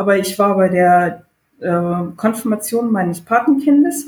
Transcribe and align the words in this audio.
aber 0.00 0.16
ich 0.16 0.38
war 0.38 0.56
bei 0.56 0.70
der 0.70 1.26
äh, 1.60 2.16
Konfirmation 2.16 2.90
meines 2.90 3.20
Patenkindes 3.20 4.06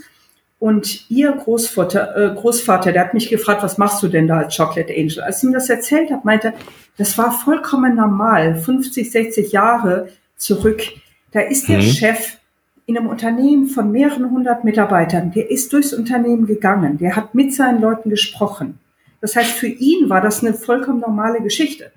und 0.58 1.10
ihr 1.10 1.32
Großvater, 1.32 2.16
äh, 2.16 2.34
Großvater, 2.34 2.92
der 2.92 3.04
hat 3.04 3.12
mich 3.12 3.28
gefragt, 3.28 3.62
was 3.62 3.76
machst 3.76 4.02
du 4.02 4.08
denn 4.08 4.26
da 4.26 4.38
als 4.38 4.56
Chocolate 4.56 4.94
Angel? 4.96 5.20
Als 5.20 5.38
ich 5.38 5.44
ihm 5.44 5.52
das 5.52 5.68
erzählt 5.68 6.10
habe, 6.10 6.22
meinte, 6.24 6.54
das 6.96 7.18
war 7.18 7.30
vollkommen 7.30 7.94
normal, 7.94 8.54
50, 8.54 9.10
60 9.10 9.52
Jahre 9.52 10.08
zurück. 10.36 10.82
Da 11.30 11.40
ist 11.40 11.68
der 11.68 11.78
mhm. 11.78 11.82
Chef 11.82 12.38
in 12.86 12.96
einem 12.96 13.08
Unternehmen 13.08 13.66
von 13.66 13.92
mehreren 13.92 14.30
hundert 14.30 14.64
Mitarbeitern, 14.64 15.30
der 15.30 15.50
ist 15.50 15.74
durchs 15.74 15.92
Unternehmen 15.92 16.46
gegangen, 16.46 16.96
der 16.96 17.16
hat 17.16 17.34
mit 17.34 17.52
seinen 17.52 17.82
Leuten 17.82 18.08
gesprochen. 18.08 18.78
Das 19.20 19.36
heißt, 19.36 19.52
für 19.52 19.68
ihn 19.68 20.08
war 20.08 20.22
das 20.22 20.42
eine 20.42 20.54
vollkommen 20.54 21.00
normale 21.00 21.42
Geschichte. 21.42 21.92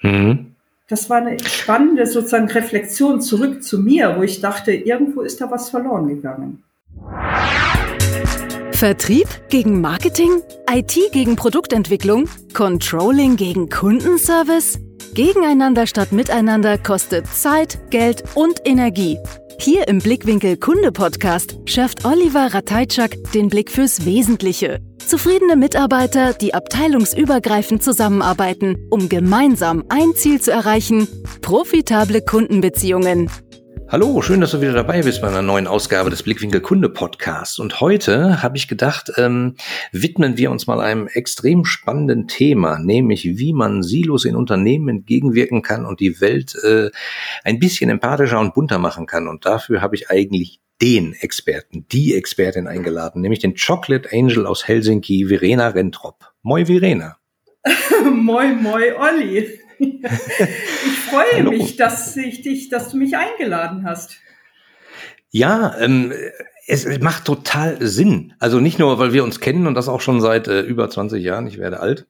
Mhm. 0.00 0.52
Das 0.88 1.10
war 1.10 1.16
eine 1.16 1.36
spannende 1.40 2.06
sozusagen 2.06 2.48
Reflexion 2.48 3.20
zurück 3.20 3.64
zu 3.64 3.80
mir, 3.80 4.14
wo 4.16 4.22
ich 4.22 4.40
dachte, 4.40 4.72
irgendwo 4.72 5.22
ist 5.22 5.40
da 5.40 5.50
was 5.50 5.68
verloren 5.70 6.06
gegangen. 6.06 6.62
Vertrieb 8.70 9.26
gegen 9.48 9.80
Marketing? 9.80 10.42
IT 10.70 10.96
gegen 11.10 11.34
Produktentwicklung? 11.34 12.28
Controlling 12.54 13.34
gegen 13.36 13.68
Kundenservice? 13.68 14.78
Gegeneinander 15.14 15.86
statt 15.86 16.12
miteinander 16.12 16.78
kostet 16.78 17.26
Zeit, 17.26 17.78
Geld 17.90 18.24
und 18.34 18.60
Energie. 18.64 19.18
Hier 19.58 19.88
im 19.88 19.98
Blickwinkel 19.98 20.56
Kunde 20.58 20.92
Podcast 20.92 21.58
schärft 21.64 22.04
Oliver 22.04 22.52
Ratajczak 22.52 23.16
den 23.32 23.48
Blick 23.48 23.70
fürs 23.70 24.04
Wesentliche. 24.04 24.80
Zufriedene 24.98 25.56
Mitarbeiter, 25.56 26.34
die 26.34 26.52
abteilungsübergreifend 26.52 27.82
zusammenarbeiten, 27.82 28.76
um 28.90 29.08
gemeinsam 29.08 29.84
ein 29.88 30.14
Ziel 30.14 30.40
zu 30.40 30.50
erreichen, 30.50 31.08
profitable 31.40 32.20
Kundenbeziehungen. 32.20 33.30
Hallo, 33.88 34.20
schön, 34.20 34.40
dass 34.40 34.50
du 34.50 34.60
wieder 34.60 34.72
dabei 34.72 35.02
bist 35.02 35.20
bei 35.20 35.28
einer 35.28 35.42
neuen 35.42 35.68
Ausgabe 35.68 36.10
des 36.10 36.24
Blickwinkel 36.24 36.60
Kunde 36.60 36.88
Podcasts. 36.88 37.60
Und 37.60 37.80
heute 37.80 38.42
habe 38.42 38.56
ich 38.56 38.66
gedacht, 38.66 39.12
ähm, 39.16 39.54
widmen 39.92 40.36
wir 40.36 40.50
uns 40.50 40.66
mal 40.66 40.80
einem 40.80 41.06
extrem 41.06 41.64
spannenden 41.64 42.26
Thema, 42.26 42.80
nämlich 42.80 43.38
wie 43.38 43.52
man 43.52 43.84
Silos 43.84 44.24
in 44.24 44.34
Unternehmen 44.34 44.88
entgegenwirken 44.88 45.62
kann 45.62 45.86
und 45.86 46.00
die 46.00 46.20
Welt 46.20 46.56
äh, 46.64 46.90
ein 47.44 47.60
bisschen 47.60 47.88
empathischer 47.88 48.40
und 48.40 48.54
bunter 48.54 48.78
machen 48.78 49.06
kann. 49.06 49.28
Und 49.28 49.46
dafür 49.46 49.82
habe 49.82 49.94
ich 49.94 50.10
eigentlich 50.10 50.60
den 50.82 51.12
Experten, 51.12 51.86
die 51.92 52.16
Expertin 52.16 52.66
eingeladen, 52.66 53.22
nämlich 53.22 53.38
den 53.38 53.54
Chocolate 53.54 54.08
Angel 54.12 54.46
aus 54.46 54.66
Helsinki, 54.66 55.26
Verena 55.28 55.68
Rentrop. 55.68 56.32
Moi 56.42 56.66
Verena. 56.66 57.18
moi, 58.12 58.48
moi, 58.48 58.92
Olli. 58.98 59.60
ich 59.78 60.98
freue 61.10 61.38
Hallo. 61.38 61.50
mich, 61.50 61.76
dass 61.76 62.16
ich 62.16 62.42
dich, 62.42 62.68
dass 62.68 62.90
du 62.90 62.96
mich 62.96 63.16
eingeladen 63.16 63.84
hast. 63.84 64.18
Ja, 65.30 65.76
ähm, 65.78 66.12
es 66.66 66.86
macht 67.00 67.24
total 67.24 67.78
Sinn. 67.80 68.34
Also 68.38 68.60
nicht 68.60 68.78
nur, 68.78 68.98
weil 68.98 69.12
wir 69.12 69.24
uns 69.24 69.40
kennen 69.40 69.66
und 69.66 69.74
das 69.74 69.88
auch 69.88 70.00
schon 70.00 70.20
seit 70.20 70.48
äh, 70.48 70.60
über 70.60 70.88
20 70.88 71.22
Jahren, 71.22 71.46
ich 71.46 71.58
werde 71.58 71.80
alt, 71.80 72.06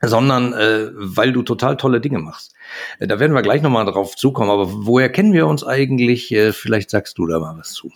sondern 0.00 0.52
äh, 0.52 0.90
weil 0.94 1.32
du 1.32 1.42
total 1.42 1.76
tolle 1.76 2.00
Dinge 2.00 2.18
machst. 2.18 2.54
Äh, 2.98 3.06
da 3.06 3.20
werden 3.20 3.34
wir 3.34 3.42
gleich 3.42 3.62
nochmal 3.62 3.84
drauf 3.84 4.16
zukommen, 4.16 4.50
aber 4.50 4.66
woher 4.86 5.10
kennen 5.10 5.32
wir 5.32 5.46
uns 5.46 5.64
eigentlich? 5.64 6.32
Äh, 6.32 6.52
vielleicht 6.52 6.90
sagst 6.90 7.18
du 7.18 7.26
da 7.26 7.38
mal 7.38 7.58
was 7.58 7.72
zu. 7.72 7.90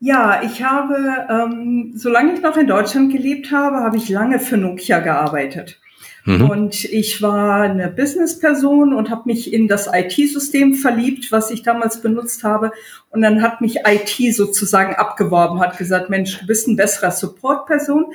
Ja, 0.00 0.42
ich 0.44 0.62
habe, 0.62 1.26
ähm, 1.28 1.92
solange 1.96 2.34
ich 2.34 2.40
noch 2.40 2.56
in 2.56 2.68
Deutschland 2.68 3.10
gelebt 3.12 3.50
habe, 3.50 3.78
habe 3.78 3.96
ich 3.96 4.08
lange 4.08 4.38
für 4.38 4.56
Nokia 4.56 5.00
gearbeitet. 5.00 5.80
Mhm. 6.28 6.50
Und 6.50 6.84
ich 6.84 7.22
war 7.22 7.62
eine 7.62 7.88
Businessperson 7.88 8.92
und 8.92 9.08
habe 9.08 9.22
mich 9.24 9.50
in 9.50 9.66
das 9.66 9.88
IT-System 9.90 10.74
verliebt, 10.74 11.32
was 11.32 11.50
ich 11.50 11.62
damals 11.62 12.02
benutzt 12.02 12.44
habe. 12.44 12.70
Und 13.08 13.22
dann 13.22 13.40
hat 13.40 13.62
mich 13.62 13.78
IT 13.86 14.34
sozusagen 14.34 14.94
abgeworben, 14.94 15.58
hat 15.58 15.78
gesagt, 15.78 16.10
Mensch, 16.10 16.38
du 16.38 16.46
bist 16.46 16.68
ein 16.68 16.76
besserer 16.76 17.12
Support-Person. 17.12 18.12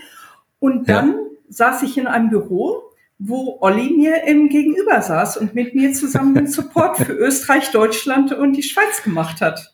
Und 0.59 0.87
dann 0.87 1.09
ja. 1.09 1.17
saß 1.49 1.81
ich 1.81 1.97
in 1.97 2.05
einem 2.05 2.29
Büro, 2.29 2.83
wo 3.17 3.57
Olli 3.61 3.89
mir 3.97 4.25
im 4.27 4.47
Gegenüber 4.47 5.01
saß 5.01 5.37
und 5.37 5.55
mit 5.55 5.73
mir 5.73 5.93
zusammen 5.93 6.35
den 6.35 6.47
Support 6.51 6.97
für 6.97 7.13
Österreich, 7.13 7.71
Deutschland 7.71 8.31
und 8.31 8.53
die 8.53 8.61
Schweiz 8.61 9.01
gemacht 9.03 9.41
hat. 9.41 9.73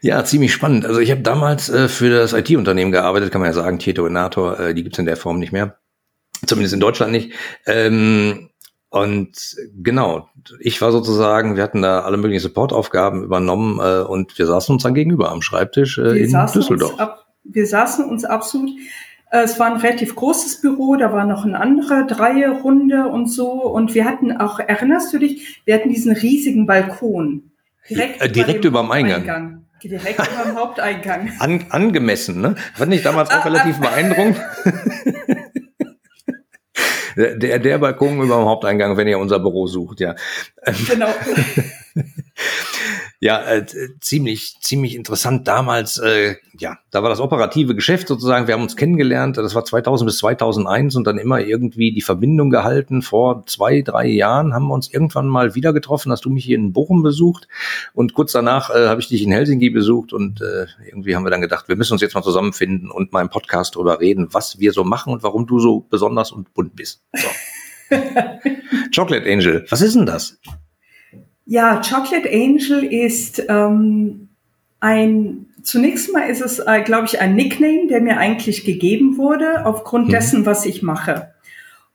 Ja, 0.00 0.24
ziemlich 0.24 0.52
spannend. 0.52 0.86
Also 0.86 1.00
ich 1.00 1.10
habe 1.10 1.22
damals 1.22 1.70
äh, 1.70 1.88
für 1.88 2.08
das 2.08 2.34
IT-Unternehmen 2.34 2.92
gearbeitet, 2.92 3.32
kann 3.32 3.40
man 3.40 3.50
ja 3.50 3.54
sagen, 3.54 3.80
Tieto 3.80 4.06
Inator, 4.06 4.60
äh, 4.60 4.74
die 4.74 4.84
gibt's 4.84 5.00
in 5.00 5.06
der 5.06 5.16
Form 5.16 5.40
nicht 5.40 5.52
mehr. 5.52 5.78
Zumindest 6.46 6.74
in 6.74 6.80
Deutschland 6.80 7.12
nicht. 7.12 7.32
Ähm, 7.66 8.50
und 8.92 9.56
genau, 9.82 10.28
ich 10.60 10.82
war 10.82 10.92
sozusagen, 10.92 11.56
wir 11.56 11.62
hatten 11.62 11.80
da 11.80 12.00
alle 12.00 12.18
möglichen 12.18 12.42
Supportaufgaben 12.42 13.24
übernommen 13.24 13.78
äh, 13.80 14.02
und 14.02 14.38
wir 14.38 14.46
saßen 14.46 14.74
uns 14.74 14.82
dann 14.82 14.92
gegenüber 14.92 15.30
am 15.30 15.40
Schreibtisch 15.40 15.96
äh, 15.96 16.24
in 16.24 16.46
Düsseldorf. 16.54 17.00
Ab, 17.00 17.26
wir 17.42 17.66
saßen 17.66 18.04
uns 18.04 18.26
absolut. 18.26 18.70
Äh, 19.30 19.44
es 19.44 19.58
war 19.58 19.68
ein 19.68 19.80
relativ 19.80 20.14
großes 20.14 20.60
Büro, 20.60 20.96
da 20.96 21.10
war 21.10 21.24
noch 21.24 21.46
eine 21.46 21.58
andere 21.58 22.06
Dreierrunde 22.06 23.06
und 23.06 23.28
so. 23.28 23.50
Und 23.50 23.94
wir 23.94 24.04
hatten 24.04 24.36
auch, 24.36 24.58
erinnerst 24.58 25.10
du 25.14 25.18
dich, 25.18 25.62
wir 25.64 25.74
hatten 25.74 25.88
diesen 25.88 26.12
riesigen 26.12 26.66
Balkon. 26.66 27.50
Direkt, 27.88 28.20
äh, 28.20 28.30
direkt 28.30 28.64
über 28.66 28.82
dem 28.82 28.90
Eingang. 28.90 29.20
Eingang. 29.22 29.64
Direkt 29.82 30.18
über 30.18 30.44
dem 30.44 30.56
Haupteingang. 30.56 31.30
An, 31.38 31.64
angemessen, 31.70 32.42
ne? 32.42 32.56
Fand 32.74 32.92
ich 32.92 33.02
damals 33.02 33.30
auch 33.30 33.44
relativ 33.44 33.80
beeindruckend. 33.80 34.36
der, 37.16 37.58
der 37.58 37.78
Balkon 37.78 38.22
über 38.22 38.36
dem 38.36 38.46
Haupteingang, 38.46 38.96
wenn 38.96 39.08
ihr 39.08 39.18
unser 39.18 39.38
Büro 39.38 39.66
sucht, 39.66 40.00
ja. 40.00 40.14
Genau. 40.88 41.08
ja, 43.20 43.42
äh, 43.42 43.66
ziemlich, 44.00 44.56
ziemlich 44.60 44.94
interessant. 44.94 45.46
Damals, 45.46 45.98
äh, 45.98 46.36
ja, 46.58 46.78
da 46.90 47.02
war 47.02 47.10
das 47.10 47.20
operative 47.20 47.74
Geschäft 47.74 48.08
sozusagen. 48.08 48.46
Wir 48.46 48.54
haben 48.54 48.62
uns 48.62 48.76
kennengelernt. 48.76 49.36
Das 49.36 49.54
war 49.54 49.64
2000 49.64 50.08
bis 50.08 50.18
2001 50.18 50.96
und 50.96 51.06
dann 51.06 51.18
immer 51.18 51.40
irgendwie 51.40 51.92
die 51.92 52.00
Verbindung 52.00 52.50
gehalten. 52.50 53.02
Vor 53.02 53.44
zwei, 53.46 53.82
drei 53.82 54.06
Jahren 54.06 54.54
haben 54.54 54.68
wir 54.68 54.74
uns 54.74 54.92
irgendwann 54.92 55.28
mal 55.28 55.54
wieder 55.54 55.72
getroffen. 55.72 56.12
Hast 56.12 56.24
du 56.24 56.30
mich 56.30 56.44
hier 56.44 56.56
in 56.56 56.72
Bochum 56.72 57.02
besucht 57.02 57.48
und 57.94 58.14
kurz 58.14 58.32
danach 58.32 58.70
äh, 58.70 58.88
habe 58.88 59.00
ich 59.00 59.08
dich 59.08 59.22
in 59.22 59.32
Helsinki 59.32 59.70
besucht 59.70 60.12
und 60.12 60.40
äh, 60.40 60.66
irgendwie 60.86 61.14
haben 61.14 61.24
wir 61.24 61.30
dann 61.30 61.40
gedacht, 61.40 61.68
wir 61.68 61.76
müssen 61.76 61.92
uns 61.92 62.02
jetzt 62.02 62.14
mal 62.14 62.22
zusammenfinden 62.22 62.90
und 62.90 63.12
mal 63.12 63.22
im 63.22 63.30
Podcast 63.30 63.76
drüber 63.76 64.00
reden, 64.00 64.28
was 64.32 64.58
wir 64.58 64.72
so 64.72 64.84
machen 64.84 65.12
und 65.12 65.22
warum 65.22 65.46
du 65.46 65.58
so 65.58 65.80
besonders 65.80 66.32
und 66.32 66.54
bunt 66.54 66.76
bist. 66.76 67.02
So. 67.14 67.28
Chocolate 68.94 69.30
Angel, 69.30 69.66
was 69.68 69.82
ist 69.82 69.96
denn 69.96 70.06
das? 70.06 70.38
Ja, 71.44 71.80
Chocolate 71.80 72.30
Angel 72.30 72.84
ist 72.84 73.44
ähm, 73.48 74.28
ein, 74.80 75.46
zunächst 75.62 76.12
mal 76.12 76.28
ist 76.28 76.40
es, 76.40 76.60
äh, 76.60 76.82
glaube 76.82 77.06
ich, 77.06 77.20
ein 77.20 77.34
Nickname, 77.34 77.88
der 77.88 78.00
mir 78.00 78.18
eigentlich 78.18 78.64
gegeben 78.64 79.16
wurde, 79.16 79.66
aufgrund 79.66 80.08
mhm. 80.08 80.12
dessen, 80.12 80.46
was 80.46 80.66
ich 80.66 80.82
mache. 80.82 81.32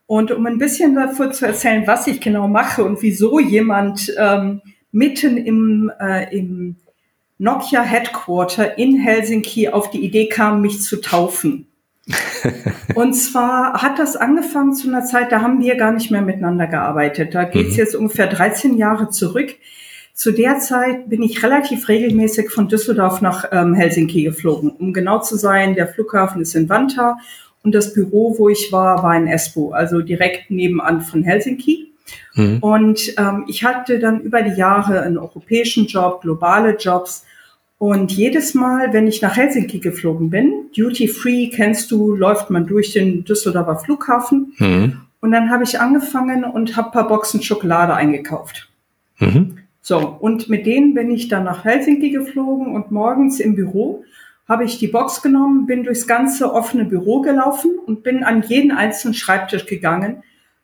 Und 0.06 0.30
um 0.32 0.46
ein 0.46 0.58
bisschen 0.58 0.94
davor 0.94 1.32
zu 1.32 1.46
erzählen, 1.46 1.86
was 1.86 2.06
ich 2.06 2.20
genau 2.20 2.48
mache 2.48 2.82
und 2.82 3.02
wieso 3.02 3.38
jemand 3.40 4.12
ähm, 4.18 4.62
mitten 4.90 5.36
im, 5.36 5.92
äh, 6.00 6.34
im 6.34 6.76
Nokia 7.36 7.82
Headquarter 7.82 8.78
in 8.78 8.98
Helsinki 8.98 9.68
auf 9.68 9.90
die 9.90 10.04
Idee 10.04 10.28
kam, 10.28 10.62
mich 10.62 10.82
zu 10.82 11.00
taufen. 11.00 11.68
und 12.94 13.14
zwar 13.14 13.82
hat 13.82 13.98
das 13.98 14.16
angefangen 14.16 14.74
zu 14.74 14.88
einer 14.88 15.04
Zeit, 15.04 15.32
da 15.32 15.42
haben 15.42 15.60
wir 15.60 15.76
gar 15.76 15.92
nicht 15.92 16.10
mehr 16.10 16.22
miteinander 16.22 16.66
gearbeitet. 16.66 17.34
Da 17.34 17.44
geht's 17.44 17.72
mhm. 17.72 17.78
jetzt 17.78 17.94
ungefähr 17.94 18.26
13 18.26 18.76
Jahre 18.76 19.10
zurück. 19.10 19.54
Zu 20.14 20.32
der 20.32 20.58
Zeit 20.58 21.08
bin 21.08 21.22
ich 21.22 21.42
relativ 21.44 21.88
regelmäßig 21.88 22.50
von 22.50 22.68
Düsseldorf 22.68 23.20
nach 23.20 23.44
ähm, 23.52 23.74
Helsinki 23.74 24.24
geflogen. 24.24 24.70
Um 24.70 24.92
genau 24.92 25.20
zu 25.20 25.36
sein, 25.36 25.74
der 25.74 25.86
Flughafen 25.86 26.42
ist 26.42 26.54
in 26.56 26.68
Vantaa 26.68 27.18
und 27.62 27.74
das 27.74 27.94
Büro, 27.94 28.34
wo 28.38 28.48
ich 28.48 28.72
war, 28.72 29.02
war 29.02 29.16
in 29.16 29.28
Espoo, 29.28 29.70
also 29.70 30.00
direkt 30.00 30.50
nebenan 30.50 31.02
von 31.02 31.22
Helsinki. 31.22 31.92
Mhm. 32.34 32.58
Und 32.60 33.14
ähm, 33.16 33.44
ich 33.46 33.64
hatte 33.64 33.98
dann 33.98 34.20
über 34.20 34.42
die 34.42 34.56
Jahre 34.56 35.02
einen 35.02 35.18
europäischen 35.18 35.86
Job, 35.86 36.22
globale 36.22 36.76
Jobs 36.76 37.24
und 37.78 38.10
jedes 38.10 38.54
Mal, 38.54 38.92
wenn 38.92 39.06
ich 39.06 39.22
nach 39.22 39.36
Helsinki 39.36 39.78
geflogen 39.78 40.30
bin, 40.30 40.66
Duty 40.76 41.06
Free 41.06 41.48
kennst 41.48 41.90
du, 41.92 42.14
läuft 42.14 42.50
man 42.50 42.66
durch 42.66 42.92
den 42.92 43.24
Düsseldorfer 43.24 43.76
Flughafen. 43.76 44.52
Mhm. 44.58 45.00
Und 45.20 45.30
dann 45.30 45.50
habe 45.50 45.62
ich 45.64 45.80
angefangen 45.80 46.44
und 46.44 46.76
habe 46.76 46.90
paar 46.90 47.06
Boxen 47.06 47.40
Schokolade 47.40 47.94
eingekauft. 47.94 48.68
Mhm. 49.20 49.58
So, 49.80 49.98
und 49.98 50.48
mit 50.48 50.66
denen 50.66 50.94
bin 50.94 51.10
ich 51.10 51.28
dann 51.28 51.44
nach 51.44 51.64
Helsinki 51.64 52.10
geflogen 52.10 52.74
und 52.74 52.90
morgens 52.90 53.38
im 53.38 53.54
Büro 53.54 54.04
habe 54.48 54.64
ich 54.64 54.78
die 54.78 54.88
Box 54.88 55.22
genommen, 55.22 55.66
bin 55.66 55.84
durchs 55.84 56.06
ganze 56.06 56.52
offene 56.52 56.84
Büro 56.84 57.20
gelaufen 57.20 57.78
und 57.86 58.02
bin 58.02 58.24
an 58.24 58.42
jeden 58.42 58.72
einzelnen 58.72 59.14
Schreibtisch 59.14 59.66
gegangen. 59.66 60.22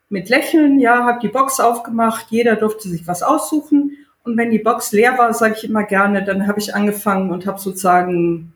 Mit 0.08 0.30
Lächeln, 0.30 0.80
ja, 0.80 1.04
habe 1.04 1.20
die 1.20 1.28
Box 1.28 1.60
aufgemacht, 1.60 2.26
jeder 2.30 2.56
durfte 2.56 2.88
sich 2.88 3.06
was 3.06 3.22
aussuchen 3.22 3.92
und 4.24 4.36
wenn 4.36 4.50
die 4.50 4.58
Box 4.58 4.92
leer 4.92 5.16
war, 5.18 5.32
sage 5.34 5.54
ich 5.58 5.64
immer 5.64 5.84
gerne, 5.84 6.24
dann 6.24 6.46
habe 6.46 6.58
ich 6.58 6.74
angefangen 6.74 7.30
und 7.30 7.46
habe 7.46 7.60
sozusagen 7.60 8.52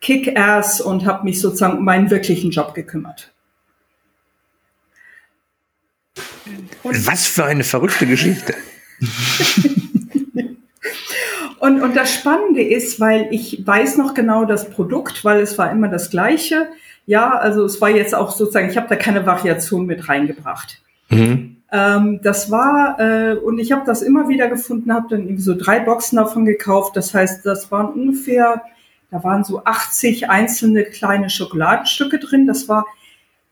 Kick-Ass 0.00 0.80
und 0.80 1.06
habe 1.06 1.24
mich 1.24 1.40
sozusagen 1.40 1.78
um 1.78 1.84
meinen 1.84 2.10
wirklichen 2.10 2.50
Job 2.50 2.74
gekümmert. 2.74 3.32
Und 6.82 7.06
Was 7.06 7.26
für 7.26 7.44
eine 7.44 7.64
verrückte 7.64 8.06
Geschichte. 8.06 8.54
Und, 11.62 11.80
und 11.80 11.96
das 11.96 12.12
Spannende 12.12 12.60
ist, 12.60 12.98
weil 12.98 13.28
ich 13.30 13.64
weiß 13.64 13.96
noch 13.96 14.14
genau 14.14 14.44
das 14.44 14.68
Produkt, 14.68 15.24
weil 15.24 15.40
es 15.40 15.58
war 15.58 15.70
immer 15.70 15.86
das 15.86 16.10
gleiche. 16.10 16.66
Ja, 17.06 17.38
also 17.38 17.64
es 17.64 17.80
war 17.80 17.88
jetzt 17.88 18.16
auch 18.16 18.32
sozusagen, 18.32 18.68
ich 18.68 18.76
habe 18.76 18.88
da 18.88 18.96
keine 18.96 19.26
Variation 19.26 19.86
mit 19.86 20.08
reingebracht. 20.08 20.82
Mhm. 21.08 21.51
Ähm, 21.72 22.20
das 22.22 22.50
war, 22.50 23.00
äh, 23.00 23.34
und 23.34 23.58
ich 23.58 23.72
habe 23.72 23.82
das 23.86 24.02
immer 24.02 24.28
wieder 24.28 24.48
gefunden, 24.48 24.92
habe 24.92 25.06
dann 25.08 25.22
irgendwie 25.22 25.42
so 25.42 25.54
drei 25.56 25.80
Boxen 25.80 26.16
davon 26.16 26.44
gekauft. 26.44 26.96
Das 26.96 27.14
heißt, 27.14 27.46
das 27.46 27.72
waren 27.72 27.94
ungefähr, 27.94 28.62
da 29.10 29.24
waren 29.24 29.42
so 29.42 29.64
80 29.64 30.28
einzelne 30.28 30.84
kleine 30.84 31.30
Schokoladenstücke 31.30 32.18
drin. 32.18 32.46
Das 32.46 32.68
war, 32.68 32.84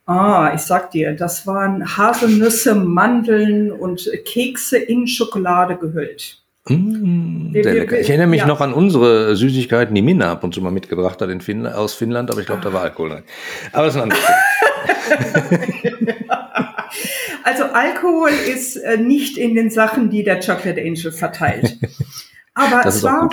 ah, 0.05 0.53
ich 0.55 0.61
sag 0.61 0.91
dir, 0.91 1.15
das 1.17 1.47
waren 1.47 1.97
Haselnüsse, 1.97 2.75
Mandeln 2.75 3.73
und 3.73 4.11
Kekse 4.27 4.77
in 4.77 5.07
Schokolade 5.07 5.77
gehüllt. 5.77 6.43
Mmh, 6.69 7.55
wir, 7.55 7.65
wir, 7.65 8.01
ich 8.01 8.11
erinnere 8.11 8.27
mich 8.27 8.41
ja. 8.43 8.47
noch 8.47 8.61
an 8.61 8.75
unsere 8.75 9.35
Süßigkeiten, 9.35 9.95
die 9.95 10.03
Minna 10.03 10.33
ab 10.33 10.45
und 10.45 10.55
zu 10.55 10.61
mal 10.61 10.71
mitgebracht 10.71 11.23
hat 11.23 11.31
in 11.31 11.41
Finn 11.41 11.67
aus 11.67 11.95
Finnland, 11.95 12.31
aber 12.31 12.41
ich 12.41 12.47
glaube, 12.47 12.61
da 12.63 12.71
war 12.71 12.83
Alkohol 12.83 13.13
rein. 13.13 13.23
Aber 13.73 13.87
es 13.87 13.95
ist 13.95 14.03
ein 14.03 14.13
anderes 14.13 14.23
Also 17.51 17.65
Alkohol 17.65 18.31
ist 18.31 18.77
äh, 18.77 18.97
nicht 18.97 19.37
in 19.37 19.57
den 19.57 19.71
Sachen, 19.71 20.09
die 20.09 20.23
der 20.23 20.39
Chocolate 20.39 20.81
Angel 20.81 21.11
verteilt. 21.11 21.79
Aber 22.55 22.87
es 22.87 23.03
war, 23.03 23.29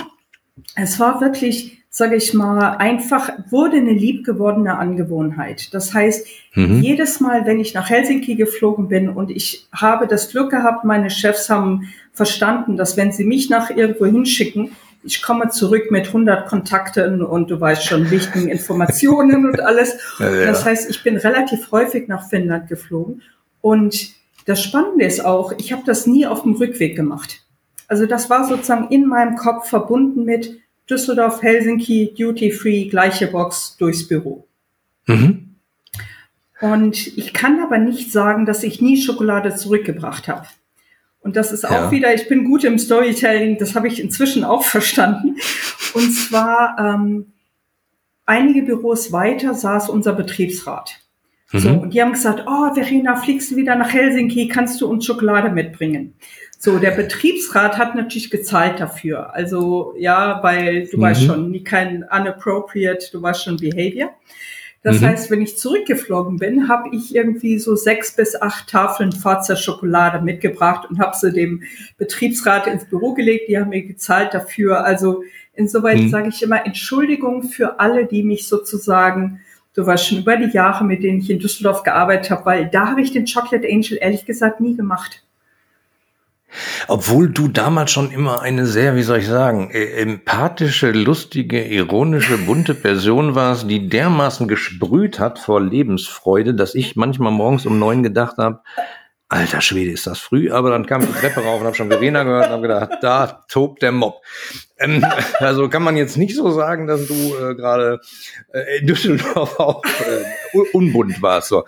es 0.74 0.98
war 0.98 1.20
wirklich 1.20 1.78
sage 1.90 2.16
ich 2.16 2.34
mal, 2.34 2.76
einfach 2.76 3.30
wurde 3.48 3.76
eine 3.76 3.92
liebgewordene 3.92 4.76
Angewohnheit. 4.76 5.72
Das 5.72 5.94
heißt, 5.94 6.26
mhm. 6.54 6.82
jedes 6.82 7.20
Mal, 7.20 7.46
wenn 7.46 7.60
ich 7.60 7.74
nach 7.74 7.88
Helsinki 7.88 8.34
geflogen 8.34 8.88
bin 8.88 9.08
und 9.08 9.30
ich 9.30 9.66
habe 9.72 10.06
das 10.06 10.30
Glück 10.30 10.50
gehabt, 10.50 10.84
meine 10.84 11.10
Chefs 11.10 11.48
haben 11.48 11.88
verstanden, 12.12 12.76
dass 12.76 12.96
wenn 12.96 13.10
sie 13.10 13.24
mich 13.24 13.48
nach 13.48 13.70
irgendwo 13.70 14.04
hinschicken, 14.04 14.72
ich 15.02 15.22
komme 15.22 15.48
zurück 15.48 15.90
mit 15.90 16.08
100 16.08 16.48
Kontakten 16.48 17.22
und 17.22 17.50
du 17.50 17.60
weißt 17.60 17.84
schon, 17.84 18.10
wichtigen 18.10 18.48
Informationen 18.48 19.46
und 19.46 19.60
alles. 19.60 19.98
Ja, 20.18 20.34
ja. 20.34 20.46
Das 20.46 20.64
heißt, 20.64 20.90
ich 20.90 21.02
bin 21.02 21.16
relativ 21.16 21.70
häufig 21.70 22.08
nach 22.08 22.28
Finnland 22.28 22.68
geflogen 22.68 23.22
und 23.60 24.10
das 24.46 24.62
Spannende 24.62 25.04
ist 25.04 25.24
auch, 25.24 25.52
ich 25.58 25.72
habe 25.72 25.82
das 25.84 26.06
nie 26.06 26.26
auf 26.26 26.42
dem 26.42 26.54
Rückweg 26.54 26.96
gemacht. 26.96 27.42
Also 27.86 28.06
das 28.06 28.30
war 28.30 28.46
sozusagen 28.46 28.88
in 28.88 29.06
meinem 29.06 29.36
Kopf 29.36 29.68
verbunden 29.68 30.24
mit, 30.24 30.58
Düsseldorf, 30.88 31.42
Helsinki, 31.42 32.14
Duty 32.16 32.50
Free, 32.50 32.88
gleiche 32.88 33.26
Box 33.26 33.76
durchs 33.76 34.08
Büro. 34.08 34.46
Mhm. 35.06 35.56
Und 36.60 37.18
ich 37.18 37.32
kann 37.34 37.60
aber 37.60 37.78
nicht 37.78 38.10
sagen, 38.10 38.46
dass 38.46 38.62
ich 38.62 38.80
nie 38.80 39.00
Schokolade 39.00 39.54
zurückgebracht 39.54 40.28
habe. 40.28 40.46
Und 41.20 41.36
das 41.36 41.52
ist 41.52 41.66
auch 41.66 41.70
ja. 41.70 41.90
wieder, 41.90 42.14
ich 42.14 42.28
bin 42.28 42.44
gut 42.44 42.64
im 42.64 42.78
Storytelling, 42.78 43.58
das 43.58 43.74
habe 43.74 43.88
ich 43.88 44.00
inzwischen 44.00 44.44
auch 44.44 44.62
verstanden. 44.64 45.36
Und 45.94 46.10
zwar 46.12 46.76
ähm, 46.78 47.32
einige 48.24 48.62
Büros 48.62 49.12
weiter 49.12 49.54
saß 49.54 49.88
unser 49.88 50.14
Betriebsrat. 50.14 51.00
Mhm. 51.52 51.58
So, 51.58 51.70
und 51.70 51.94
die 51.94 52.02
haben 52.02 52.12
gesagt, 52.12 52.44
oh, 52.46 52.74
Verena, 52.74 53.16
fliegst 53.16 53.50
du 53.50 53.56
wieder 53.56 53.74
nach 53.74 53.92
Helsinki, 53.92 54.48
kannst 54.48 54.80
du 54.80 54.88
uns 54.88 55.06
Schokolade 55.06 55.50
mitbringen? 55.50 56.14
So, 56.58 56.78
der 56.78 56.90
Betriebsrat 56.90 57.78
hat 57.78 57.94
natürlich 57.94 58.30
gezahlt 58.30 58.80
dafür. 58.80 59.32
Also 59.34 59.94
ja, 59.96 60.42
weil 60.42 60.86
du 60.88 60.98
mhm. 60.98 61.02
weißt 61.02 61.22
schon, 61.22 61.50
nie 61.50 61.64
kein 61.64 62.02
unappropriate, 62.02 63.10
du 63.12 63.22
weißt 63.22 63.44
schon 63.44 63.56
Behavior. 63.56 64.10
Das 64.82 65.00
mhm. 65.00 65.06
heißt, 65.06 65.30
wenn 65.30 65.42
ich 65.42 65.56
zurückgeflogen 65.56 66.36
bin, 66.36 66.68
habe 66.68 66.90
ich 66.94 67.14
irgendwie 67.14 67.58
so 67.58 67.74
sechs 67.76 68.14
bis 68.14 68.40
acht 68.40 68.68
Tafeln 68.68 69.12
Forza 69.12 69.56
Schokolade 69.56 70.20
mitgebracht 70.20 70.88
und 70.88 70.98
habe 70.98 71.16
sie 71.16 71.32
dem 71.32 71.62
Betriebsrat 71.96 72.66
ins 72.66 72.84
Büro 72.84 73.14
gelegt. 73.14 73.48
Die 73.48 73.58
haben 73.58 73.70
mir 73.70 73.82
gezahlt 73.82 74.34
dafür. 74.34 74.84
Also 74.84 75.22
insoweit 75.54 75.98
mhm. 75.98 76.10
sage 76.10 76.28
ich 76.28 76.42
immer 76.42 76.64
Entschuldigung 76.64 77.42
für 77.42 77.80
alle, 77.80 78.06
die 78.06 78.22
mich 78.22 78.46
sozusagen, 78.46 79.40
weißt 79.86 80.08
schon 80.08 80.18
über 80.18 80.36
die 80.36 80.50
Jahre, 80.50 80.84
mit 80.84 81.02
denen 81.02 81.20
ich 81.20 81.30
in 81.30 81.38
Düsseldorf 81.38 81.82
gearbeitet 81.82 82.30
habe, 82.30 82.46
weil 82.46 82.66
da 82.66 82.88
habe 82.88 83.00
ich 83.00 83.12
den 83.12 83.26
Chocolate 83.26 83.66
Angel 83.68 83.98
ehrlich 84.00 84.26
gesagt 84.26 84.60
nie 84.60 84.76
gemacht. 84.76 85.22
Obwohl 86.86 87.28
du 87.28 87.48
damals 87.48 87.90
schon 87.90 88.10
immer 88.10 88.40
eine 88.40 88.64
sehr, 88.64 88.96
wie 88.96 89.02
soll 89.02 89.18
ich 89.18 89.26
sagen, 89.26 89.70
äh, 89.70 90.00
empathische, 90.00 90.90
lustige, 90.92 91.62
ironische, 91.62 92.38
bunte 92.38 92.74
Person 92.74 93.34
warst, 93.34 93.68
die 93.70 93.88
dermaßen 93.88 94.48
gesprüht 94.48 95.18
hat 95.18 95.38
vor 95.38 95.60
Lebensfreude, 95.60 96.54
dass 96.54 96.74
ich 96.74 96.96
manchmal 96.96 97.32
morgens 97.32 97.66
um 97.66 97.78
neun 97.78 98.02
gedacht 98.02 98.38
habe, 98.38 98.60
alter 99.28 99.60
Schwede, 99.60 99.90
ist 99.90 100.06
das 100.06 100.18
früh, 100.18 100.50
aber 100.50 100.70
dann 100.70 100.86
kam 100.86 101.02
die 101.02 101.12
Treppe 101.12 101.40
rauf 101.40 101.60
und 101.60 101.66
habe 101.66 101.76
schon 101.76 101.88
Verena 101.88 102.22
gehört 102.22 102.46
und 102.46 102.52
habe 102.52 102.62
gedacht, 102.62 102.90
da 103.02 103.44
tobt 103.48 103.82
der 103.82 103.92
Mob. 103.92 104.22
Ähm, 104.78 105.04
also 105.38 105.68
kann 105.68 105.82
man 105.82 105.96
jetzt 105.96 106.16
nicht 106.16 106.34
so 106.34 106.50
sagen, 106.50 106.86
dass 106.86 107.06
du 107.06 107.14
äh, 107.14 107.54
gerade 107.54 108.00
äh, 108.52 108.78
in 108.80 108.86
Düsseldorf 108.86 109.60
auch 109.60 109.84
äh, 109.84 110.58
unbunt 110.72 111.20
warst. 111.20 111.48
So. 111.48 111.64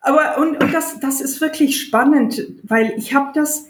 Aber 0.00 0.38
und, 0.38 0.62
und 0.62 0.72
das, 0.72 1.00
das 1.00 1.20
ist 1.20 1.40
wirklich 1.40 1.80
spannend, 1.80 2.46
weil 2.62 2.94
ich 2.96 3.14
habe 3.14 3.30
das 3.34 3.66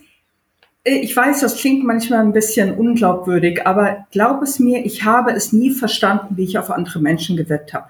äh, 0.84 0.98
ich 0.98 1.16
weiß, 1.16 1.40
das 1.40 1.56
klingt 1.56 1.84
manchmal 1.84 2.20
ein 2.20 2.32
bisschen 2.32 2.74
unglaubwürdig, 2.74 3.66
aber 3.66 4.06
glaub 4.12 4.42
es 4.42 4.58
mir, 4.58 4.84
ich 4.84 5.04
habe 5.04 5.32
es 5.32 5.52
nie 5.52 5.70
verstanden, 5.70 6.36
wie 6.36 6.44
ich 6.44 6.58
auf 6.58 6.70
andere 6.70 7.00
Menschen 7.00 7.36
gewirkt 7.36 7.74
habe. 7.74 7.86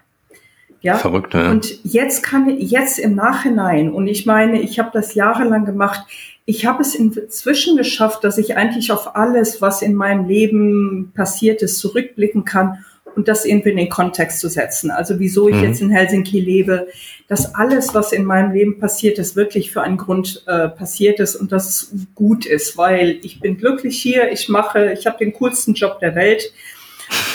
Ja? 0.83 0.97
Verrückt, 0.97 1.35
ja. 1.35 1.51
Und 1.51 1.79
jetzt 1.85 2.23
kann 2.23 2.49
jetzt 2.59 2.99
im 2.99 3.15
Nachhinein, 3.15 3.93
und 3.93 4.09
ich 4.09 4.27
meine, 4.27 4.61
ich 4.61 4.79
habe 4.79 4.91
das 4.93 5.15
jahrelang 5.15 5.65
gemacht, 5.65 6.03
ich 6.45 6.67
habe 6.67 6.83
es 6.83 6.95
inzwischen 6.95 7.77
geschafft, 7.77 8.25
dass 8.25 8.37
ich 8.37 8.57
eigentlich 8.57 8.91
auf 8.91 9.15
alles, 9.15 9.63
was 9.63 9.81
in 9.81 9.95
meinem 9.95 10.27
Leben 10.27 11.13
passiert 11.15 11.63
ist, 11.63 11.79
zurückblicken 11.79 12.45
kann 12.45 12.85
und 13.15 13.29
das 13.29 13.45
irgendwie 13.45 13.71
in 13.71 13.77
den 13.77 13.89
Kontext 13.89 14.41
zu 14.41 14.49
setzen. 14.49 14.91
Also 14.91 15.21
wieso 15.21 15.49
ich 15.49 15.57
mhm. 15.57 15.65
jetzt 15.65 15.81
in 15.81 15.91
Helsinki 15.91 16.41
lebe, 16.41 16.89
dass 17.29 17.55
alles, 17.55 17.95
was 17.95 18.13
in 18.13 18.25
meinem 18.25 18.53
Leben 18.53 18.79
passiert 18.81 19.19
ist, 19.19 19.37
wirklich 19.37 19.71
für 19.71 19.83
einen 19.83 19.97
Grund 19.99 20.43
äh, 20.47 20.69
passiert 20.69 21.21
ist 21.21 21.37
und 21.37 21.53
dass 21.53 21.69
es 21.69 21.95
gut 22.15 22.45
ist, 22.45 22.77
weil 22.77 23.21
ich 23.23 23.41
bin 23.41 23.57
glücklich 23.57 24.01
hier, 24.01 24.33
ich 24.33 24.49
mache, 24.49 24.93
ich 24.93 25.07
habe 25.07 25.19
den 25.19 25.33
coolsten 25.33 25.75
Job 25.75 26.01
der 26.01 26.15
Welt 26.15 26.53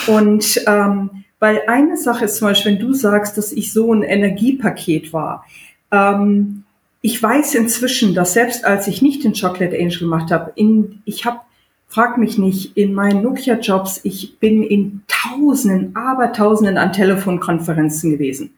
und 0.08 0.62
ähm, 0.68 1.24
weil 1.39 1.62
eine 1.68 1.98
Sache 1.98 2.25
ist 2.25 2.38
zum 2.38 2.48
Beispiel, 2.48 2.74
wenn 2.74 2.80
du 2.80 2.94
sagst, 2.94 3.38
dass 3.38 3.51
ich 3.51 3.72
so 3.72 3.94
ein 3.94 4.04
Energiepaket 4.04 5.13
war. 5.13 5.45
Ähm, 5.92 6.63
ich 7.01 7.22
weiß 7.22 7.56
inzwischen, 7.56 8.13
dass 8.16 8.34
selbst 8.34 8.66
als 8.66 8.88
ich 8.88 9.01
nicht 9.01 9.24
den 9.24 9.34
Chocolate 9.34 9.78
Angel 9.78 10.00
gemacht 10.00 10.31
habe, 10.31 10.51
in, 10.56 11.01
ich 11.06 11.25
habe 11.25 11.39
frag 11.88 12.18
mich 12.18 12.38
nicht, 12.38 12.75
in 12.75 12.94
meinen 12.94 13.24
Nokia-Jobs, 13.24 14.01
ich 14.04 14.39
bin 14.39 14.63
in 14.63 15.04
Tausenden, 15.07 15.95
aber 15.95 16.33
Tausenden 16.33 16.78
an 16.78 16.92
Telefonkonferenzen 16.92 18.12
gewesen. 18.12 18.54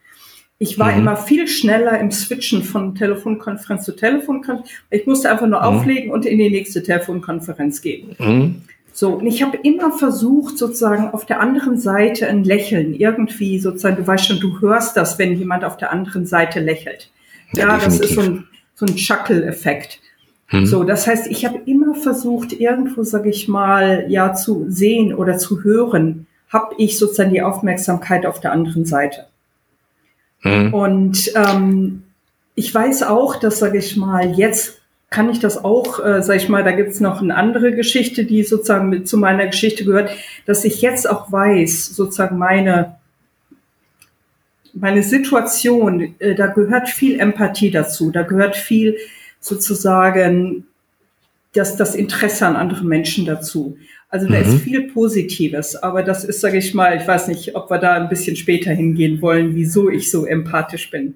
Ich 0.58 0.78
war 0.78 0.92
mhm. 0.92 1.00
immer 1.00 1.16
viel 1.16 1.48
schneller 1.48 2.00
im 2.00 2.12
Switchen 2.12 2.64
von 2.64 2.96
Telefonkonferenz 2.96 3.86
zu 3.86 3.96
Telefonkonferenz. 3.96 4.70
Ich 4.90 5.06
musste 5.06 5.32
einfach 5.32 5.48
nur 5.48 5.60
mhm. 5.60 5.66
auflegen 5.66 6.12
und 6.12 6.26
in 6.26 6.38
die 6.38 6.50
nächste 6.50 6.84
Telefonkonferenz 6.84 7.82
gehen. 7.82 8.16
Mhm. 8.20 8.62
So, 9.00 9.12
und 9.12 9.28
ich 9.28 9.42
habe 9.42 9.56
immer 9.64 9.94
versucht, 9.94 10.58
sozusagen 10.58 11.12
auf 11.12 11.26
der 11.26 11.40
anderen 11.40 11.78
Seite 11.80 12.28
ein 12.28 12.44
Lächeln, 12.44 12.94
irgendwie 12.94 13.58
sozusagen, 13.58 13.96
du 13.96 14.06
weißt 14.06 14.26
schon, 14.26 14.42
du 14.42 14.60
hörst 14.60 14.98
das, 14.98 15.18
wenn 15.18 15.38
jemand 15.38 15.64
auf 15.64 15.78
der 15.78 15.94
anderen 15.94 16.26
Seite 16.26 16.60
lächelt. 16.60 17.10
Ja, 17.54 17.70
ja 17.70 17.78
das 17.78 17.98
ist 18.02 18.16
so 18.16 18.20
ein, 18.20 18.48
so 18.76 18.86
ein 18.86 18.98
Chuckle-Effekt. 18.98 20.02
Hm. 20.48 20.66
So, 20.66 20.84
das 20.84 21.08
heißt, 21.08 21.28
ich 21.28 21.46
habe 21.46 21.62
immer 21.66 21.96
versucht, 21.96 22.52
irgendwo, 22.52 23.04
sage 23.04 23.30
ich 23.30 23.48
mal, 23.48 24.04
ja, 24.10 24.34
zu 24.34 24.66
sehen 24.68 25.14
oder 25.14 25.38
zu 25.38 25.64
hören, 25.64 26.28
habe 26.50 26.76
ich 26.78 26.98
sozusagen 26.98 27.32
die 27.32 27.42
Aufmerksamkeit 27.42 28.26
auf 28.26 28.42
der 28.42 28.52
anderen 28.52 28.84
Seite. 28.84 29.28
Hm. 30.42 30.74
Und 30.74 31.32
ähm, 31.36 32.04
ich 32.54 32.76
weiß 32.76 33.04
auch, 33.04 33.38
dass, 33.38 33.60
sage 33.60 33.78
ich 33.78 33.96
mal, 33.96 34.34
jetzt 34.34 34.79
kann 35.10 35.30
ich 35.30 35.40
das 35.40 35.64
auch, 35.64 36.04
äh, 36.04 36.22
sage 36.22 36.38
ich 36.38 36.50
mal, 36.50 36.64
da 36.64 36.72
gibt 36.72 36.92
es 36.92 37.00
noch 37.00 37.22
eine 37.22 37.36
andere 37.36 37.74
Geschichte, 37.74 38.26
die 38.26 38.44
sozusagen 38.44 38.90
mit 38.90 39.08
zu 39.08 39.18
meiner 39.18 39.48
Geschichte 39.48 39.84
gehört, 39.84 40.12
dass 40.46 40.66
ich 40.66 40.82
jetzt 40.82 41.10
auch 41.10 41.32
weiß, 41.32 41.88
sozusagen 41.88 42.38
meine 42.38 43.00
meine 44.74 45.04
Situation, 45.04 46.16
äh, 46.20 46.36
da 46.36 46.48
gehört 46.48 46.90
viel 46.90 47.20
Empathie 47.20 47.72
dazu, 47.72 48.12
da 48.12 48.22
gehört 48.22 48.56
viel 48.56 48.98
sozusagen 49.40 50.66
das, 51.54 51.76
das 51.76 51.96
Interesse 51.96 52.46
an 52.46 52.56
anderen 52.56 52.88
Menschen 52.88 53.26
dazu. 53.26 53.78
Also 54.10 54.28
da 54.28 54.40
mhm. 54.40 54.46
ist 54.46 54.64
viel 54.64 54.92
Positives, 54.92 55.76
aber 55.76 56.04
das 56.04 56.24
ist, 56.24 56.42
sage 56.42 56.58
ich 56.58 56.74
mal, 56.74 56.98
ich 56.98 57.08
weiß 57.08 57.28
nicht, 57.28 57.56
ob 57.56 57.70
wir 57.70 57.78
da 57.78 57.94
ein 57.94 58.10
bisschen 58.10 58.36
später 58.36 58.72
hingehen 58.72 59.22
wollen, 59.22 59.56
wieso 59.56 59.90
ich 59.90 60.12
so 60.12 60.26
empathisch 60.26 60.90
bin. 60.90 61.16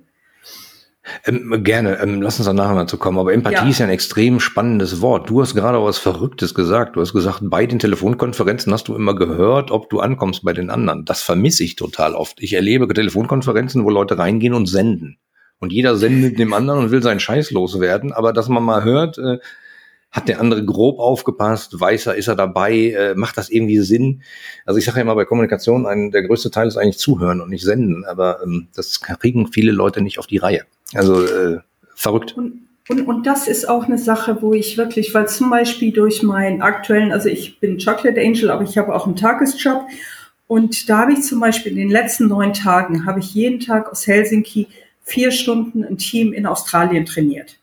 Ähm, 1.26 1.64
gerne, 1.64 2.00
ähm, 2.00 2.22
lass 2.22 2.40
uns 2.40 2.46
da 2.46 2.54
nachher 2.54 2.76
mal 2.76 2.88
zu 2.88 2.98
kommen. 2.98 3.18
Aber 3.18 3.34
Empathie 3.34 3.56
ja. 3.56 3.70
ist 3.70 3.80
ja 3.80 3.86
ein 3.86 3.92
extrem 3.92 4.40
spannendes 4.40 5.02
Wort. 5.02 5.30
Du 5.30 5.42
hast 5.42 5.54
gerade 5.54 5.84
was 5.84 5.98
Verrücktes 5.98 6.54
gesagt. 6.54 6.96
Du 6.96 7.02
hast 7.02 7.14
gesagt, 7.14 7.40
bei 7.44 7.66
den 7.66 7.80
Telefonkonferenzen 7.80 8.72
hast 8.72 8.88
du 8.88 8.96
immer 8.96 9.16
gehört, 9.16 9.72
ob 9.72 9.90
du 9.90 10.00
ankommst 10.00 10.44
bei 10.44 10.54
den 10.54 10.70
anderen. 10.70 11.06
Das 11.06 11.22
vermisse 11.22 11.64
ich 11.64 11.76
total 11.76 12.16
oft. 12.16 12.42
Ich 12.42 12.54
erlebe 12.54 12.88
Telefonkonferenzen, 12.88 13.84
wo 13.84 13.90
Leute 13.90 14.18
reingehen 14.18 14.54
und 14.54 14.68
senden 14.68 15.18
und 15.64 15.72
jeder 15.72 15.96
sendet 15.96 16.38
dem 16.38 16.54
anderen 16.54 16.82
und 16.82 16.92
will 16.92 17.02
seinen 17.02 17.22
Scheiß 17.22 17.52
loswerden, 17.52 18.12
aber 18.12 18.34
dass 18.34 18.50
man 18.50 18.64
mal 18.64 18.84
hört, 18.84 19.18
äh, 19.18 19.40
hat 20.12 20.28
der 20.28 20.40
andere 20.40 20.64
grob 20.64 21.00
aufgepasst, 21.00 21.80
weiß 21.80 22.08
er, 22.08 22.16
ist 22.16 22.28
er 22.28 22.36
dabei, 22.36 22.92
äh, 22.92 23.16
macht 23.16 23.38
das 23.38 23.50
irgendwie 23.50 23.80
Sinn? 23.80 24.22
Also 24.66 24.78
ich 24.78 24.86
sage 24.86 24.98
ja 24.98 25.02
immer 25.02 25.16
bei 25.16 25.26
Kommunikation, 25.26 25.88
ein, 25.88 26.12
der 26.12 26.24
größte 26.24 26.52
Teil 26.52 26.68
ist 26.68 26.78
eigentlich 26.78 27.00
zuhören 27.00 27.42
und 27.42 27.50
nicht 27.50 27.64
senden, 27.64 28.06
aber 28.06 28.44
ähm, 28.44 28.68
das 28.76 29.02
kriegen 29.02 29.48
viele 29.48 29.72
Leute 29.72 30.02
nicht 30.02 30.20
auf 30.20 30.28
die 30.28 30.38
Reihe. 30.38 30.66
Also 30.96 31.26
äh, 31.26 31.60
verrückt. 31.96 32.36
Und, 32.38 32.68
und, 32.90 33.02
und 33.08 33.26
das 33.26 33.48
ist 33.48 33.68
auch 33.68 33.86
eine 33.86 33.98
Sache, 33.98 34.42
wo 34.42 34.54
ich 34.54 34.78
wirklich, 34.78 35.14
weil 35.14 35.28
zum 35.28 35.50
Beispiel 35.50 35.92
durch 35.92 36.24
meinen 36.24 36.62
aktuellen, 36.62 37.12
also 37.12 37.30
ich 37.30 37.60
bin 37.60 37.78
Chocolate 37.78 38.20
Angel, 38.20 38.50
aber 38.52 38.64
ich 38.64 38.78
habe 38.78 38.94
auch 38.94 39.06
einen 39.06 39.16
Tagesjob 39.16 39.86
und 40.48 40.90
da 40.90 41.00
habe 41.00 41.14
ich 41.14 41.24
zum 41.24 41.40
Beispiel 41.40 41.72
in 41.72 41.78
den 41.78 41.90
letzten 41.90 42.28
neun 42.28 42.54
Tagen, 42.54 43.06
habe 43.06 43.20
ich 43.20 43.34
jeden 43.34 43.60
Tag 43.60 43.92
aus 43.92 44.06
Helsinki 44.06 44.68
vier 45.04 45.32
Stunden 45.32 45.84
ein 45.84 45.98
Team 45.98 46.34
in 46.34 46.46
Australien 46.46 47.06
trainiert. 47.06 47.58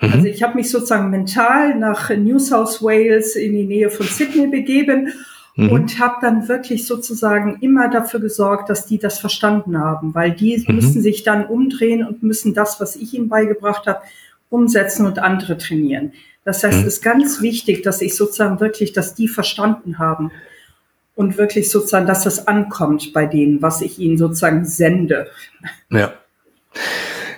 Mhm. 0.00 0.12
Also 0.12 0.26
ich 0.26 0.42
habe 0.42 0.56
mich 0.56 0.70
sozusagen 0.70 1.10
mental 1.10 1.76
nach 1.76 2.10
New 2.10 2.38
South 2.38 2.82
Wales 2.82 3.36
in 3.36 3.52
die 3.52 3.64
Nähe 3.64 3.90
von 3.90 4.06
Sydney 4.06 4.46
begeben 4.46 5.12
mhm. 5.58 5.70
und 5.70 5.98
habe 5.98 6.16
dann 6.20 6.48
wirklich 6.48 6.86
sozusagen 6.86 7.58
immer 7.60 7.90
dafür 7.90 8.20
gesorgt, 8.20 8.70
dass 8.70 8.86
die 8.86 8.98
das 8.98 9.18
verstanden 9.18 9.78
haben, 9.78 10.14
weil 10.14 10.30
die 10.30 10.64
mhm. 10.66 10.76
müssen 10.76 11.02
sich 11.02 11.24
dann 11.24 11.44
umdrehen 11.44 12.06
und 12.06 12.22
müssen 12.22 12.54
das, 12.54 12.80
was 12.80 12.96
ich 12.96 13.12
ihnen 13.12 13.28
beigebracht 13.28 13.86
habe, 13.86 14.00
umsetzen 14.48 15.04
und 15.04 15.18
andere 15.18 15.58
trainieren. 15.58 16.12
Das 16.44 16.62
heißt, 16.62 16.78
mhm. 16.78 16.82
es 16.82 16.94
ist 16.94 17.02
ganz 17.02 17.42
wichtig, 17.42 17.82
dass 17.82 18.00
ich 18.00 18.16
sozusagen 18.16 18.60
wirklich, 18.60 18.92
dass 18.92 19.14
die 19.14 19.28
verstanden 19.28 19.98
haben 19.98 20.30
und 21.14 21.36
wirklich 21.36 21.70
sozusagen, 21.70 22.06
dass 22.06 22.24
das 22.24 22.46
ankommt 22.46 23.12
bei 23.12 23.26
denen, 23.26 23.60
was 23.60 23.82
ich 23.82 23.98
ihnen 23.98 24.16
sozusagen 24.16 24.64
sende. 24.64 25.28
Ja. 25.90 26.12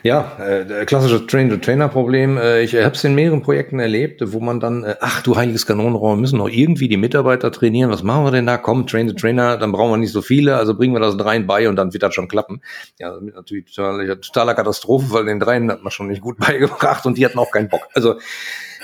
Ja, 0.03 0.39
äh, 0.39 0.87
klassische 0.87 1.27
Train-to-Trainer-Problem. 1.27 2.39
Äh, 2.39 2.63
ich 2.63 2.75
habe 2.75 2.95
es 2.95 3.05
in 3.05 3.15
mehreren 3.15 3.43
Projekten 3.43 3.81
erlebt, 3.81 4.23
wo 4.33 4.41
man 4.41 4.59
dann, 4.59 4.83
äh, 4.83 4.97
ach 5.01 5.23
du 5.23 5.37
heiliges 5.37 5.67
Kanonenrohr, 5.67 6.17
wir 6.17 6.21
müssen 6.21 6.39
noch 6.39 6.49
irgendwie 6.49 6.89
die 6.89 6.97
Mitarbeiter 6.97 7.53
trainieren. 7.53 7.91
Was 7.91 8.03
machen 8.03 8.25
wir 8.25 8.31
denn 8.31 8.47
da? 8.47 8.57
Komm, 8.57 8.87
Train-to-Trainer, 8.87 9.59
dann 9.59 9.73
brauchen 9.73 9.93
wir 9.93 9.97
nicht 9.99 10.13
so 10.13 10.23
viele, 10.23 10.57
also 10.57 10.75
bringen 10.75 10.95
wir 10.95 11.01
das 11.01 11.17
dreien 11.17 11.47
bei 11.47 11.69
und 11.69 11.77
dann 11.77 11.93
wird 11.93 12.03
das 12.03 12.15
schon 12.15 12.29
klappen. 12.29 12.63
Ja, 12.99 13.19
natürlich 13.21 13.75
totaler, 13.75 14.21
totaler 14.21 14.55
Katastrophe, 14.55 15.11
weil 15.11 15.27
den 15.27 15.39
dreien 15.39 15.71
hat 15.71 15.83
man 15.83 15.91
schon 15.91 16.09
nicht 16.09 16.23
gut 16.23 16.39
beigebracht 16.47 17.05
und 17.05 17.19
die 17.19 17.25
hatten 17.25 17.39
auch 17.39 17.51
keinen 17.51 17.69
Bock. 17.69 17.89
Also 17.95 18.17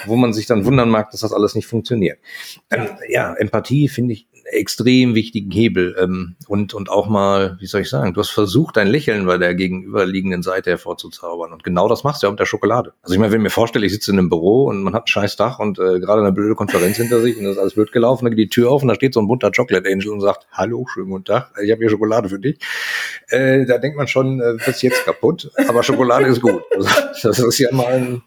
wo 0.05 0.17
man 0.17 0.35
sich 0.35 0.45
dann 0.45 0.67
wundern 0.67 0.91
mag, 0.91 1.11
dass 1.11 1.21
das 1.21 1.33
alles 1.33 1.55
nicht 1.55 1.67
funktioniert. 1.67 2.19
Ähm, 2.71 2.89
ja, 3.09 3.33
Empathie 3.35 3.89
finde 3.89 4.13
ich 4.13 4.27
extrem 4.50 5.15
wichtigen 5.15 5.50
Hebel 5.50 5.97
ähm, 5.99 6.37
und, 6.47 6.75
und 6.75 6.88
auch 6.88 7.09
mal, 7.09 7.57
wie 7.61 7.67
soll 7.67 7.81
ich 7.81 7.88
sagen, 7.88 8.15
du 8.15 8.21
hast 8.21 8.31
versucht, 8.31 8.76
dein 8.76 8.87
Lächeln 8.87 9.26
bei 9.26 9.38
der 9.38 9.55
gegenüberliegenden 9.55 10.43
Seite 10.43 10.71
hervorzuzaubern. 10.71 11.53
Und 11.53 11.65
genau 11.65 11.88
das 11.88 12.05
machst 12.05 12.23
du 12.23 12.26
ja 12.26 12.31
mit 12.31 12.41
der 12.41 12.47
Schokolade. 12.47 12.93
Also 13.03 13.15
ich 13.15 13.21
meine, 13.21 13.33
wenn 13.33 13.41
ich 13.41 13.45
mir 13.45 13.50
vorstelle, 13.50 13.87
ich 13.87 13.93
sitze 13.93 14.12
in 14.12 14.19
einem 14.19 14.29
Büro 14.29 14.67
und 14.67 14.83
man 14.83 14.95
hat 14.95 15.05
ein 15.05 15.09
scheiß 15.09 15.37
Dach 15.37 15.59
und 15.59 15.79
äh, 15.79 16.00
gerade 16.00 16.23
eine 16.23 16.33
blöde 16.33 16.55
Konferenz 16.55 16.97
hinter 16.97 17.21
sich 17.21 17.37
und 17.37 17.45
das 17.45 17.53
ist 17.53 17.59
alles 17.59 17.75
blöd 17.75 17.93
gelaufen, 17.93 18.25
dann 18.25 18.35
geht 18.35 18.47
die 18.47 18.49
Tür 18.49 18.71
auf 18.71 18.83
und 18.83 18.88
da 18.88 18.95
steht 18.95 19.15
so 19.15 19.21
ein 19.21 19.29
bunter 19.29 19.50
Chocolate 19.50 19.88
Angel 19.91 20.09
und 20.09 20.21
sagt, 20.21 20.47
hallo, 20.53 20.87
schönen 20.93 21.11
guten 21.11 21.25
Tag, 21.25 21.53
ich 21.62 21.71
habe 21.71 21.81
hier 21.81 21.91
Schokolade 21.91 22.29
für 22.29 22.38
dich. 22.38 22.59
Äh, 23.29 23.67
da 23.67 23.79
denkt 23.79 23.97
man 23.97 24.09
schon, 24.09 24.41
äh, 24.41 24.57
ist 24.69 24.83
jetzt 24.83 25.05
kaputt, 25.05 25.50
aber 25.69 25.83
Schokolade 25.83 26.26
ist 26.26 26.41
gut. 26.41 26.62
Also, 26.75 26.88
das 27.23 27.38
ist 27.38 27.59
ja 27.59 27.73
mal 27.73 27.93
ein 27.93 28.23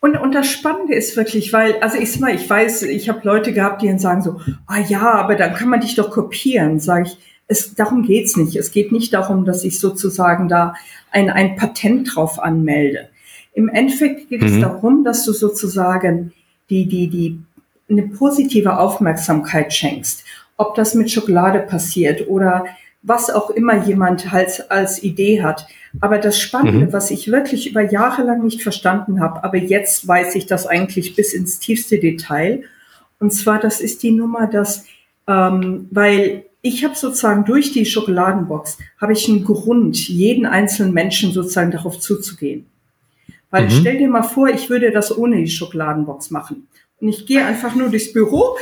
und 0.00 0.16
und, 0.16 0.34
das 0.34 0.50
Spannende 0.50 0.94
ist 0.94 1.16
wirklich, 1.16 1.52
weil, 1.52 1.76
also 1.80 1.98
ich 1.98 2.12
sag 2.12 2.20
mal, 2.20 2.34
ich 2.34 2.48
weiß, 2.48 2.82
ich 2.82 3.08
habe 3.08 3.20
Leute 3.24 3.52
gehabt, 3.52 3.82
die 3.82 3.88
dann 3.88 3.98
sagen 3.98 4.22
so, 4.22 4.40
ah 4.66 4.80
ja, 4.80 5.12
aber 5.12 5.34
dann 5.34 5.54
kann 5.54 5.68
man 5.68 5.80
dich 5.80 5.94
doch 5.94 6.10
kopieren. 6.10 6.80
Sage 6.80 7.08
ich, 7.08 7.18
es, 7.48 7.74
darum 7.74 8.02
geht's 8.02 8.36
nicht. 8.36 8.56
Es 8.56 8.72
geht 8.72 8.92
nicht 8.92 9.12
darum, 9.12 9.44
dass 9.44 9.64
ich 9.64 9.78
sozusagen 9.78 10.48
da 10.48 10.74
ein, 11.10 11.28
ein 11.28 11.56
Patent 11.56 12.14
drauf 12.14 12.38
anmelde. 12.38 13.10
Im 13.52 13.68
Endeffekt 13.68 14.28
geht 14.28 14.40
mhm. 14.40 14.46
es 14.46 14.60
darum, 14.60 15.04
dass 15.04 15.24
du 15.24 15.32
sozusagen 15.32 16.32
die, 16.70 16.86
die, 16.86 17.08
die, 17.08 17.38
eine 17.90 18.04
positive 18.04 18.78
Aufmerksamkeit 18.78 19.72
schenkst. 19.72 20.24
Ob 20.56 20.76
das 20.76 20.94
mit 20.94 21.10
Schokolade 21.10 21.58
passiert 21.58 22.28
oder 22.28 22.64
was 23.02 23.30
auch 23.30 23.50
immer 23.50 23.84
jemand 23.84 24.30
halt 24.30 24.70
als 24.70 25.02
Idee 25.02 25.42
hat. 25.42 25.66
Aber 26.00 26.18
das 26.18 26.38
Spannende, 26.38 26.86
mhm. 26.86 26.92
was 26.92 27.10
ich 27.10 27.30
wirklich 27.30 27.70
über 27.70 27.82
Jahre 27.82 28.22
lang 28.22 28.42
nicht 28.42 28.62
verstanden 28.62 29.20
habe, 29.20 29.42
aber 29.42 29.56
jetzt 29.56 30.06
weiß 30.06 30.34
ich 30.34 30.46
das 30.46 30.66
eigentlich 30.66 31.16
bis 31.16 31.32
ins 31.32 31.58
tiefste 31.58 31.98
Detail. 31.98 32.64
Und 33.18 33.32
zwar, 33.32 33.58
das 33.58 33.80
ist 33.80 34.02
die 34.02 34.12
Nummer, 34.12 34.46
dass, 34.46 34.84
ähm, 35.26 35.88
weil 35.90 36.44
ich 36.62 36.84
habe 36.84 36.94
sozusagen 36.94 37.44
durch 37.46 37.72
die 37.72 37.86
Schokoladenbox, 37.86 38.78
habe 39.00 39.14
ich 39.14 39.28
einen 39.28 39.44
Grund, 39.44 39.96
jeden 40.08 40.44
einzelnen 40.44 40.92
Menschen 40.92 41.32
sozusagen 41.32 41.70
darauf 41.70 41.98
zuzugehen. 41.98 42.66
Weil 43.50 43.64
mhm. 43.64 43.70
stell 43.70 43.98
dir 43.98 44.08
mal 44.08 44.22
vor, 44.22 44.48
ich 44.48 44.68
würde 44.68 44.90
das 44.90 45.16
ohne 45.16 45.36
die 45.36 45.48
Schokoladenbox 45.48 46.30
machen. 46.30 46.68
Und 47.00 47.08
ich 47.08 47.26
gehe 47.26 47.44
einfach 47.44 47.74
nur 47.74 47.88
durchs 47.88 48.12
Büro, 48.12 48.56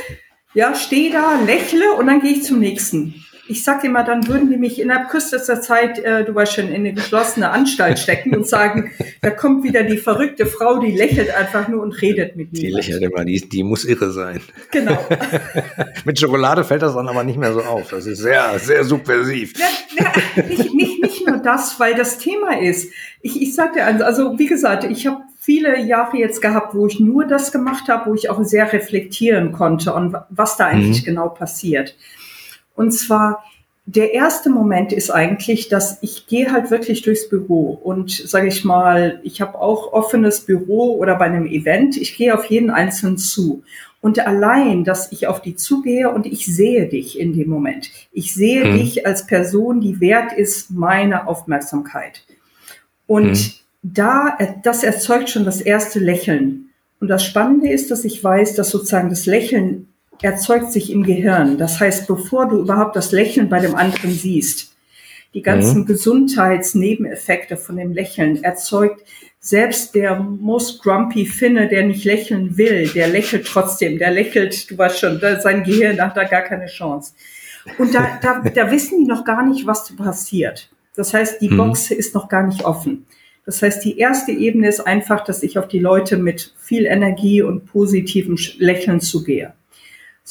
ja, 0.53 0.73
stehe 0.73 1.11
da, 1.11 1.41
lächle 1.45 1.93
und 1.93 2.07
dann 2.07 2.21
gehe 2.21 2.31
ich 2.31 2.43
zum 2.43 2.59
nächsten 2.59 3.13
ich 3.49 3.63
sage 3.63 3.87
immer, 3.87 4.03
dann 4.03 4.27
würden 4.27 4.51
die 4.51 4.57
mich 4.57 4.79
innerhalb 4.79 5.09
kürzester 5.09 5.59
Zeit, 5.59 5.97
äh, 5.99 6.23
du 6.23 6.35
weißt 6.35 6.53
schon, 6.53 6.67
in 6.67 6.75
eine 6.75 6.93
geschlossene 6.93 7.49
Anstalt 7.49 7.97
stecken 7.97 8.35
und 8.35 8.47
sagen, 8.47 8.91
da 9.21 9.31
kommt 9.31 9.63
wieder 9.63 9.81
die 9.83 9.97
verrückte 9.97 10.45
Frau, 10.45 10.77
die 10.79 10.91
lächelt 10.91 11.33
einfach 11.33 11.67
nur 11.67 11.81
und 11.81 11.99
redet 11.99 12.35
mit 12.35 12.53
mir. 12.53 12.59
Die 12.59 12.67
lächelt 12.67 13.01
immer, 13.01 13.25
die, 13.25 13.49
die 13.49 13.63
muss 13.63 13.85
irre 13.85 14.11
sein. 14.11 14.39
Genau. 14.71 15.03
mit 16.05 16.19
Schokolade 16.19 16.63
fällt 16.63 16.83
das 16.83 16.93
dann 16.93 17.07
aber 17.07 17.23
nicht 17.23 17.39
mehr 17.39 17.51
so 17.51 17.61
auf. 17.61 17.89
Das 17.89 18.05
ist 18.05 18.19
sehr, 18.19 18.59
sehr 18.59 18.83
subversiv. 18.83 19.53
Ja, 19.57 19.65
ja, 19.97 20.43
nicht, 20.43 20.73
nicht, 20.75 21.01
nicht 21.01 21.27
nur 21.27 21.37
das, 21.37 21.79
weil 21.79 21.95
das 21.95 22.19
Thema 22.19 22.61
ist. 22.61 22.93
Ich, 23.21 23.41
ich 23.41 23.55
sagte, 23.55 23.83
also 23.83 24.37
wie 24.37 24.45
gesagt, 24.45 24.83
ich 24.83 25.07
habe 25.07 25.23
viele 25.39 25.79
Jahre 25.79 26.17
jetzt 26.17 26.39
gehabt, 26.43 26.75
wo 26.75 26.85
ich 26.85 26.99
nur 26.99 27.25
das 27.25 27.51
gemacht 27.51 27.89
habe, 27.89 28.11
wo 28.11 28.13
ich 28.13 28.29
auch 28.29 28.43
sehr 28.43 28.71
reflektieren 28.71 29.53
konnte 29.53 29.91
und 29.93 30.15
was 30.29 30.55
da 30.57 30.67
eigentlich 30.67 31.01
mhm. 31.01 31.05
genau 31.05 31.29
passiert. 31.29 31.95
Und 32.79 32.91
zwar, 32.91 33.43
der 33.85 34.13
erste 34.13 34.49
Moment 34.49 34.93
ist 34.93 35.09
eigentlich, 35.09 35.67
dass 35.67 36.01
ich 36.01 36.27
gehe 36.27 36.49
halt 36.49 36.71
wirklich 36.71 37.01
durchs 37.01 37.27
Büro 37.27 37.77
und 37.83 38.09
sage 38.09 38.47
ich 38.47 38.63
mal, 38.63 39.19
ich 39.23 39.41
habe 39.41 39.59
auch 39.59 39.91
offenes 39.91 40.45
Büro 40.45 40.95
oder 40.95 41.15
bei 41.15 41.25
einem 41.25 41.45
Event, 41.45 41.97
ich 41.97 42.15
gehe 42.15 42.33
auf 42.33 42.45
jeden 42.45 42.69
Einzelnen 42.69 43.17
zu. 43.17 43.63
Und 43.99 44.25
allein, 44.25 44.85
dass 44.85 45.11
ich 45.11 45.27
auf 45.27 45.41
die 45.41 45.57
zugehe 45.57 46.09
und 46.09 46.25
ich 46.25 46.45
sehe 46.45 46.87
dich 46.87 47.19
in 47.19 47.33
dem 47.33 47.49
Moment. 47.49 47.91
Ich 48.13 48.33
sehe 48.33 48.63
mhm. 48.63 48.77
dich 48.77 49.05
als 49.05 49.27
Person, 49.27 49.81
die 49.81 49.99
wert 49.99 50.31
ist 50.31 50.71
meine 50.71 51.27
Aufmerksamkeit. 51.27 52.23
Und 53.07 53.31
mhm. 53.31 53.51
da, 53.83 54.37
das 54.63 54.85
erzeugt 54.85 55.29
schon 55.29 55.43
das 55.43 55.59
erste 55.59 55.99
Lächeln. 55.99 56.69
Und 57.01 57.09
das 57.09 57.25
Spannende 57.25 57.69
ist, 57.69 57.91
dass 57.91 58.05
ich 58.05 58.23
weiß, 58.23 58.55
dass 58.55 58.69
sozusagen 58.69 59.09
das 59.09 59.25
Lächeln 59.25 59.88
erzeugt 60.21 60.71
sich 60.71 60.91
im 60.91 61.03
Gehirn. 61.03 61.57
Das 61.57 61.79
heißt, 61.79 62.07
bevor 62.07 62.47
du 62.47 62.59
überhaupt 62.59 62.95
das 62.95 63.11
Lächeln 63.11 63.49
bei 63.49 63.59
dem 63.59 63.75
anderen 63.75 64.11
siehst, 64.11 64.75
die 65.33 65.41
ganzen 65.41 65.81
mhm. 65.81 65.85
Gesundheitsnebeneffekte 65.85 67.57
von 67.57 67.77
dem 67.77 67.93
Lächeln 67.93 68.43
erzeugt 68.43 69.03
selbst 69.39 69.95
der 69.95 70.19
most 70.19 70.83
grumpy 70.83 71.25
Finne, 71.25 71.69
der 71.69 71.85
nicht 71.85 72.03
lächeln 72.03 72.57
will, 72.57 72.89
der 72.89 73.07
lächelt 73.07 73.47
trotzdem, 73.47 73.97
der 73.97 74.11
lächelt, 74.11 74.69
du 74.69 74.77
weißt 74.77 74.99
schon, 74.99 75.19
sein 75.39 75.63
Gehirn 75.63 76.01
hat 76.01 76.17
da 76.17 76.25
gar 76.25 76.41
keine 76.41 76.65
Chance. 76.65 77.13
Und 77.77 77.93
da, 77.93 78.19
da, 78.21 78.41
da 78.41 78.71
wissen 78.71 78.99
die 78.99 79.05
noch 79.05 79.23
gar 79.23 79.45
nicht, 79.45 79.65
was 79.65 79.95
passiert. 79.95 80.69
Das 80.95 81.13
heißt, 81.13 81.41
die 81.41 81.49
mhm. 81.49 81.57
Box 81.57 81.91
ist 81.91 82.13
noch 82.15 82.27
gar 82.27 82.45
nicht 82.45 82.65
offen. 82.65 83.05
Das 83.45 83.61
heißt, 83.61 83.83
die 83.83 83.97
erste 83.97 84.31
Ebene 84.31 84.67
ist 84.67 84.81
einfach, 84.81 85.23
dass 85.23 85.41
ich 85.41 85.57
auf 85.57 85.67
die 85.67 85.79
Leute 85.79 86.17
mit 86.17 86.53
viel 86.57 86.85
Energie 86.85 87.41
und 87.41 87.65
positivem 87.65 88.37
Lächeln 88.57 88.99
zugehe. 88.99 89.53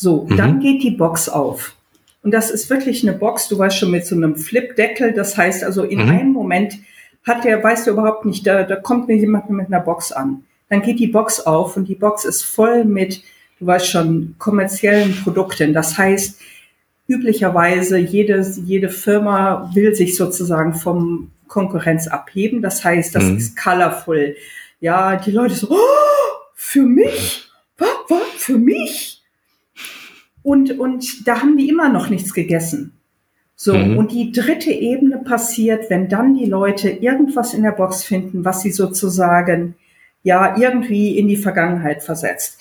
So, 0.00 0.26
mhm. 0.28 0.36
dann 0.36 0.60
geht 0.60 0.84
die 0.84 0.92
Box 0.92 1.28
auf. 1.28 1.74
Und 2.22 2.30
das 2.30 2.52
ist 2.52 2.70
wirklich 2.70 3.02
eine 3.02 3.18
Box, 3.18 3.48
du 3.48 3.58
weißt 3.58 3.78
schon, 3.78 3.90
mit 3.90 4.06
so 4.06 4.14
einem 4.14 4.36
Flip-Deckel. 4.36 5.12
Das 5.12 5.36
heißt 5.36 5.64
also, 5.64 5.82
in 5.82 6.04
mhm. 6.04 6.08
einem 6.08 6.32
Moment 6.32 6.74
hat 7.24 7.44
der, 7.44 7.62
weißt 7.64 7.88
du 7.88 7.90
überhaupt 7.90 8.24
nicht, 8.24 8.46
da, 8.46 8.62
da 8.62 8.76
kommt 8.76 9.08
mir 9.08 9.16
jemand 9.16 9.50
mit 9.50 9.66
einer 9.66 9.80
Box 9.80 10.12
an. 10.12 10.44
Dann 10.68 10.82
geht 10.82 11.00
die 11.00 11.08
Box 11.08 11.40
auf 11.40 11.76
und 11.76 11.88
die 11.88 11.96
Box 11.96 12.24
ist 12.24 12.44
voll 12.44 12.84
mit, 12.84 13.22
du 13.58 13.66
weißt 13.66 13.88
schon, 13.88 14.36
kommerziellen 14.38 15.20
Produkten. 15.24 15.72
Das 15.74 15.98
heißt, 15.98 16.40
üblicherweise 17.08 17.98
jede, 17.98 18.40
jede 18.64 18.90
Firma 18.90 19.68
will 19.74 19.96
sich 19.96 20.14
sozusagen 20.14 20.74
vom 20.74 21.32
Konkurrenz 21.48 22.06
abheben. 22.06 22.62
Das 22.62 22.84
heißt, 22.84 23.16
das 23.16 23.24
mhm. 23.24 23.38
ist 23.38 23.60
colorful. 23.60 24.36
Ja, 24.78 25.16
die 25.16 25.32
Leute 25.32 25.54
so, 25.54 25.68
oh, 25.70 25.76
für 26.54 26.82
mich? 26.82 27.48
Was? 27.78 27.88
Was? 28.08 28.20
Für 28.36 28.58
mich? 28.58 29.17
Und, 30.42 30.78
und 30.78 31.26
da 31.26 31.42
haben 31.42 31.56
die 31.56 31.68
immer 31.68 31.88
noch 31.88 32.10
nichts 32.10 32.32
gegessen. 32.32 32.92
So, 33.54 33.74
mhm. 33.74 33.98
und 33.98 34.12
die 34.12 34.30
dritte 34.30 34.70
Ebene 34.70 35.18
passiert, 35.18 35.90
wenn 35.90 36.08
dann 36.08 36.34
die 36.34 36.46
Leute 36.46 36.90
irgendwas 36.90 37.54
in 37.54 37.64
der 37.64 37.72
Box 37.72 38.04
finden, 38.04 38.44
was 38.44 38.62
sie 38.62 38.70
sozusagen 38.70 39.74
ja 40.22 40.56
irgendwie 40.56 41.18
in 41.18 41.26
die 41.26 41.36
Vergangenheit 41.36 42.02
versetzt. 42.02 42.60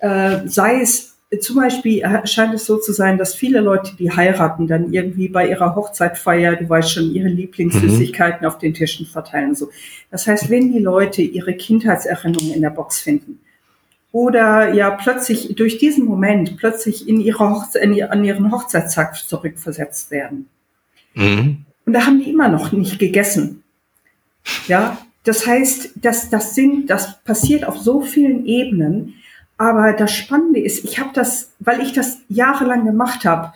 Äh, 0.00 0.40
sei 0.46 0.80
es 0.80 1.12
zum 1.40 1.56
Beispiel 1.56 2.02
scheint 2.24 2.52
es 2.52 2.66
so 2.66 2.76
zu 2.76 2.92
sein, 2.92 3.16
dass 3.16 3.34
viele 3.34 3.60
Leute, 3.60 3.96
die 3.96 4.10
heiraten, 4.10 4.66
dann 4.66 4.92
irgendwie 4.92 5.28
bei 5.28 5.48
ihrer 5.48 5.74
Hochzeitfeier, 5.74 6.56
du 6.56 6.68
weißt 6.68 6.92
schon, 6.92 7.10
ihre 7.10 7.28
Lieblingssüßigkeiten 7.28 8.42
mhm. 8.42 8.46
auf 8.46 8.58
den 8.58 8.74
Tischen 8.74 9.06
verteilen. 9.06 9.54
So. 9.54 9.70
Das 10.10 10.26
heißt, 10.26 10.50
wenn 10.50 10.72
die 10.72 10.78
Leute 10.78 11.22
ihre 11.22 11.54
Kindheitserinnerungen 11.54 12.52
in 12.52 12.60
der 12.60 12.70
Box 12.70 13.00
finden, 13.00 13.40
oder 14.12 14.72
ja 14.74 14.90
plötzlich 14.90 15.54
durch 15.56 15.78
diesen 15.78 16.04
Moment 16.04 16.58
plötzlich 16.58 17.08
in 17.08 17.20
ihre 17.20 17.50
Hochze 17.50 17.78
in 17.78 18.02
an 18.02 18.24
ihren 18.24 18.52
Hochzeitstag 18.52 19.16
zurückversetzt 19.16 20.10
werden. 20.10 20.48
Mhm. 21.14 21.64
Und 21.84 21.92
da 21.94 22.06
haben 22.06 22.20
die 22.20 22.30
immer 22.30 22.48
noch 22.48 22.72
nicht 22.72 22.98
gegessen. 22.98 23.62
Ja, 24.68 24.98
das 25.24 25.46
heißt, 25.46 25.90
das, 25.96 26.30
das 26.30 26.54
sind, 26.54 26.88
das 26.90 27.22
passiert 27.22 27.64
auf 27.64 27.78
so 27.78 28.02
vielen 28.02 28.44
Ebenen. 28.46 29.14
Aber 29.56 29.92
das 29.92 30.12
Spannende 30.12 30.60
ist, 30.60 30.84
ich 30.84 30.98
habe 30.98 31.10
das, 31.14 31.52
weil 31.60 31.80
ich 31.80 31.92
das 31.92 32.18
jahrelang 32.28 32.84
gemacht 32.84 33.24
habe. 33.24 33.52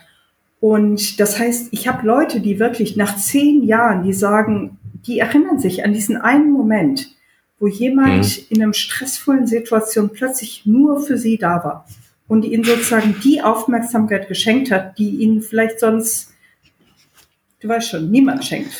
Und 0.60 1.20
das 1.20 1.38
heißt, 1.38 1.68
ich 1.72 1.88
habe 1.88 2.06
Leute, 2.06 2.40
die 2.40 2.58
wirklich 2.58 2.96
nach 2.96 3.16
zehn 3.16 3.64
Jahren, 3.64 4.04
die 4.04 4.12
sagen, 4.12 4.78
die 5.06 5.18
erinnern 5.18 5.58
sich 5.58 5.84
an 5.84 5.92
diesen 5.92 6.16
einen 6.16 6.50
Moment, 6.50 7.15
wo 7.58 7.66
jemand 7.66 8.24
mhm. 8.24 8.44
in 8.50 8.62
einer 8.62 8.74
stressvollen 8.74 9.46
Situation 9.46 10.10
plötzlich 10.10 10.62
nur 10.66 11.00
für 11.00 11.16
sie 11.16 11.38
da 11.38 11.64
war 11.64 11.86
und 12.28 12.44
ihnen 12.44 12.64
sozusagen 12.64 13.16
die 13.22 13.42
Aufmerksamkeit 13.42 14.28
geschenkt 14.28 14.70
hat, 14.70 14.98
die 14.98 15.08
ihnen 15.08 15.42
vielleicht 15.42 15.80
sonst, 15.80 16.32
du 17.60 17.68
weißt 17.68 17.90
schon, 17.90 18.10
niemand 18.10 18.44
schenkt. 18.44 18.72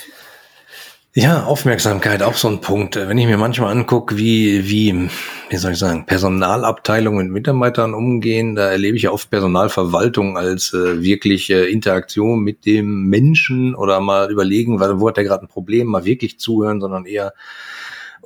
Ja, 1.18 1.44
Aufmerksamkeit, 1.44 2.22
auch 2.22 2.34
so 2.34 2.46
ein 2.48 2.60
Punkt. 2.60 2.96
Wenn 2.96 3.16
ich 3.16 3.24
mir 3.24 3.38
manchmal 3.38 3.72
angucke, 3.72 4.18
wie, 4.18 4.68
wie, 4.68 5.08
wie 5.48 5.56
soll 5.56 5.72
ich 5.72 5.78
sagen, 5.78 6.04
Personalabteilungen 6.04 7.28
mit 7.28 7.32
Mitarbeitern 7.32 7.94
umgehen, 7.94 8.54
da 8.54 8.70
erlebe 8.70 8.98
ich 8.98 9.04
ja 9.04 9.12
oft 9.12 9.30
Personalverwaltung 9.30 10.36
als 10.36 10.74
äh, 10.74 11.02
wirklich 11.02 11.48
äh, 11.48 11.72
Interaktion 11.72 12.40
mit 12.40 12.66
dem 12.66 13.04
Menschen 13.04 13.74
oder 13.74 13.98
mal 14.00 14.30
überlegen, 14.30 14.78
wo 14.78 15.08
hat 15.08 15.16
der 15.16 15.24
gerade 15.24 15.46
ein 15.46 15.48
Problem, 15.48 15.86
mal 15.86 16.04
wirklich 16.04 16.38
zuhören, 16.38 16.82
sondern 16.82 17.06
eher, 17.06 17.32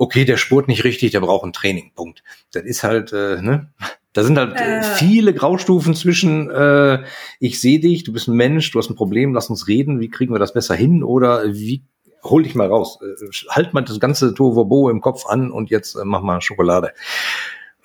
okay, 0.00 0.24
der 0.24 0.38
spurt 0.38 0.66
nicht 0.66 0.84
richtig, 0.84 1.12
der 1.12 1.20
braucht 1.20 1.44
ein 1.44 1.52
Training. 1.52 1.92
Punkt. 1.94 2.22
Das 2.52 2.64
ist 2.64 2.82
halt, 2.82 3.12
äh, 3.12 3.42
ne? 3.42 3.70
Da 4.14 4.24
sind 4.24 4.38
halt 4.38 4.56
äh. 4.56 4.82
viele 4.82 5.34
Graustufen 5.34 5.94
zwischen, 5.94 6.50
äh, 6.50 7.04
ich 7.38 7.60
sehe 7.60 7.78
dich, 7.78 8.02
du 8.02 8.12
bist 8.12 8.26
ein 8.26 8.34
Mensch, 8.34 8.70
du 8.70 8.78
hast 8.78 8.88
ein 8.88 8.96
Problem, 8.96 9.34
lass 9.34 9.50
uns 9.50 9.68
reden, 9.68 10.00
wie 10.00 10.08
kriegen 10.08 10.34
wir 10.34 10.38
das 10.38 10.54
besser 10.54 10.74
hin 10.74 11.04
oder 11.04 11.52
wie 11.52 11.84
hol 12.24 12.42
dich 12.42 12.54
mal 12.54 12.66
raus. 12.66 12.98
Äh, 13.02 13.26
halt 13.50 13.74
mal 13.74 13.82
das 13.82 14.00
ganze 14.00 14.32
Tohuwabohu 14.34 14.88
im 14.88 15.02
Kopf 15.02 15.26
an 15.26 15.50
und 15.50 15.68
jetzt 15.68 15.94
äh, 15.94 16.04
mach 16.04 16.22
mal 16.22 16.40
Schokolade. 16.40 16.92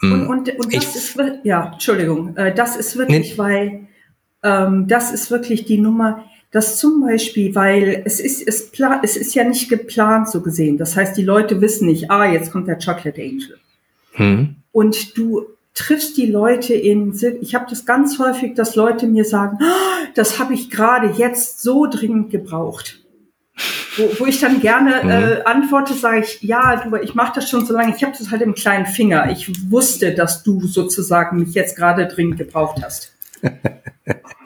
Und, 0.01 0.12
hm. 0.12 0.29
und, 0.29 0.50
und 0.57 0.74
das 0.74 0.95
ich, 0.95 0.95
ist, 0.95 1.19
ja, 1.43 1.74
Entschuldigung, 1.74 2.36
äh, 2.38 2.55
das 2.55 2.77
ist 2.77 2.98
wirklich, 2.98 3.31
nee. 3.31 3.38
weil 3.38 3.88
ähm, 4.41 4.88
das 4.88 5.12
ist 5.12 5.31
wirklich 5.31 5.65
die 5.65 5.79
Nummer, 5.79 6.24
dass 6.55 6.77
zum 6.77 7.01
Beispiel, 7.01 7.53
weil 7.53 8.01
es 8.05 8.21
ist, 8.21 8.41
es, 8.47 8.71
es 9.03 9.17
ist 9.17 9.35
ja 9.35 9.43
nicht 9.43 9.67
geplant 9.67 10.29
so 10.29 10.39
gesehen. 10.39 10.77
Das 10.77 10.95
heißt, 10.95 11.17
die 11.17 11.21
Leute 11.21 11.59
wissen 11.59 11.85
nicht, 11.85 12.09
ah, 12.09 12.31
jetzt 12.31 12.51
kommt 12.51 12.69
der 12.69 12.79
Chocolate 12.79 13.21
Angel. 13.21 13.57
Hm. 14.13 14.55
Und 14.71 15.17
du 15.17 15.47
triffst 15.74 16.15
die 16.15 16.27
Leute 16.27 16.74
in, 16.74 17.13
ich 17.41 17.55
habe 17.55 17.65
das 17.69 17.85
ganz 17.85 18.19
häufig, 18.19 18.53
dass 18.53 18.77
Leute 18.77 19.05
mir 19.05 19.25
sagen, 19.25 19.57
oh, 19.62 20.07
das 20.15 20.39
habe 20.39 20.53
ich 20.53 20.69
gerade 20.69 21.13
jetzt 21.17 21.62
so 21.62 21.88
dringend 21.88 22.29
gebraucht 22.29 23.01
wo, 23.97 24.19
wo 24.19 24.25
ich 24.25 24.41
dann 24.41 24.59
gerne 24.59 25.03
mhm. 25.03 25.09
äh, 25.09 25.43
antworte, 25.43 25.93
sage 25.93 26.19
ich, 26.19 26.41
ja, 26.41 26.75
du, 26.75 26.95
ich 26.97 27.15
mache 27.15 27.33
das 27.35 27.50
schon 27.50 27.65
so 27.65 27.74
lange, 27.74 27.95
ich 27.95 28.03
habe 28.03 28.13
das 28.17 28.29
halt 28.29 28.41
im 28.41 28.53
kleinen 28.53 28.85
Finger. 28.85 29.29
Ich 29.31 29.71
wusste, 29.71 30.13
dass 30.13 30.43
du 30.43 30.67
sozusagen 30.67 31.38
mich 31.38 31.53
jetzt 31.53 31.77
gerade 31.77 32.05
dringend 32.07 32.38
gebraucht 32.38 32.81
hast. 32.83 33.13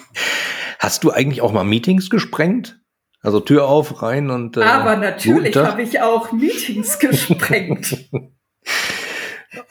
hast 0.80 1.04
du 1.04 1.12
eigentlich 1.12 1.42
auch 1.42 1.52
mal 1.52 1.64
Meetings 1.64 2.10
gesprengt? 2.10 2.82
Also 3.22 3.42
Tür 3.42 3.68
auf, 3.68 4.02
rein 4.02 4.30
und. 4.30 4.58
Äh, 4.58 4.62
Aber 4.62 4.96
natürlich 4.96 5.56
habe 5.56 5.82
ich 5.82 6.02
auch 6.02 6.32
Meetings 6.32 6.98
gesprengt. 7.00 7.98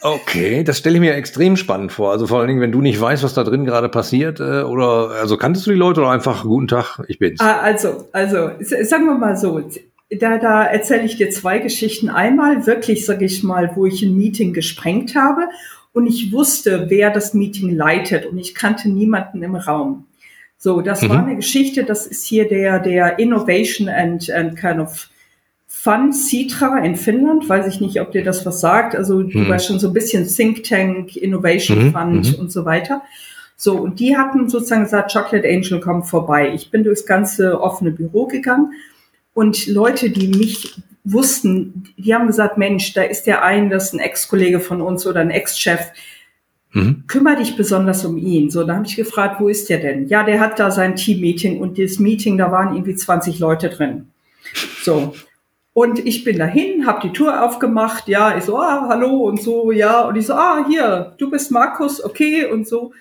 Okay, 0.01 0.63
das 0.63 0.77
stelle 0.77 0.95
ich 0.95 1.01
mir 1.01 1.15
extrem 1.15 1.57
spannend 1.57 1.91
vor. 1.91 2.11
Also 2.11 2.27
vor 2.27 2.39
allen 2.39 2.47
Dingen, 2.47 2.61
wenn 2.61 2.71
du 2.71 2.81
nicht 2.81 2.99
weißt, 2.99 3.23
was 3.23 3.33
da 3.33 3.43
drin 3.43 3.65
gerade 3.65 3.89
passiert, 3.89 4.39
äh, 4.39 4.61
oder 4.61 5.11
also 5.19 5.37
kanntest 5.37 5.65
du 5.65 5.71
die 5.71 5.77
Leute 5.77 6.01
oder 6.01 6.11
einfach 6.11 6.43
guten 6.43 6.67
Tag, 6.67 7.01
ich 7.07 7.19
bin's. 7.19 7.39
Ah, 7.39 7.59
also, 7.59 8.07
also 8.11 8.51
sagen 8.59 9.05
wir 9.05 9.15
mal 9.15 9.35
so, 9.35 9.61
da, 10.09 10.37
da 10.37 10.63
erzähle 10.65 11.03
ich 11.03 11.17
dir 11.17 11.29
zwei 11.29 11.59
Geschichten. 11.59 12.09
Einmal 12.09 12.65
wirklich, 12.65 13.05
sage 13.05 13.25
ich 13.25 13.43
mal, 13.43 13.71
wo 13.75 13.85
ich 13.85 14.01
ein 14.01 14.17
Meeting 14.17 14.53
gesprengt 14.53 15.15
habe 15.15 15.43
und 15.93 16.07
ich 16.07 16.31
wusste, 16.31 16.85
wer 16.89 17.09
das 17.09 17.33
Meeting 17.33 17.75
leitet 17.75 18.25
und 18.25 18.37
ich 18.37 18.55
kannte 18.55 18.89
niemanden 18.89 19.43
im 19.43 19.55
Raum. 19.55 20.05
So, 20.61 20.81
das 20.81 21.01
mhm. 21.01 21.09
war 21.09 21.25
eine 21.25 21.37
Geschichte, 21.37 21.85
das 21.85 22.05
ist 22.05 22.25
hier 22.25 22.47
der, 22.47 22.79
der 22.79 23.17
Innovation 23.17 23.87
and, 23.87 24.29
and 24.29 24.55
kind 24.57 24.79
of 24.79 25.09
Fun 25.71 26.11
Citra 26.11 26.79
in 26.79 26.97
Finnland, 26.97 27.47
weiß 27.47 27.67
ich 27.67 27.79
nicht, 27.79 28.01
ob 28.01 28.11
dir 28.11 28.23
das 28.23 28.45
was 28.45 28.59
sagt. 28.59 28.95
Also 28.95 29.23
du 29.23 29.39
hm. 29.39 29.49
weißt 29.49 29.67
schon 29.67 29.79
so 29.79 29.87
ein 29.87 29.93
bisschen 29.93 30.27
Think 30.27 30.63
Tank, 30.63 31.15
Innovation 31.15 31.85
mhm. 31.85 31.91
Fund 31.93 32.33
mhm. 32.33 32.39
und 32.39 32.51
so 32.51 32.65
weiter. 32.65 33.03
So, 33.55 33.77
und 33.77 33.99
die 33.99 34.17
hatten 34.17 34.49
sozusagen 34.49 34.83
gesagt, 34.83 35.13
Chocolate 35.13 35.47
Angel, 35.47 35.79
komm 35.79 36.03
vorbei. 36.03 36.51
Ich 36.53 36.71
bin 36.71 36.83
durchs 36.83 37.05
ganze 37.05 37.61
offene 37.61 37.91
Büro 37.91 38.25
gegangen 38.25 38.73
und 39.33 39.67
Leute, 39.67 40.09
die 40.09 40.27
mich 40.27 40.75
wussten, 41.05 41.85
die 41.97 42.13
haben 42.13 42.27
gesagt, 42.27 42.57
Mensch, 42.57 42.93
da 42.93 43.03
ist 43.03 43.23
der 43.23 43.43
ein, 43.43 43.69
das 43.69 43.85
ist 43.85 43.93
ein 43.93 43.99
Ex-Kollege 43.99 44.59
von 44.59 44.81
uns 44.81 45.07
oder 45.07 45.21
ein 45.21 45.31
Ex-Chef. 45.31 45.79
Mhm. 46.73 47.03
Kümmer 47.07 47.35
dich 47.35 47.55
besonders 47.55 48.05
um 48.05 48.17
ihn. 48.17 48.49
So, 48.49 48.63
da 48.63 48.75
habe 48.75 48.85
ich 48.85 48.95
gefragt, 48.95 49.39
wo 49.39 49.47
ist 49.47 49.69
der 49.69 49.79
denn? 49.79 50.07
Ja, 50.07 50.23
der 50.23 50.39
hat 50.39 50.59
da 50.59 50.71
sein 50.71 50.95
Team-Meeting 50.95 51.59
und 51.59 51.77
dieses 51.77 51.99
Meeting, 51.99 52.37
da 52.37 52.51
waren 52.51 52.75
irgendwie 52.75 52.95
20 52.95 53.39
Leute 53.39 53.69
drin. 53.69 54.09
So, 54.83 55.13
und 55.73 56.05
ich 56.05 56.23
bin 56.23 56.37
dahin, 56.37 56.85
habe 56.85 57.07
die 57.07 57.13
Tour 57.13 57.41
aufgemacht, 57.41 58.09
ja, 58.09 58.37
ich 58.37 58.43
so, 58.43 58.57
ah, 58.57 58.87
hallo 58.89 59.27
und 59.27 59.41
so, 59.41 59.71
ja, 59.71 60.01
und 60.01 60.17
ich 60.17 60.25
so, 60.25 60.33
ah, 60.33 60.65
hier, 60.67 61.13
du 61.17 61.29
bist 61.29 61.51
Markus, 61.51 62.03
okay 62.03 62.45
und 62.45 62.67
so. 62.67 62.91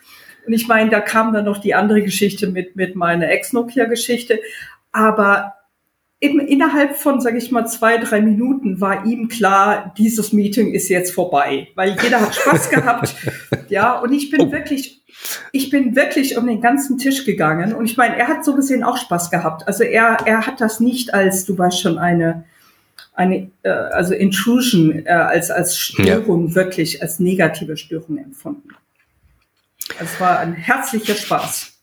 Und 0.47 0.53
ich 0.53 0.69
meine, 0.69 0.89
da 0.89 1.01
kam 1.01 1.33
dann 1.33 1.45
noch 1.45 1.59
die 1.59 1.75
andere 1.75 2.03
Geschichte 2.03 2.47
mit, 2.47 2.77
mit 2.77 2.95
meiner 2.95 3.29
Ex-Nokia-Geschichte. 3.31 4.41
Aber 4.93 5.55
eben 6.21 6.41
innerhalb 6.41 6.97
von, 6.97 7.21
sage 7.21 7.39
ich 7.39 7.51
mal, 7.53 7.67
zwei, 7.67 7.97
drei 7.99 8.21
Minuten 8.21 8.81
war 8.81 9.07
ihm 9.07 9.29
klar, 9.29 9.95
dieses 9.97 10.33
Meeting 10.33 10.73
ist 10.75 10.89
jetzt 10.89 11.13
vorbei, 11.13 11.69
weil 11.75 11.97
jeder 12.03 12.21
hat 12.21 12.35
Spaß 12.35 12.71
gehabt. 12.71 13.15
Ja, 13.69 14.01
und 14.01 14.13
ich 14.13 14.31
bin 14.31 14.41
oh. 14.43 14.53
wirklich, 14.53 15.03
ich 15.53 15.71
bin 15.71 15.95
wirklich 15.95 16.37
um 16.37 16.47
den 16.47 16.61
ganzen 16.61 16.99
Tisch 16.99 17.25
gegangen. 17.25 17.73
Und 17.73 17.85
ich 17.85 17.97
meine, 17.97 18.17
er 18.17 18.27
hat 18.27 18.45
so 18.45 18.57
gesehen 18.57 18.83
auch 18.83 18.97
Spaß 18.97 19.31
gehabt. 19.31 19.67
Also 19.69 19.85
er, 19.85 20.19
er 20.25 20.47
hat 20.47 20.61
das 20.61 20.81
nicht 20.81 21.15
als, 21.15 21.45
du 21.45 21.57
weißt 21.57 21.81
schon, 21.81 21.99
eine, 21.99 22.45
eine 23.15 23.51
äh, 23.63 23.69
also 23.69 24.15
Intrusion 24.15 25.07
äh, 25.07 25.11
als, 25.11 25.51
als 25.51 25.79
Störung 25.79 26.49
ja. 26.49 26.55
wirklich 26.57 27.01
als 27.01 27.21
negative 27.21 27.77
Störung 27.77 28.19
empfunden. 28.19 28.71
Es 30.01 30.21
war 30.21 30.41
ein 30.41 30.55
herzlicher 30.55 31.15
Spaß. 31.15 31.78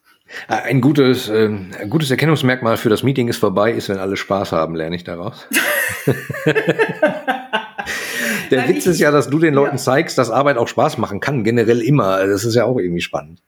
Äh, 0.48 0.70
ein 0.70 0.82
gutes, 0.82 1.30
äh, 1.30 1.48
ein 1.48 1.90
gutes 1.90 2.12
Erkennungsmerkmal 2.12 2.78
für 2.78 2.90
das 2.90 3.04
Meeting 3.04 3.28
ist 3.28 3.38
vorbei, 3.38 3.72
ist, 3.72 3.90
wenn 3.90 3.98
alle 3.98 4.18
Spaß 4.18 4.52
haben, 4.52 4.76
lerne 4.76 4.96
ich 4.96 5.04
daraus. 5.04 5.48
Der 8.52 8.60
Nein, 8.60 8.70
Witz 8.70 8.86
ist 8.86 9.00
ja, 9.00 9.10
dass 9.12 9.30
du 9.30 9.40
den 9.40 9.54
Leuten 9.54 9.78
ja. 9.78 9.82
zeigst, 9.82 10.18
dass 10.18 10.30
Arbeit 10.30 10.58
auch 10.58 10.68
Spaß 10.68 10.98
machen 11.00 11.20
kann, 11.20 11.44
generell 11.44 11.82
immer. 11.82 12.26
Das 12.28 12.46
ist 12.46 12.56
ja 12.56 12.66
auch 12.66 12.78
irgendwie 12.78 13.02
spannend. 13.02 13.42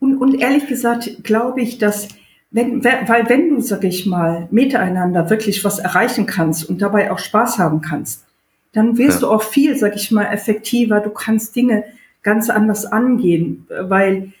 Und, 0.00 0.16
und 0.16 0.40
ehrlich 0.40 0.66
gesagt 0.66 1.22
glaube 1.22 1.60
ich, 1.60 1.78
dass 1.78 2.08
wenn, 2.50 2.84
weil 2.84 3.28
wenn 3.28 3.48
du, 3.48 3.60
sag 3.60 3.84
ich 3.84 4.04
mal, 4.06 4.46
miteinander 4.50 5.30
wirklich 5.30 5.64
was 5.64 5.78
erreichen 5.78 6.26
kannst 6.26 6.68
und 6.68 6.82
dabei 6.82 7.10
auch 7.10 7.18
Spaß 7.18 7.58
haben 7.58 7.80
kannst, 7.80 8.26
dann 8.72 8.98
wirst 8.98 9.22
ja. 9.22 9.28
du 9.28 9.34
auch 9.34 9.42
viel, 9.42 9.76
sag 9.76 9.96
ich 9.96 10.10
mal, 10.10 10.24
effektiver. 10.24 11.00
Du 11.00 11.10
kannst 11.10 11.56
Dinge 11.56 11.84
ganz 12.22 12.50
anders 12.50 12.84
angehen, 12.84 13.66
weil 13.68 14.32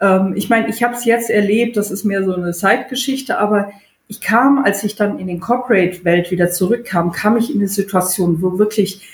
ähm, 0.00 0.34
ich 0.36 0.48
meine, 0.48 0.68
ich 0.68 0.82
habe 0.82 0.94
es 0.94 1.04
jetzt 1.04 1.30
erlebt, 1.30 1.76
das 1.76 1.90
ist 1.90 2.04
mehr 2.04 2.24
so 2.24 2.34
eine 2.34 2.52
Zeitgeschichte, 2.52 3.38
aber 3.38 3.70
ich 4.08 4.20
kam, 4.20 4.64
als 4.64 4.82
ich 4.82 4.96
dann 4.96 5.18
in 5.18 5.28
den 5.28 5.40
Corporate-Welt 5.40 6.30
wieder 6.30 6.50
zurückkam, 6.50 7.12
kam 7.12 7.36
ich 7.36 7.50
in 7.50 7.60
eine 7.60 7.68
Situation, 7.68 8.42
wo 8.42 8.58
wirklich 8.58 9.08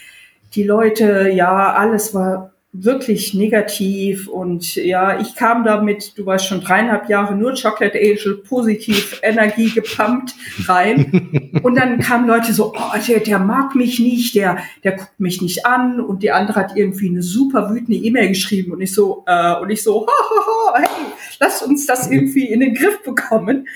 die 0.55 0.63
Leute, 0.63 1.29
ja, 1.29 1.75
alles 1.75 2.15
war 2.15 2.53
wirklich 2.85 3.35
negativ 3.35 4.29
und 4.29 4.75
ja, 4.77 5.21
ich 5.21 5.35
kam 5.35 5.65
damit, 5.65 6.17
du 6.17 6.27
weißt 6.27 6.47
schon, 6.47 6.61
dreieinhalb 6.61 7.09
Jahre 7.09 7.35
nur 7.35 7.55
Chocolate 7.55 7.99
Angel, 7.99 8.37
positiv, 8.37 9.21
Energie 9.23 9.71
gepumpt 9.71 10.35
rein. 10.67 11.51
Und 11.63 11.77
dann 11.77 11.99
kamen 11.99 12.27
Leute 12.27 12.53
so, 12.53 12.73
oh, 12.75 12.99
der, 13.09 13.21
der 13.21 13.39
mag 13.39 13.75
mich 13.75 13.99
nicht, 13.99 14.35
der, 14.35 14.59
der 14.85 14.93
guckt 14.93 15.19
mich 15.19 15.41
nicht 15.41 15.65
an. 15.65 16.01
Und 16.01 16.23
die 16.23 16.31
andere 16.31 16.61
hat 16.61 16.77
irgendwie 16.77 17.09
eine 17.09 17.23
super 17.23 17.71
wütende 17.71 17.99
E-Mail 17.99 18.29
geschrieben 18.29 18.73
und 18.73 18.81
ich 18.81 18.93
so, 18.93 19.25
äh, 19.27 19.55
und 19.55 19.71
ich 19.71 19.83
so, 19.83 20.07
ha, 20.07 20.13
ha, 20.13 20.47
ha, 20.47 20.79
hey, 20.81 21.07
lass 21.41 21.63
uns 21.63 21.87
das 21.87 22.11
irgendwie 22.11 22.47
in 22.47 22.61
den 22.61 22.75
Griff 22.75 23.03
bekommen. 23.03 23.67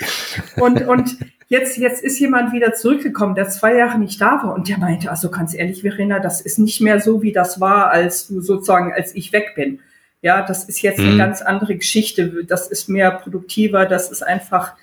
Und, 0.57 0.87
und 0.87 1.17
jetzt, 1.51 1.77
jetzt 1.77 2.03
ist 2.03 2.19
jemand 2.19 2.55
wieder 2.55 2.73
zurückgekommen, 2.73 3.35
der 3.35 3.51
zwei 3.51 3.77
Jahre 3.77 3.99
nicht 3.99 4.21
da 4.21 4.41
war 4.43 4.55
und 4.55 4.69
der 4.69 4.79
meinte, 4.79 5.11
also 5.11 5.31
ganz 5.31 5.53
ehrlich, 5.53 5.83
Verena, 5.83 6.21
das 6.21 6.41
ist 6.41 6.59
nicht 6.59 6.81
mehr 6.81 7.01
so, 7.01 7.23
wie 7.23 7.33
das 7.33 7.61
war, 7.61 7.91
als 7.91 8.29
du 8.29 8.41
sozusagen, 8.41 8.95
als 8.95 9.15
ich 9.15 9.33
weg 9.33 9.53
bin. 9.55 9.81
Ja, 10.23 10.43
das 10.43 10.65
ist 10.65 10.81
jetzt 10.83 11.01
mhm. 11.01 11.09
eine 11.09 11.17
ganz 11.17 11.43
andere 11.43 11.77
Geschichte. 11.77 12.45
Das 12.45 12.69
ist 12.69 12.89
mehr 12.89 13.11
produktiver. 13.11 13.87
Das 13.87 14.11
ist 14.11 14.23
einfach, 14.23 14.75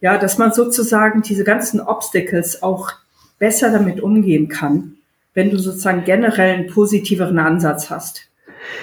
ja, 0.00 0.16
dass 0.16 0.38
man 0.38 0.52
sozusagen 0.52 1.22
diese 1.22 1.44
ganzen 1.44 1.80
Obstacles 1.80 2.62
auch 2.62 2.92
besser 3.38 3.70
damit 3.70 4.00
umgehen 4.00 4.48
kann, 4.48 4.94
wenn 5.34 5.50
du 5.50 5.58
sozusagen 5.58 6.04
generell 6.04 6.54
einen 6.54 6.66
positiveren 6.68 7.38
Ansatz 7.38 7.90
hast. 7.90 8.25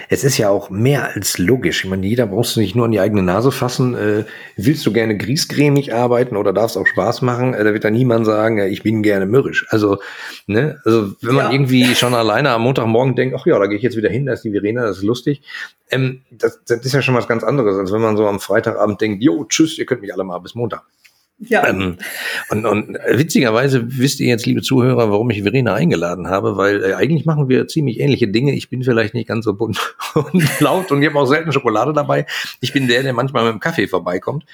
Es 0.09 0.23
ist 0.23 0.37
ja 0.37 0.49
auch 0.49 0.69
mehr 0.69 1.15
als 1.15 1.37
logisch. 1.37 1.83
Ich 1.83 1.89
meine, 1.89 2.05
jeder 2.05 2.27
brauchst 2.27 2.55
du 2.55 2.59
nicht 2.59 2.75
nur 2.75 2.85
an 2.85 2.91
die 2.91 2.99
eigene 2.99 3.23
Nase 3.23 3.51
fassen. 3.51 3.95
Äh, 3.95 4.25
willst 4.57 4.85
du 4.85 4.93
gerne 4.93 5.17
griesgrämig 5.17 5.93
arbeiten 5.93 6.35
oder 6.35 6.53
darfst 6.53 6.77
auch 6.77 6.87
Spaß 6.87 7.21
machen? 7.21 7.53
Äh, 7.53 7.63
da 7.63 7.73
wird 7.73 7.83
da 7.83 7.89
niemand 7.89 8.25
sagen, 8.25 8.57
äh, 8.59 8.67
ich 8.67 8.83
bin 8.83 9.03
gerne 9.03 9.25
mürrisch. 9.25 9.65
Also, 9.69 9.99
ne, 10.47 10.79
also 10.85 11.13
wenn 11.21 11.35
man 11.35 11.45
ja. 11.47 11.51
irgendwie 11.51 11.95
schon 11.95 12.13
alleine 12.13 12.51
am 12.51 12.61
Montagmorgen 12.63 13.15
denkt, 13.15 13.35
ach 13.39 13.45
ja, 13.45 13.57
da 13.59 13.67
gehe 13.67 13.77
ich 13.77 13.83
jetzt 13.83 13.97
wieder 13.97 14.09
hin, 14.09 14.25
da 14.25 14.33
ist 14.33 14.43
die 14.43 14.51
Verena, 14.51 14.83
das 14.83 14.97
ist 14.97 15.03
lustig. 15.03 15.41
Ähm, 15.91 16.21
das, 16.31 16.59
das 16.65 16.85
ist 16.85 16.93
ja 16.93 17.01
schon 17.01 17.15
was 17.15 17.27
ganz 17.27 17.43
anderes, 17.43 17.77
als 17.77 17.91
wenn 17.91 18.01
man 18.01 18.17
so 18.17 18.27
am 18.27 18.39
Freitagabend 18.39 19.01
denkt, 19.01 19.23
jo, 19.23 19.45
tschüss, 19.45 19.77
ihr 19.77 19.85
könnt 19.85 20.01
mich 20.01 20.13
alle 20.13 20.23
mal 20.23 20.39
bis 20.39 20.55
Montag. 20.55 20.83
Ja. 21.39 21.67
Ähm, 21.67 21.97
und, 22.49 22.65
und 22.65 22.97
witzigerweise 23.11 23.97
wisst 23.97 24.19
ihr 24.19 24.27
jetzt, 24.27 24.45
liebe 24.45 24.61
Zuhörer, 24.61 25.09
warum 25.09 25.29
ich 25.31 25.41
Verena 25.41 25.73
eingeladen 25.73 26.27
habe, 26.27 26.57
weil 26.57 26.83
äh, 26.83 26.93
eigentlich 26.93 27.25
machen 27.25 27.49
wir 27.49 27.67
ziemlich 27.67 27.99
ähnliche 27.99 28.27
Dinge. 28.27 28.53
Ich 28.53 28.69
bin 28.69 28.83
vielleicht 28.83 29.13
nicht 29.13 29.27
ganz 29.27 29.45
so 29.45 29.53
bunt 29.53 29.95
und 30.13 30.59
laut 30.59 30.91
und 30.91 31.01
ich 31.01 31.09
habe 31.09 31.19
auch 31.19 31.25
selten 31.25 31.51
Schokolade 31.51 31.91
dabei. 31.91 32.25
Ich 32.61 32.71
bin 32.71 32.87
der, 32.87 33.03
der 33.03 33.13
manchmal 33.13 33.45
mit 33.45 33.53
dem 33.53 33.59
Kaffee 33.59 33.87
vorbeikommt. 33.87 34.45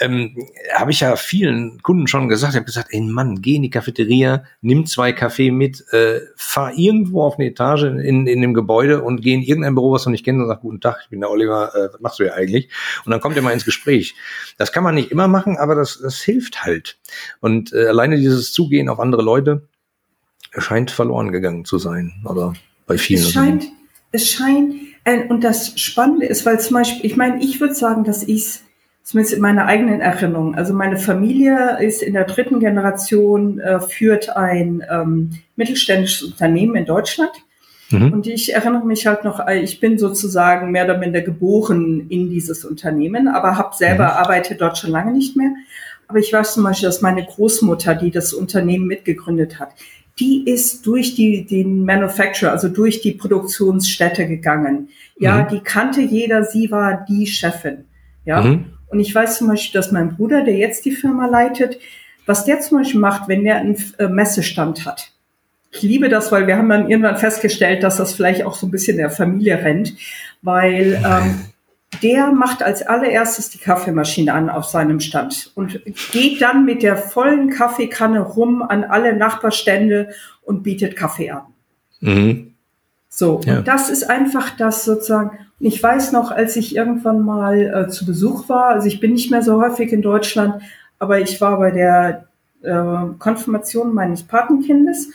Ähm, 0.00 0.36
habe 0.74 0.90
ich 0.90 1.00
ja 1.00 1.16
vielen 1.16 1.80
Kunden 1.82 2.08
schon 2.08 2.28
gesagt. 2.28 2.54
Ich 2.54 2.56
habe 2.56 2.66
gesagt, 2.66 2.88
ey 2.90 3.00
Mann, 3.00 3.40
geh 3.42 3.56
in 3.56 3.62
die 3.62 3.70
Cafeteria, 3.70 4.44
nimm 4.62 4.86
zwei 4.86 5.12
Kaffee 5.12 5.50
mit, 5.50 5.84
äh, 5.92 6.20
fahr 6.36 6.72
irgendwo 6.76 7.22
auf 7.22 7.38
eine 7.38 7.48
Etage 7.48 7.84
in, 7.84 8.26
in 8.26 8.40
dem 8.40 8.54
Gebäude 8.54 9.02
und 9.02 9.20
geh 9.20 9.34
in 9.34 9.42
irgendein 9.42 9.74
Büro, 9.74 9.92
was 9.92 10.04
du 10.04 10.10
nicht 10.10 10.24
kennst 10.24 10.40
und 10.40 10.48
sag, 10.48 10.60
guten 10.62 10.80
Tag, 10.80 11.00
ich 11.04 11.10
bin 11.10 11.20
der 11.20 11.30
Oliver, 11.30 11.74
äh, 11.74 11.92
was 11.92 12.00
machst 12.00 12.18
du 12.18 12.24
hier 12.24 12.34
eigentlich? 12.34 12.68
Und 13.04 13.10
dann 13.10 13.20
kommt 13.20 13.36
ihr 13.36 13.42
mal 13.42 13.52
ins 13.52 13.64
Gespräch. 13.64 14.14
Das 14.56 14.72
kann 14.72 14.82
man 14.82 14.94
nicht 14.94 15.10
immer 15.10 15.28
machen, 15.28 15.56
aber 15.56 15.74
das, 15.74 16.00
das 16.02 16.21
hilft 16.22 16.64
halt. 16.64 16.98
Und 17.40 17.72
äh, 17.72 17.86
alleine 17.86 18.16
dieses 18.16 18.52
Zugehen 18.52 18.88
auf 18.88 19.00
andere 19.00 19.22
Leute 19.22 19.68
scheint 20.58 20.90
verloren 20.90 21.32
gegangen 21.32 21.64
zu 21.64 21.78
sein. 21.78 22.12
Oder 22.24 22.54
bei 22.86 22.98
vielen. 22.98 23.22
Es 23.22 23.32
scheint, 23.32 23.64
es 24.12 24.30
scheint, 24.30 24.74
äh, 25.04 25.24
und 25.28 25.44
das 25.44 25.78
Spannende 25.80 26.26
ist, 26.26 26.44
weil 26.46 26.60
zum 26.60 26.74
Beispiel, 26.74 27.04
ich 27.04 27.16
meine, 27.16 27.42
ich 27.42 27.60
würde 27.60 27.74
sagen, 27.74 28.04
dass 28.04 28.22
ich 28.22 28.60
zumindest 29.02 29.34
in 29.34 29.42
meiner 29.42 29.66
eigenen 29.66 30.00
Erinnerung, 30.00 30.54
also 30.54 30.72
meine 30.74 30.96
Familie 30.96 31.78
ist 31.80 32.02
in 32.02 32.12
der 32.12 32.24
dritten 32.24 32.60
Generation, 32.60 33.58
äh, 33.58 33.80
führt 33.80 34.36
ein 34.36 34.84
ähm, 34.88 35.30
mittelständisches 35.56 36.22
Unternehmen 36.22 36.76
in 36.76 36.84
Deutschland. 36.84 37.32
Mhm. 37.90 38.12
Und 38.12 38.26
ich 38.26 38.54
erinnere 38.54 38.86
mich 38.86 39.06
halt 39.06 39.24
noch, 39.24 39.46
äh, 39.46 39.60
ich 39.60 39.80
bin 39.80 39.98
sozusagen 39.98 40.70
mehr 40.70 40.84
oder 40.84 40.98
minder 40.98 41.20
geboren 41.20 42.06
in 42.08 42.30
dieses 42.30 42.64
Unternehmen, 42.64 43.28
aber 43.28 43.58
habe 43.58 43.74
selber 43.74 44.04
mhm. 44.04 44.10
arbeitet 44.10 44.60
dort 44.60 44.78
schon 44.78 44.90
lange 44.90 45.12
nicht 45.12 45.36
mehr. 45.36 45.50
Aber 46.12 46.18
ich 46.18 46.30
weiß 46.30 46.52
zum 46.52 46.64
Beispiel, 46.64 46.90
dass 46.90 47.00
meine 47.00 47.24
Großmutter, 47.24 47.94
die 47.94 48.10
das 48.10 48.34
Unternehmen 48.34 48.86
mitgegründet 48.86 49.58
hat, 49.58 49.70
die 50.20 50.44
ist 50.46 50.84
durch 50.84 51.14
die, 51.14 51.46
den 51.46 51.86
Manufacturer, 51.86 52.50
also 52.50 52.68
durch 52.68 53.00
die 53.00 53.12
Produktionsstätte 53.12 54.28
gegangen. 54.28 54.90
Ja, 55.18 55.38
mhm. 55.38 55.48
die 55.48 55.60
kannte 55.60 56.02
jeder, 56.02 56.44
sie 56.44 56.70
war 56.70 57.06
die 57.08 57.26
Chefin. 57.26 57.86
Ja. 58.26 58.42
Mhm. 58.42 58.66
Und 58.88 59.00
ich 59.00 59.14
weiß 59.14 59.38
zum 59.38 59.48
Beispiel, 59.48 59.72
dass 59.72 59.90
mein 59.90 60.14
Bruder, 60.14 60.44
der 60.44 60.54
jetzt 60.54 60.84
die 60.84 60.90
Firma 60.90 61.28
leitet, 61.28 61.78
was 62.26 62.44
der 62.44 62.60
zum 62.60 62.76
Beispiel 62.76 63.00
macht, 63.00 63.26
wenn 63.26 63.44
der 63.44 63.56
einen 63.56 63.82
äh, 63.98 64.08
Messestand 64.08 64.84
hat. 64.84 65.12
Ich 65.70 65.80
liebe 65.80 66.10
das, 66.10 66.30
weil 66.30 66.46
wir 66.46 66.58
haben 66.58 66.68
dann 66.68 66.90
irgendwann 66.90 67.16
festgestellt, 67.16 67.82
dass 67.82 67.96
das 67.96 68.12
vielleicht 68.12 68.44
auch 68.44 68.54
so 68.54 68.66
ein 68.66 68.70
bisschen 68.70 68.98
der 68.98 69.08
Familie 69.08 69.64
rennt, 69.64 69.94
weil 70.42 71.02
ähm, 71.02 71.40
der 72.02 72.32
macht 72.32 72.62
als 72.62 72.82
allererstes 72.82 73.50
die 73.50 73.58
Kaffeemaschine 73.58 74.32
an 74.32 74.48
auf 74.48 74.64
seinem 74.64 75.00
Stand 75.00 75.52
und 75.54 75.80
geht 76.10 76.40
dann 76.40 76.64
mit 76.64 76.82
der 76.82 76.96
vollen 76.96 77.50
Kaffeekanne 77.50 78.20
rum 78.20 78.62
an 78.62 78.84
alle 78.84 79.14
Nachbarstände 79.14 80.10
und 80.42 80.62
bietet 80.62 80.96
Kaffee 80.96 81.30
an. 81.30 81.42
Mhm. 82.00 82.54
So, 83.08 83.40
ja. 83.44 83.58
und 83.58 83.68
das 83.68 83.90
ist 83.90 84.08
einfach 84.08 84.56
das 84.56 84.84
sozusagen. 84.84 85.38
Ich 85.60 85.80
weiß 85.82 86.12
noch, 86.12 86.30
als 86.30 86.56
ich 86.56 86.74
irgendwann 86.74 87.20
mal 87.20 87.86
äh, 87.86 87.88
zu 87.88 88.06
Besuch 88.06 88.48
war, 88.48 88.68
also 88.68 88.88
ich 88.88 89.00
bin 89.00 89.12
nicht 89.12 89.30
mehr 89.30 89.42
so 89.42 89.60
häufig 89.60 89.92
in 89.92 90.02
Deutschland, 90.02 90.62
aber 90.98 91.20
ich 91.20 91.40
war 91.40 91.58
bei 91.58 91.70
der 91.70 92.26
äh, 92.62 93.14
Konfirmation 93.18 93.94
meines 93.94 94.22
Patenkindes 94.22 95.10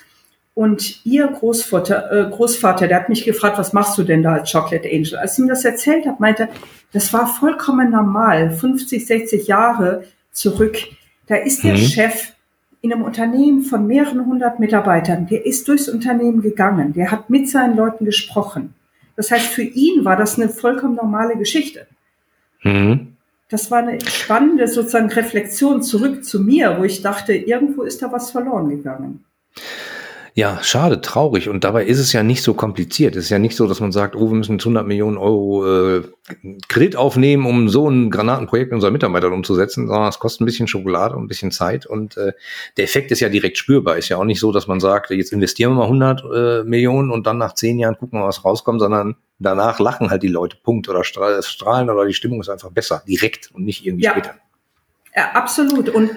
und 0.58 1.06
ihr 1.06 1.28
Großvater, 1.28 2.12
äh, 2.12 2.32
Großvater, 2.32 2.88
der 2.88 3.02
hat 3.02 3.10
mich 3.10 3.24
gefragt, 3.24 3.60
was 3.60 3.74
machst 3.74 3.96
du 3.96 4.02
denn 4.02 4.24
da 4.24 4.34
als 4.34 4.52
Chocolate 4.52 4.90
Angel? 4.92 5.16
Als 5.18 5.34
ich 5.34 5.40
ihm 5.44 5.48
das 5.48 5.64
erzählt 5.64 6.08
habe, 6.08 6.18
meinte, 6.20 6.50
das 6.92 7.14
war 7.14 7.28
vollkommen 7.28 7.92
normal, 7.92 8.50
50, 8.50 9.06
60 9.06 9.46
Jahre 9.46 10.06
zurück. 10.32 10.80
Da 11.28 11.36
ist 11.36 11.64
der 11.64 11.74
mhm. 11.74 11.78
Chef 11.78 12.34
in 12.82 12.92
einem 12.92 13.04
Unternehmen 13.04 13.62
von 13.62 13.86
mehreren 13.86 14.26
hundert 14.26 14.60
Mitarbeitern, 14.60 15.28
der 15.28 15.46
ist 15.46 15.68
durchs 15.68 15.88
Unternehmen 15.88 16.42
gegangen, 16.42 16.92
der 16.92 17.12
hat 17.12 17.30
mit 17.30 17.48
seinen 17.48 17.78
Leuten 17.78 18.06
gesprochen. 18.06 18.74
Das 19.16 19.30
heißt, 19.30 19.46
für 19.46 19.62
ihn 19.62 20.06
war 20.06 20.16
das 20.16 20.40
eine 20.40 20.50
vollkommen 20.50 20.96
normale 20.96 21.38
Geschichte. 21.38 21.86
Mhm. 22.64 23.16
Das 23.50 23.70
war 23.70 23.84
eine 23.84 24.02
spannende 24.02 24.68
sozusagen 24.68 25.12
Reflexion 25.12 25.84
zurück 25.84 26.26
zu 26.26 26.40
mir, 26.40 26.80
wo 26.80 26.84
ich 26.84 27.04
dachte, 27.04 27.36
irgendwo 27.36 27.84
ist 27.84 28.02
da 28.02 28.12
was 28.12 28.32
verloren 28.32 28.70
gegangen. 28.70 29.24
Ja, 30.38 30.60
schade, 30.62 31.02
traurig. 31.02 31.50
Und 31.50 31.64
dabei 31.64 31.84
ist 31.86 31.98
es 31.98 32.14
ja 32.14 32.22
nicht 32.22 32.44
so 32.44 32.54
kompliziert. 32.54 33.16
Es 33.16 33.24
ist 33.24 33.30
ja 33.32 33.40
nicht 33.40 33.56
so, 33.56 33.68
dass 33.68 33.80
man 33.80 33.92
sagt, 33.92 34.16
oh, 34.16 34.30
wir 34.30 34.38
müssen 34.38 34.52
jetzt 34.52 34.66
100 34.68 34.86
Millionen 34.86 35.18
Euro 35.18 35.66
äh, 35.66 36.04
Kredit 36.68 36.96
aufnehmen, 36.96 37.48
um 37.48 37.70
so 37.70 37.90
ein 37.90 38.12
Granatenprojekt 38.12 38.72
unserer 38.72 38.92
Mitarbeiter 38.92 39.32
umzusetzen, 39.32 39.88
sondern 39.88 40.10
es 40.10 40.20
kostet 40.20 40.42
ein 40.42 40.46
bisschen 40.46 40.68
Schokolade 40.68 41.16
und 41.16 41.24
ein 41.24 41.28
bisschen 41.28 41.50
Zeit. 41.50 41.88
Und 41.88 42.18
äh, 42.18 42.34
der 42.78 42.84
Effekt 42.84 43.10
ist 43.10 43.20
ja 43.20 43.30
direkt 43.30 43.58
spürbar. 43.58 43.98
Ist 43.98 44.10
ja 44.10 44.18
auch 44.18 44.26
nicht 44.26 44.40
so, 44.40 44.52
dass 44.52 44.68
man 44.68 44.80
sagt, 44.80 45.10
jetzt 45.10 45.34
investieren 45.34 45.72
wir 45.72 45.78
mal 45.78 45.86
100 45.86 46.22
äh, 46.22 46.64
Millionen 46.66 47.10
und 47.10 47.26
dann 47.26 47.40
nach 47.40 47.56
zehn 47.56 47.80
Jahren 47.80 47.98
gucken 47.98 48.20
wir, 48.20 48.28
was 48.28 48.46
rauskommt, 48.46 48.80
sondern 48.80 49.16
danach 49.40 49.80
lachen 49.80 50.12
halt 50.12 50.22
die 50.22 50.28
Leute, 50.28 50.56
Punkt, 50.62 50.88
oder 50.88 51.04
strahlen 51.04 51.90
oder 51.90 52.06
die 52.06 52.14
Stimmung 52.14 52.42
ist 52.42 52.50
einfach 52.50 52.70
besser, 52.70 53.02
direkt 53.08 53.50
und 53.56 53.66
nicht 53.66 53.88
irgendwie 53.88 54.06
ja. 54.06 54.12
später. 54.12 54.36
Ja, 55.16 55.32
absolut. 55.32 55.90
Und 55.90 56.12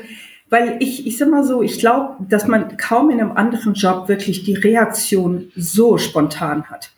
weil 0.51 0.77
ich, 0.81 1.07
ich 1.07 1.17
sag 1.17 1.31
mal 1.31 1.45
so, 1.45 1.63
ich 1.63 1.79
glaube, 1.79 2.17
dass 2.29 2.47
man 2.47 2.77
kaum 2.77 3.11
in 3.11 3.21
einem 3.21 3.33
anderen 3.33 3.75
Job 3.75 4.09
wirklich 4.09 4.43
die 4.43 4.55
Reaktion 4.55 5.51
so 5.57 5.97
spontan 5.97 6.65
hat. 6.65 6.91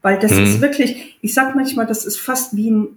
Weil 0.00 0.18
das 0.18 0.32
mhm. 0.32 0.44
ist 0.44 0.60
wirklich, 0.60 1.18
ich 1.20 1.34
sag 1.34 1.54
manchmal, 1.54 1.86
das 1.86 2.06
ist 2.06 2.18
fast 2.18 2.56
wie 2.56 2.70
ein 2.70 2.88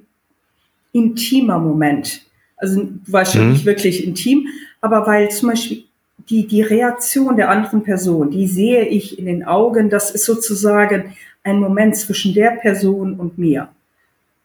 intimer 0.94 1.58
Moment. 1.58 2.22
Also 2.58 2.88
schon 3.26 3.50
mhm. 3.50 3.66
wirklich 3.66 4.06
intim, 4.08 4.48
aber 4.80 5.06
weil 5.06 5.30
zum 5.32 5.50
Beispiel 5.50 5.84
die, 6.30 6.48
die 6.48 6.62
Reaktion 6.62 7.36
der 7.36 7.50
anderen 7.50 7.84
Person, 7.84 8.32
die 8.32 8.48
sehe 8.48 8.86
ich 8.86 9.20
in 9.20 9.26
den 9.26 9.44
Augen, 9.44 9.90
das 9.90 10.12
ist 10.12 10.26
sozusagen 10.26 11.16
ein 11.44 11.60
Moment 11.60 11.98
zwischen 11.98 12.34
der 12.34 12.52
Person 12.52 13.16
und 13.16 13.38
mir. 13.38 13.68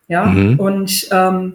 Ja, 0.08 0.24
mhm. 0.24 0.58
und 0.58 1.08
ähm, 1.12 1.54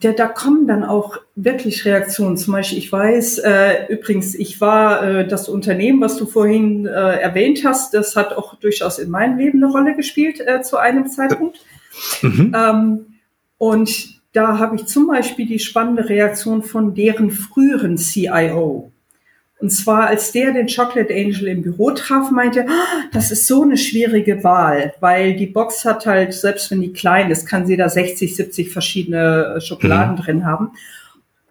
da, 0.00 0.12
da 0.12 0.26
kommen 0.26 0.66
dann 0.66 0.84
auch 0.84 1.18
wirklich 1.34 1.84
Reaktionen. 1.84 2.36
Zum 2.36 2.52
Beispiel, 2.52 2.78
ich 2.78 2.92
weiß, 2.92 3.38
äh, 3.38 3.86
übrigens, 3.88 4.34
ich 4.34 4.60
war 4.60 5.02
äh, 5.02 5.26
das 5.26 5.48
Unternehmen, 5.48 6.00
was 6.00 6.16
du 6.16 6.26
vorhin 6.26 6.86
äh, 6.86 6.90
erwähnt 6.90 7.62
hast, 7.64 7.94
das 7.94 8.14
hat 8.14 8.36
auch 8.36 8.54
durchaus 8.56 8.98
in 8.98 9.10
meinem 9.10 9.38
Leben 9.38 9.62
eine 9.62 9.72
Rolle 9.72 9.96
gespielt 9.96 10.40
äh, 10.40 10.62
zu 10.62 10.76
einem 10.76 11.08
Zeitpunkt. 11.08 11.60
Mhm. 12.22 12.54
Ähm, 12.54 13.06
und 13.56 14.20
da 14.32 14.58
habe 14.58 14.76
ich 14.76 14.86
zum 14.86 15.06
Beispiel 15.06 15.46
die 15.46 15.58
spannende 15.58 16.08
Reaktion 16.08 16.62
von 16.62 16.94
deren 16.94 17.30
früheren 17.30 17.96
CIO. 17.96 18.92
Und 19.60 19.70
zwar, 19.70 20.06
als 20.06 20.30
der 20.30 20.52
den 20.52 20.68
Chocolate 20.68 21.12
Angel 21.12 21.48
im 21.48 21.62
Büro 21.62 21.90
traf, 21.90 22.30
meinte, 22.30 22.66
ah, 22.68 23.04
das 23.12 23.32
ist 23.32 23.46
so 23.46 23.62
eine 23.62 23.76
schwierige 23.76 24.44
Wahl, 24.44 24.94
weil 25.00 25.34
die 25.34 25.46
Box 25.46 25.84
hat 25.84 26.06
halt, 26.06 26.32
selbst 26.32 26.70
wenn 26.70 26.80
die 26.80 26.92
klein 26.92 27.30
ist, 27.30 27.46
kann 27.46 27.66
sie 27.66 27.76
da 27.76 27.88
60, 27.88 28.36
70 28.36 28.70
verschiedene 28.70 29.56
äh, 29.56 29.60
Schokoladen 29.60 30.14
mhm. 30.14 30.20
drin 30.20 30.46
haben. 30.46 30.70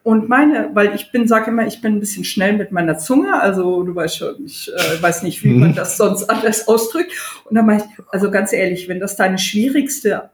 Und 0.04 0.30
meine, 0.30 0.70
weil 0.74 0.96
ich 0.96 1.12
bin, 1.12 1.28
sage 1.28 1.52
immer, 1.52 1.68
ich 1.68 1.82
bin 1.82 1.96
ein 1.96 2.00
bisschen 2.00 2.24
schnell 2.24 2.54
mit 2.54 2.72
meiner 2.72 2.98
Zunge, 2.98 3.42
also 3.42 3.84
du 3.84 3.94
weißt 3.94 4.18
schon, 4.18 4.46
ich 4.46 4.72
äh, 4.74 5.04
weiß 5.04 5.24
nicht, 5.24 5.44
wie 5.44 5.54
man 5.54 5.72
mhm. 5.72 5.76
das 5.76 5.98
sonst 5.98 6.30
anders 6.30 6.70
ausdrückt. 6.70 7.12
Und 7.44 7.56
dann 7.56 7.66
meine 7.66 7.84
ich, 7.84 8.04
also 8.10 8.32
ganz 8.32 8.54
ehrlich, 8.54 8.88
wenn 8.88 9.02
das 9.02 9.18
deine 9.18 9.38
schwierigste 9.38 10.30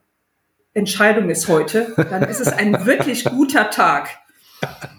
Entscheidung 0.75 1.31
ist 1.31 1.47
heute, 1.47 1.91
dann 1.97 2.21
ist 2.23 2.39
es 2.39 2.49
ein 2.49 2.85
wirklich 2.85 3.25
guter 3.25 3.71
Tag. 3.71 4.09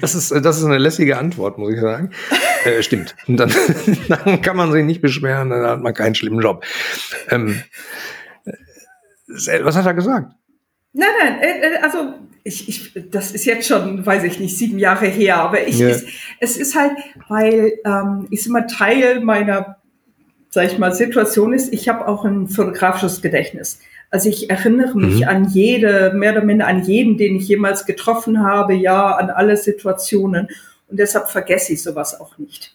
Das 0.00 0.14
ist, 0.14 0.30
das 0.30 0.58
ist 0.58 0.64
eine 0.64 0.78
lässige 0.78 1.18
Antwort, 1.18 1.58
muss 1.58 1.72
ich 1.72 1.80
sagen. 1.80 2.10
Äh, 2.64 2.82
stimmt. 2.82 3.16
Und 3.26 3.36
dann, 3.38 3.52
dann 4.08 4.42
kann 4.42 4.56
man 4.56 4.72
sich 4.72 4.84
nicht 4.84 5.00
beschweren, 5.00 5.50
dann 5.50 5.66
hat 5.66 5.80
man 5.80 5.94
keinen 5.94 6.14
schlimmen 6.14 6.40
Job. 6.40 6.64
Ähm, 7.30 7.62
äh, 8.44 9.64
was 9.64 9.76
hat 9.76 9.86
er 9.86 9.94
gesagt? 9.94 10.32
Nein, 10.92 11.08
nein, 11.20 11.40
äh, 11.40 11.60
äh, 11.60 11.78
also 11.82 12.14
ich, 12.44 12.68
ich, 12.68 13.10
das 13.10 13.32
ist 13.32 13.44
jetzt 13.44 13.68
schon, 13.68 14.04
weiß 14.04 14.24
ich 14.24 14.40
nicht, 14.40 14.56
sieben 14.56 14.78
Jahre 14.78 15.06
her, 15.06 15.36
aber 15.36 15.66
ich, 15.66 15.78
ja. 15.78 15.88
es, 15.88 16.04
es 16.40 16.56
ist 16.56 16.74
halt, 16.74 16.92
weil 17.28 17.74
ähm, 17.84 18.26
ist 18.30 18.46
immer 18.46 18.66
Teil 18.66 19.20
meiner, 19.20 19.76
sag 20.48 20.66
ich 20.66 20.78
mal, 20.78 20.92
Situation 20.92 21.52
ist, 21.52 21.72
ich 21.72 21.88
habe 21.88 22.08
auch 22.08 22.24
ein 22.24 22.48
fotografisches 22.48 23.20
Gedächtnis. 23.20 23.80
Also 24.10 24.28
ich 24.28 24.48
erinnere 24.48 24.96
mich 24.96 25.20
mhm. 25.20 25.28
an 25.28 25.48
jede, 25.48 26.12
mehr 26.14 26.32
oder 26.32 26.44
minder 26.44 26.66
an 26.66 26.82
jeden, 26.84 27.18
den 27.18 27.36
ich 27.36 27.48
jemals 27.48 27.84
getroffen 27.84 28.42
habe, 28.42 28.74
ja, 28.74 29.16
an 29.16 29.30
alle 29.30 29.56
Situationen. 29.56 30.48
Und 30.88 30.98
deshalb 30.98 31.28
vergesse 31.28 31.74
ich 31.74 31.82
sowas 31.82 32.18
auch 32.18 32.38
nicht. 32.38 32.74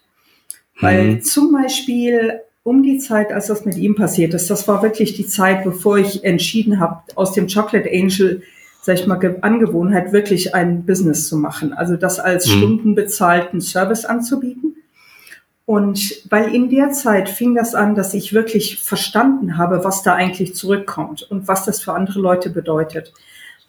Weil 0.80 1.04
mhm. 1.04 1.22
zum 1.22 1.52
Beispiel 1.52 2.42
um 2.64 2.82
die 2.82 2.98
Zeit, 2.98 3.32
als 3.32 3.48
das 3.48 3.66
mit 3.66 3.78
ihm 3.78 3.96
passiert 3.96 4.34
ist, 4.34 4.50
das 4.50 4.68
war 4.68 4.82
wirklich 4.82 5.16
die 5.16 5.28
Zeit, 5.28 5.64
bevor 5.64 5.98
ich 5.98 6.24
entschieden 6.24 6.80
habe, 6.80 7.02
aus 7.16 7.34
dem 7.34 7.48
Chocolate 7.48 7.90
Angel, 7.92 8.42
sag 8.82 8.96
ich 8.96 9.08
mal, 9.08 9.20
Angewohnheit 9.42 10.14
wirklich 10.14 10.56
ein 10.56 10.86
Business 10.86 11.28
zu 11.28 11.38
machen. 11.38 11.74
Also 11.74 11.98
das 11.98 12.20
als 12.20 12.48
mhm. 12.48 12.58
stundenbezahlten 12.58 13.60
Service 13.60 14.06
anzubieten. 14.06 14.63
Und 15.66 16.30
weil 16.30 16.54
in 16.54 16.70
der 16.70 16.92
Zeit 16.92 17.30
fing 17.30 17.56
das 17.56 17.74
an, 17.74 17.96
dass 17.96 18.14
ich 18.14 18.34
wirklich 18.34 18.82
verstanden 18.82 19.58
habe, 19.58 19.84
was 19.84 20.04
da 20.04 20.14
eigentlich 20.14 20.56
zurückkommt 20.56 21.24
und 21.24 21.48
was 21.48 21.64
das 21.66 21.82
für 21.82 21.94
andere 21.94 22.20
Leute 22.20 22.50
bedeutet. 22.50 23.14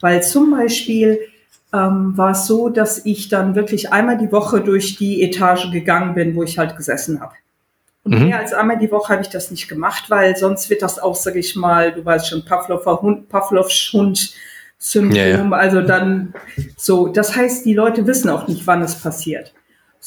Weil 0.01 0.21
zum 0.21 0.51
Beispiel 0.51 1.19
ähm, 1.73 2.17
war 2.17 2.31
es 2.31 2.47
so, 2.47 2.69
dass 2.69 3.05
ich 3.05 3.29
dann 3.29 3.55
wirklich 3.55 3.93
einmal 3.93 4.17
die 4.17 4.31
Woche 4.31 4.59
durch 4.59 4.97
die 4.97 5.23
Etage 5.23 5.71
gegangen 5.71 6.15
bin, 6.15 6.35
wo 6.35 6.43
ich 6.43 6.57
halt 6.57 6.75
gesessen 6.75 7.21
habe. 7.21 7.33
Und 8.03 8.19
mhm. 8.19 8.27
mehr 8.27 8.39
als 8.39 8.53
einmal 8.53 8.77
die 8.77 8.91
Woche 8.91 9.13
habe 9.13 9.23
ich 9.23 9.29
das 9.29 9.49
nicht 9.49 9.67
gemacht, 9.67 10.09
weil 10.09 10.35
sonst 10.35 10.69
wird 10.69 10.81
das 10.81 10.99
auch, 10.99 11.15
sage 11.15 11.39
ich 11.39 11.55
mal, 11.55 11.93
du 11.93 12.03
weißt 12.03 12.27
schon, 12.27 12.45
Pavlover 12.45 13.01
Hund, 13.01 13.29
Pavlovs 13.29 13.91
Hund 13.93 14.33
Syndrom. 14.77 15.15
Ja, 15.15 15.25
ja. 15.25 15.49
Also 15.49 15.81
dann 15.81 16.33
so, 16.77 17.07
das 17.07 17.35
heißt, 17.35 17.65
die 17.65 17.73
Leute 17.73 18.05
wissen 18.05 18.29
auch 18.29 18.47
nicht, 18.47 18.67
wann 18.67 18.81
es 18.81 18.95
passiert. 18.95 19.53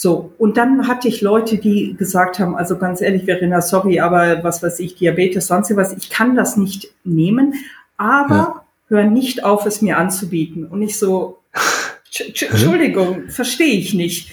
So, 0.00 0.32
und 0.38 0.56
dann 0.56 0.86
hatte 0.86 1.08
ich 1.08 1.22
Leute, 1.22 1.58
die 1.58 1.96
gesagt 1.98 2.38
haben, 2.38 2.54
also 2.54 2.78
ganz 2.78 3.00
ehrlich, 3.00 3.24
Verena, 3.24 3.60
sorry, 3.60 3.98
aber 3.98 4.44
was 4.44 4.62
weiß 4.62 4.78
ich, 4.78 4.94
Diabetes, 4.94 5.48
sonst 5.48 5.74
was, 5.74 5.92
ich 5.92 6.08
kann 6.08 6.36
das 6.36 6.56
nicht 6.56 6.94
nehmen, 7.02 7.54
aber 7.96 8.34
ja. 8.34 8.64
hör 8.90 9.02
nicht 9.02 9.42
auf, 9.42 9.66
es 9.66 9.82
mir 9.82 9.98
anzubieten. 9.98 10.66
Und 10.66 10.82
ich 10.82 10.96
so, 11.00 11.40
Entschuldigung, 12.16 13.28
verstehe 13.28 13.74
ich 13.74 13.92
nicht. 13.92 14.30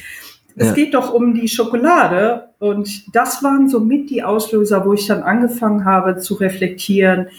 Es 0.56 0.68
ja. 0.68 0.74
geht 0.74 0.94
doch 0.94 1.12
um 1.12 1.34
die 1.34 1.48
Schokolade. 1.48 2.50
Und 2.60 3.16
das 3.16 3.42
waren 3.42 3.68
so 3.68 3.80
mit 3.80 4.12
die 4.12 4.22
Auslöser, 4.22 4.86
wo 4.86 4.94
ich 4.94 5.08
dann 5.08 5.24
angefangen 5.24 5.84
habe 5.84 6.20
zu 6.20 6.36
reflektieren, 6.36 7.30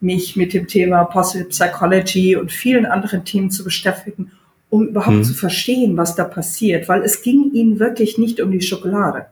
mich 0.00 0.36
mit 0.36 0.54
dem 0.54 0.68
Thema 0.68 1.04
Positive 1.04 1.50
Psychology 1.50 2.34
und 2.34 2.50
vielen 2.50 2.86
anderen 2.86 3.26
Themen 3.26 3.50
zu 3.50 3.62
beschäftigen, 3.62 4.32
um 4.74 4.88
überhaupt 4.88 5.18
hm. 5.18 5.24
zu 5.24 5.34
verstehen, 5.34 5.96
was 5.96 6.16
da 6.16 6.24
passiert. 6.24 6.88
Weil 6.88 7.02
es 7.02 7.22
ging 7.22 7.52
ihnen 7.52 7.78
wirklich 7.78 8.18
nicht 8.18 8.40
um 8.40 8.50
die 8.50 8.60
Schokolade. 8.60 9.26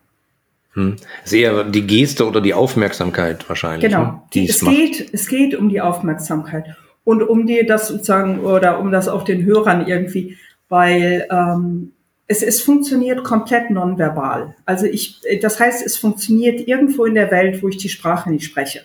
Hm. 0.75 0.95
Es 1.25 1.33
ist 1.33 1.39
eher 1.39 1.65
die 1.65 1.85
Geste 1.85 2.29
oder 2.29 2.41
die 2.41 2.55
Aufmerksamkeit 2.55 3.49
wahrscheinlich. 3.49 3.91
Genau. 3.91 4.05
Ne, 4.05 4.23
die 4.33 4.49
es, 4.49 4.61
geht, 4.61 5.13
es 5.13 5.27
geht 5.27 5.57
um 5.57 5.69
die 5.69 5.81
Aufmerksamkeit. 5.81 6.77
Und 7.03 7.25
um 7.25 7.49
dir 7.49 7.67
das 7.67 7.89
sozusagen 7.89 8.41
oder 8.41 8.79
um 8.79 8.93
das 8.93 9.09
auch 9.09 9.25
den 9.25 9.45
Hörern 9.45 9.85
irgendwie, 9.89 10.39
weil 10.69 11.27
ähm, 11.29 11.91
es, 12.29 12.45
es 12.45 12.63
funktioniert 12.63 13.25
komplett 13.25 13.71
nonverbal. 13.71 14.55
Also 14.65 14.87
ich, 14.87 15.21
das 15.41 15.59
heißt, 15.59 15.85
es 15.85 15.97
funktioniert 15.97 16.69
irgendwo 16.69 17.05
in 17.05 17.17
der 17.17 17.33
Welt, 17.33 17.65
wo 17.65 17.69
ich 17.69 17.79
die 17.79 17.89
Sprache 17.89 18.31
nicht 18.31 18.45
spreche. 18.45 18.83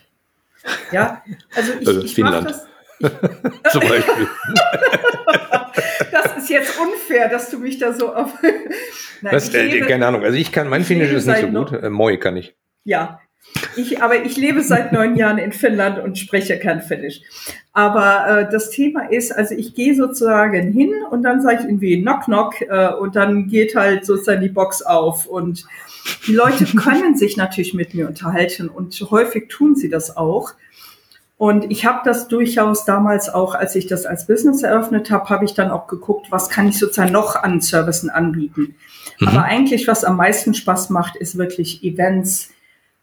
Ja, 0.90 1.22
also 1.54 1.72
ich, 1.80 1.86
also 1.86 2.02
ich 2.02 2.14
Finnland. 2.14 2.50
Das, 2.50 2.62
ich, 2.64 2.68
Zum 3.70 3.80
Beispiel. 3.80 4.28
das 6.34 6.44
ist 6.44 6.50
jetzt 6.50 6.78
unfair, 6.78 7.28
dass 7.28 7.50
du 7.50 7.58
mich 7.58 7.78
da 7.78 7.92
so 7.92 8.14
auf. 8.14 8.32
Nein, 8.42 9.32
das, 9.32 9.52
äh, 9.54 9.64
lebe, 9.64 9.86
keine 9.86 10.06
Ahnung. 10.06 10.24
Also 10.24 10.36
ich 10.36 10.52
kann, 10.52 10.68
mein 10.68 10.84
Finnisch 10.84 11.12
ist 11.12 11.26
nicht 11.26 11.40
so 11.40 11.48
gut. 11.48 11.72
Äh, 11.72 11.90
Moi 11.90 12.16
kann 12.16 12.36
ich. 12.36 12.54
Ja, 12.84 13.20
ich, 13.76 14.02
aber 14.02 14.24
ich 14.24 14.36
lebe 14.36 14.62
seit 14.62 14.92
neun 14.92 15.16
Jahren 15.16 15.38
in 15.38 15.52
Finnland 15.52 15.98
und 15.98 16.18
spreche 16.18 16.58
kein 16.58 16.80
Finnisch. 16.82 17.20
Aber 17.72 18.40
äh, 18.40 18.50
das 18.50 18.70
Thema 18.70 19.10
ist, 19.10 19.30
also 19.32 19.54
ich 19.54 19.74
gehe 19.74 19.94
sozusagen 19.94 20.72
hin 20.72 20.92
und 21.10 21.22
dann 21.22 21.40
sage 21.40 21.60
ich 21.60 21.64
irgendwie 21.64 22.00
Knock 22.00 22.24
Knock 22.24 22.60
äh, 22.62 22.92
und 22.92 23.16
dann 23.16 23.46
geht 23.46 23.76
halt 23.76 24.04
sozusagen 24.04 24.40
die 24.40 24.48
Box 24.48 24.82
auf 24.82 25.26
und 25.26 25.64
die 26.26 26.32
Leute 26.32 26.64
können 26.76 27.16
sich 27.16 27.36
natürlich 27.36 27.74
mit 27.74 27.94
mir 27.94 28.08
unterhalten 28.08 28.68
und 28.68 28.94
häufig 29.10 29.48
tun 29.48 29.76
sie 29.76 29.88
das 29.88 30.16
auch. 30.16 30.52
Und 31.38 31.70
ich 31.70 31.86
habe 31.86 32.00
das 32.04 32.26
durchaus 32.26 32.84
damals 32.84 33.32
auch, 33.32 33.54
als 33.54 33.76
ich 33.76 33.86
das 33.86 34.06
als 34.06 34.26
Business 34.26 34.64
eröffnet 34.64 35.12
habe, 35.12 35.28
habe 35.30 35.44
ich 35.44 35.54
dann 35.54 35.70
auch 35.70 35.86
geguckt, 35.86 36.26
was 36.30 36.50
kann 36.50 36.68
ich 36.68 36.78
sozusagen 36.78 37.12
noch 37.12 37.36
an 37.36 37.60
Services 37.60 38.10
anbieten. 38.10 38.74
Mhm. 39.20 39.28
Aber 39.28 39.44
eigentlich, 39.44 39.86
was 39.86 40.02
am 40.02 40.16
meisten 40.16 40.52
Spaß 40.52 40.90
macht, 40.90 41.14
ist 41.14 41.38
wirklich 41.38 41.84
Events, 41.84 42.50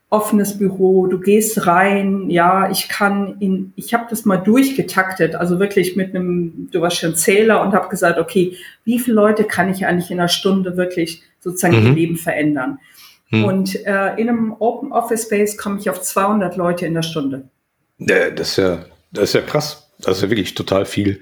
offenes 0.09 0.57
Büro, 0.57 1.07
du 1.07 1.19
gehst 1.19 1.65
rein, 1.65 2.29
ja, 2.29 2.69
ich 2.69 2.89
kann 2.89 3.37
in, 3.39 3.73
ich 3.77 3.93
habe 3.93 4.05
das 4.09 4.25
mal 4.25 4.37
durchgetaktet, 4.37 5.35
also 5.35 5.59
wirklich 5.59 5.95
mit 5.95 6.13
einem, 6.13 6.69
du 6.71 6.81
warst 6.81 6.97
schon 6.97 7.15
Zähler 7.15 7.61
und 7.61 7.73
habe 7.73 7.89
gesagt, 7.89 8.19
okay, 8.19 8.57
wie 8.83 8.99
viele 8.99 9.15
Leute 9.15 9.45
kann 9.45 9.69
ich 9.69 9.85
eigentlich 9.85 10.11
in 10.11 10.19
einer 10.19 10.27
Stunde 10.27 10.77
wirklich 10.77 11.23
sozusagen 11.39 11.79
mhm. 11.79 11.87
ihr 11.87 11.93
Leben 11.93 12.15
verändern? 12.17 12.79
Mhm. 13.29 13.45
Und 13.45 13.85
äh, 13.85 14.15
in 14.15 14.27
einem 14.29 14.55
Open 14.59 14.91
Office 14.91 15.23
Space 15.23 15.57
komme 15.57 15.79
ich 15.79 15.89
auf 15.89 16.01
200 16.01 16.57
Leute 16.57 16.85
in 16.85 16.93
der 16.93 17.01
Stunde. 17.01 17.49
Ja, 17.97 18.29
das 18.29 18.49
ist 18.49 18.57
ja, 18.57 18.85
das 19.11 19.25
ist 19.25 19.33
ja 19.33 19.41
krass. 19.41 19.91
Das 19.99 20.17
ist 20.17 20.23
ja 20.23 20.29
wirklich 20.29 20.55
total 20.55 20.85
viel 20.85 21.21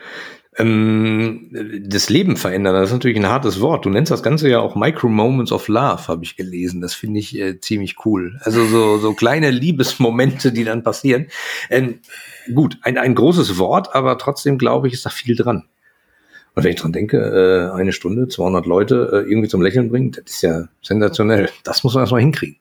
ähm, 0.57 1.49
das 1.85 2.09
Leben 2.09 2.37
verändern. 2.37 2.75
Das 2.75 2.89
ist 2.89 2.93
natürlich 2.93 3.17
ein 3.17 3.27
hartes 3.27 3.61
Wort. 3.61 3.85
Du 3.85 3.89
nennst 3.89 4.11
das 4.11 4.23
Ganze 4.23 4.49
ja 4.49 4.59
auch 4.59 4.75
Micro 4.75 5.09
Moments 5.09 5.51
of 5.51 5.67
Love, 5.67 6.07
habe 6.07 6.23
ich 6.23 6.35
gelesen. 6.35 6.81
Das 6.81 6.93
finde 6.93 7.19
ich 7.19 7.37
äh, 7.39 7.59
ziemlich 7.59 8.05
cool. 8.05 8.39
Also 8.41 8.65
so, 8.65 8.97
so 8.97 9.13
kleine 9.13 9.51
Liebesmomente, 9.51 10.51
die 10.51 10.63
dann 10.63 10.83
passieren. 10.83 11.27
Ähm, 11.69 11.99
gut, 12.53 12.77
ein, 12.81 12.97
ein 12.97 13.15
großes 13.15 13.57
Wort, 13.57 13.95
aber 13.95 14.17
trotzdem 14.17 14.57
glaube 14.57 14.87
ich, 14.87 14.93
ist 14.93 15.05
da 15.05 15.09
viel 15.09 15.35
dran. 15.35 15.63
Und 16.55 16.63
wenn 16.63 16.71
ich 16.71 16.79
dran 16.79 16.93
denke, 16.93 17.17
äh, 17.17 17.75
eine 17.75 17.93
Stunde, 17.93 18.27
200 18.27 18.67
Leute 18.67 19.09
äh, 19.11 19.29
irgendwie 19.29 19.49
zum 19.49 19.61
Lächeln 19.61 19.89
bringen, 19.89 20.11
das 20.11 20.35
ist 20.35 20.41
ja 20.43 20.67
sensationell. 20.81 21.49
Das 21.63 21.83
muss 21.83 21.95
man 21.95 22.03
erstmal 22.03 22.21
hinkriegen. 22.21 22.57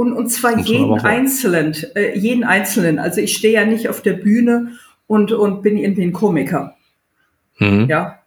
Und, 0.00 0.14
und 0.14 0.28
zwar 0.30 0.58
jeden 0.58 0.98
Einzelnen, 0.98 1.76
äh, 1.94 2.18
jeden 2.18 2.42
Einzelnen. 2.42 2.98
Also 2.98 3.20
ich 3.20 3.36
stehe 3.36 3.52
ja 3.52 3.66
nicht 3.66 3.86
auf 3.90 4.00
der 4.00 4.14
Bühne 4.14 4.78
und, 5.06 5.30
und 5.30 5.60
bin 5.60 5.76
irgendwie 5.76 6.04
ein 6.04 6.14
Komiker. 6.14 6.74
Mhm. 7.58 7.86
Ja. 7.86 8.20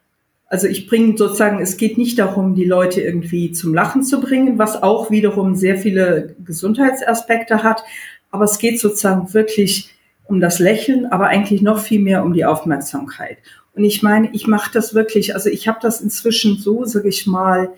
Also 0.45 0.67
ich 0.67 0.85
bringe 0.85 1.17
sozusagen, 1.17 1.59
es 1.59 1.77
geht 1.77 1.97
nicht 1.97 2.19
darum, 2.19 2.53
die 2.53 2.65
Leute 2.65 3.01
irgendwie 3.01 3.53
zum 3.53 3.73
Lachen 3.73 4.03
zu 4.03 4.21
bringen, 4.21 4.59
was 4.59 4.83
auch 4.83 5.09
wiederum 5.09 5.55
sehr 5.55 5.75
viele 5.75 6.35
Gesundheitsaspekte 6.45 7.63
hat. 7.63 7.83
Aber 8.29 8.43
es 8.43 8.59
geht 8.59 8.79
sozusagen 8.79 9.33
wirklich 9.33 9.95
um 10.25 10.39
das 10.39 10.59
Lächeln, 10.59 11.07
aber 11.07 11.25
eigentlich 11.25 11.63
noch 11.63 11.79
viel 11.79 12.01
mehr 12.01 12.23
um 12.23 12.33
die 12.33 12.45
Aufmerksamkeit. 12.45 13.39
Und 13.73 13.83
ich 13.83 14.03
meine, 14.03 14.29
ich 14.33 14.45
mache 14.45 14.69
das 14.71 14.93
wirklich, 14.93 15.33
also 15.33 15.49
ich 15.49 15.67
habe 15.67 15.79
das 15.81 16.01
inzwischen 16.01 16.55
so, 16.57 16.85
sage 16.85 17.09
ich 17.09 17.25
mal, 17.25 17.69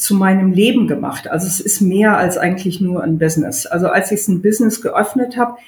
zu 0.00 0.14
meinem 0.14 0.52
Leben 0.52 0.86
gemacht. 0.88 1.28
Also 1.28 1.46
es 1.46 1.60
ist 1.60 1.80
mehr 1.80 2.16
als 2.16 2.38
eigentlich 2.38 2.80
nur 2.80 3.02
ein 3.02 3.18
Business. 3.18 3.66
Also 3.66 3.88
als 3.88 4.10
ich 4.10 4.26
ein 4.28 4.40
Business 4.42 4.80
geöffnet 4.80 5.36
habe, 5.36 5.58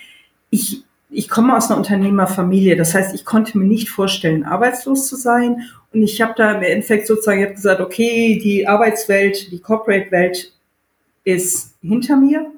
ich 0.50 0.84
ich 1.14 1.28
komme 1.28 1.54
aus 1.54 1.68
einer 1.68 1.76
Unternehmerfamilie. 1.76 2.74
Das 2.74 2.94
heißt, 2.94 3.14
ich 3.14 3.24
konnte 3.24 3.58
mir 3.58 3.66
nicht 3.66 3.90
vorstellen, 3.90 4.44
arbeitslos 4.44 5.06
zu 5.08 5.16
sein. 5.16 5.62
Und 5.92 6.02
ich 6.02 6.22
habe 6.22 6.32
da 6.36 6.52
im 6.52 6.62
Endeffekt 6.62 7.06
sozusagen 7.06 7.54
gesagt, 7.54 7.80
okay, 7.80 8.40
die 8.42 8.66
Arbeitswelt, 8.66 9.52
die 9.52 9.60
Corporate-Welt 9.60 10.54
ist 11.24 11.74
hinter 11.82 12.16
mir. 12.16 12.50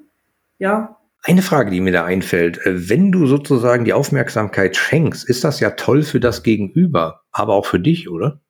Ja. 0.59 0.97
Eine 1.23 1.43
Frage, 1.43 1.73
die 1.73 1.81
mir 1.81 1.93
da 1.93 2.05
einfällt. 2.05 2.65
Äh, 2.65 2.89
wenn 2.89 3.11
du 3.11 3.27
sozusagen 3.27 3.85
die 3.85 3.93
Aufmerksamkeit 3.93 4.77
schenkst, 4.77 5.29
ist 5.29 5.43
das 5.43 5.59
ja 5.59 5.71
toll 5.71 6.05
für 6.05 6.21
das 6.21 6.43
Gegenüber, 6.45 7.23
aber 7.33 7.55
auch 7.55 7.67
für 7.67 7.81
dich, 7.81 8.09
oder? 8.09 8.41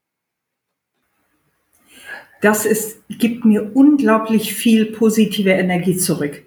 Das 2.45 2.67
ist, 2.67 2.99
gibt 3.09 3.47
mir 3.47 3.75
unglaublich 3.75 4.53
viel 4.53 4.85
positive 4.85 5.49
Energie 5.49 5.97
zurück. 5.97 6.43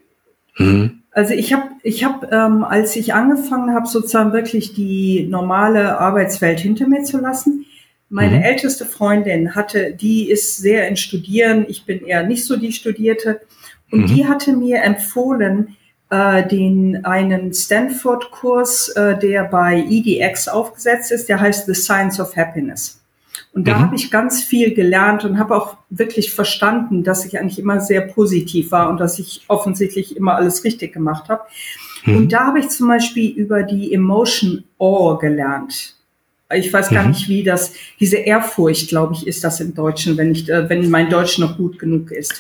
Mhm. 0.58 1.02
Also 1.10 1.34
ich 1.34 1.54
habe, 1.54 1.70
ich 1.82 2.04
hab, 2.04 2.32
ähm, 2.32 2.64
als 2.64 2.96
ich 2.96 3.16
angefangen 3.16 3.74
habe, 3.74 3.88
sozusagen 3.88 4.32
wirklich 4.32 4.76
die 4.76 5.26
normale 5.28 6.00
Arbeitswelt 6.00 6.60
hinter 6.60 6.88
mir 6.88 7.02
zu 7.02 7.20
lassen, 7.20 7.66
meine 8.10 8.38
mhm. 8.38 8.44
älteste 8.44 8.86
Freundin 8.86 9.56
hatte, 9.56 9.92
die 9.92 10.30
ist 10.30 10.58
sehr 10.58 10.88
in 10.88 10.98
Studieren, 10.98 11.66
ich 11.68 11.86
bin 11.86 12.06
eher 12.06 12.22
nicht 12.22 12.46
so 12.46 12.58
die 12.58 12.74
Studierte, 12.74 13.42
und 13.90 14.02
mhm. 14.02 14.06
die 14.06 14.28
hatte 14.28 14.54
mir 14.54 14.84
empfohlen, 14.84 15.78
äh, 16.12 16.48
den 16.48 17.06
einen 17.06 17.56
Stanford-Kurs, 17.56 18.90
äh, 18.90 19.18
der 19.18 19.46
bei 19.46 19.84
EDX 19.90 20.48
aufgesetzt 20.48 21.12
ist, 21.12 21.28
der 21.28 21.40
heißt 21.40 21.66
The 21.66 21.74
Science 21.74 22.20
of 22.20 22.36
Happiness. 22.36 22.97
Und 23.58 23.68
da 23.68 23.76
mhm. 23.76 23.82
habe 23.82 23.96
ich 23.96 24.12
ganz 24.12 24.44
viel 24.44 24.76
gelernt 24.76 25.26
und 25.26 25.40
habe 25.40 25.56
auch 25.56 25.78
wirklich 25.90 26.32
verstanden, 26.32 27.04
dass 27.04 27.26
ich 27.26 27.40
eigentlich 27.40 27.58
immer 27.58 27.82
sehr 27.82 28.02
positiv 28.02 28.72
war 28.72 28.88
und 28.88 29.00
dass 29.00 29.18
ich 29.18 29.42
offensichtlich 29.48 30.16
immer 30.16 30.36
alles 30.36 30.64
richtig 30.64 30.94
gemacht 30.94 31.28
habe. 31.28 31.42
Mhm. 32.06 32.18
Und 32.18 32.34
da 32.34 32.46
habe 32.46 32.60
ich 32.60 32.70
zum 32.70 32.88
Beispiel 32.88 33.32
über 33.32 33.64
die 33.64 33.92
Emotion 33.92 34.64
Awe 34.78 35.18
gelernt. 35.18 35.96
Ich 36.54 36.72
weiß 36.72 36.92
gar 36.92 37.02
mhm. 37.02 37.10
nicht, 37.10 37.30
wie 37.30 37.42
das, 37.42 37.74
diese 38.00 38.18
Ehrfurcht, 38.18 38.90
glaube 38.90 39.16
ich, 39.16 39.26
ist 39.26 39.44
das 39.44 39.60
im 39.60 39.74
Deutschen, 39.74 40.18
wenn 40.18 40.34
ich, 40.34 40.48
äh, 40.48 40.70
wenn 40.70 40.88
mein 40.92 41.10
Deutsch 41.10 41.40
noch 41.40 41.58
gut 41.58 41.80
genug 41.80 42.12
ist. 42.12 42.40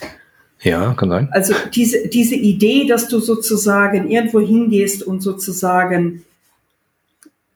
Ja, 0.62 0.94
kann 0.94 1.10
sein. 1.10 1.30
Also 1.32 1.56
diese, 1.74 2.10
diese 2.10 2.36
Idee, 2.36 2.86
dass 2.86 3.08
du 3.08 3.20
sozusagen 3.20 4.08
irgendwo 4.08 4.40
hingehst 4.40 5.02
und 5.02 5.22
sozusagen 5.22 6.26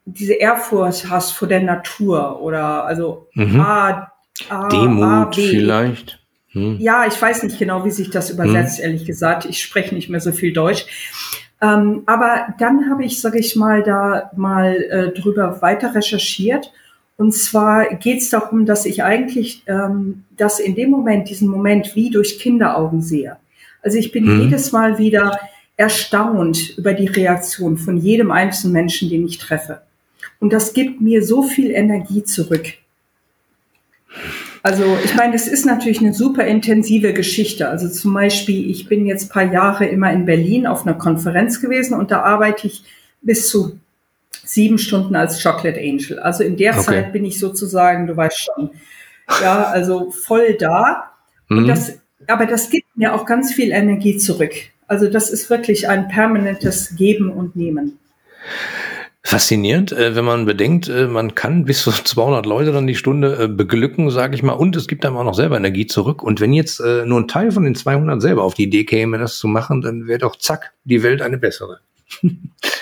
diese 0.05 0.33
Ehrfurcht 0.33 1.09
hast 1.09 1.31
vor 1.31 1.47
der 1.47 1.61
Natur 1.61 2.41
oder 2.41 2.85
also 2.85 3.27
mhm. 3.33 3.59
A, 3.59 4.11
A, 4.49 4.67
Demut 4.69 5.03
A, 5.03 5.31
vielleicht. 5.31 6.19
hm. 6.51 6.77
ja, 6.79 7.05
ich 7.07 7.21
weiß 7.21 7.43
nicht 7.43 7.59
genau, 7.59 7.85
wie 7.85 7.91
sich 7.91 8.09
das 8.09 8.29
übersetzt, 8.29 8.77
hm. 8.77 8.85
ehrlich 8.85 9.05
gesagt. 9.05 9.45
Ich 9.45 9.61
spreche 9.61 9.93
nicht 9.93 10.09
mehr 10.09 10.21
so 10.21 10.31
viel 10.31 10.53
Deutsch. 10.53 10.85
Ähm, 11.61 12.03
aber 12.07 12.55
dann 12.57 12.89
habe 12.89 13.05
ich, 13.05 13.21
sage 13.21 13.39
ich 13.39 13.55
mal, 13.55 13.83
da 13.83 14.31
mal 14.35 14.75
äh, 14.75 15.11
drüber 15.11 15.61
weiter 15.61 15.93
recherchiert. 15.93 16.71
Und 17.17 17.33
zwar 17.33 17.93
geht 17.95 18.21
es 18.21 18.31
darum, 18.31 18.65
dass 18.65 18.85
ich 18.87 19.03
eigentlich 19.03 19.63
ähm, 19.67 20.23
das 20.35 20.59
in 20.59 20.73
dem 20.73 20.89
Moment, 20.89 21.29
diesen 21.29 21.49
Moment 21.49 21.95
wie 21.95 22.09
durch 22.09 22.39
Kinderaugen 22.39 23.03
sehe. 23.03 23.37
Also 23.83 23.97
ich 23.97 24.11
bin 24.11 24.25
hm. 24.25 24.41
jedes 24.41 24.71
Mal 24.71 24.97
wieder 24.97 25.39
erstaunt 25.77 26.77
über 26.77 26.93
die 26.93 27.07
Reaktion 27.07 27.77
von 27.77 27.97
jedem 27.97 28.31
einzelnen 28.31 28.73
Menschen, 28.73 29.09
den 29.09 29.25
ich 29.25 29.37
treffe. 29.37 29.81
Und 30.41 30.51
das 30.51 30.73
gibt 30.73 30.99
mir 30.99 31.23
so 31.23 31.43
viel 31.43 31.71
Energie 31.71 32.23
zurück. 32.23 32.65
Also 34.63 34.97
ich 35.05 35.15
meine, 35.15 35.33
das 35.33 35.47
ist 35.47 35.65
natürlich 35.65 36.01
eine 36.01 36.13
super 36.13 36.45
intensive 36.45 37.13
Geschichte. 37.13 37.69
Also 37.69 37.87
zum 37.87 38.13
Beispiel, 38.13 38.69
ich 38.69 38.89
bin 38.89 39.05
jetzt 39.05 39.31
paar 39.31 39.51
Jahre 39.51 39.85
immer 39.85 40.11
in 40.11 40.25
Berlin 40.25 40.67
auf 40.67 40.85
einer 40.85 40.95
Konferenz 40.95 41.61
gewesen 41.61 41.93
und 41.93 42.11
da 42.11 42.23
arbeite 42.23 42.67
ich 42.67 42.83
bis 43.21 43.49
zu 43.49 43.79
sieben 44.43 44.79
Stunden 44.79 45.15
als 45.15 45.41
Chocolate 45.41 45.79
Angel. 45.79 46.19
Also 46.19 46.43
in 46.43 46.57
der 46.57 46.73
okay. 46.73 46.83
Zeit 46.83 47.13
bin 47.13 47.23
ich 47.23 47.39
sozusagen, 47.39 48.07
du 48.07 48.17
weißt 48.17 48.37
schon, 48.37 48.71
ja, 49.41 49.63
also 49.63 50.11
voll 50.11 50.55
da. 50.59 51.11
Mhm. 51.49 51.67
Das, 51.67 51.99
aber 52.27 52.47
das 52.47 52.69
gibt 52.69 52.97
mir 52.97 53.13
auch 53.13 53.25
ganz 53.25 53.53
viel 53.53 53.71
Energie 53.71 54.17
zurück. 54.17 54.53
Also 54.87 55.07
das 55.07 55.29
ist 55.29 55.49
wirklich 55.49 55.87
ein 55.87 56.07
permanentes 56.07 56.95
Geben 56.95 57.31
und 57.31 57.55
Nehmen. 57.55 57.99
Faszinierend, 59.23 59.91
äh, 59.91 60.15
wenn 60.15 60.25
man 60.25 60.45
bedenkt, 60.45 60.89
äh, 60.89 61.05
man 61.05 61.35
kann 61.35 61.65
bis 61.65 61.83
zu 61.83 61.91
200 62.03 62.45
Leute 62.45 62.71
dann 62.71 62.87
die 62.87 62.95
Stunde 62.95 63.43
äh, 63.43 63.47
beglücken, 63.47 64.09
sage 64.09 64.33
ich 64.35 64.41
mal, 64.41 64.53
und 64.53 64.75
es 64.75 64.87
gibt 64.87 65.05
einem 65.05 65.17
auch 65.17 65.23
noch 65.23 65.35
selber 65.35 65.57
Energie 65.57 65.85
zurück. 65.85 66.23
Und 66.23 66.41
wenn 66.41 66.53
jetzt 66.53 66.79
nur 66.79 67.19
ein 67.19 67.27
Teil 67.27 67.51
von 67.51 67.63
den 67.63 67.75
200 67.75 68.21
selber 68.21 68.43
auf 68.43 68.55
die 68.55 68.63
Idee 68.63 68.83
käme, 68.83 69.19
das 69.19 69.37
zu 69.37 69.47
machen, 69.47 69.81
dann 69.81 70.07
wäre 70.07 70.19
doch 70.19 70.35
zack 70.35 70.73
die 70.85 71.03
Welt 71.03 71.21
eine 71.21 71.37
bessere. 71.37 71.79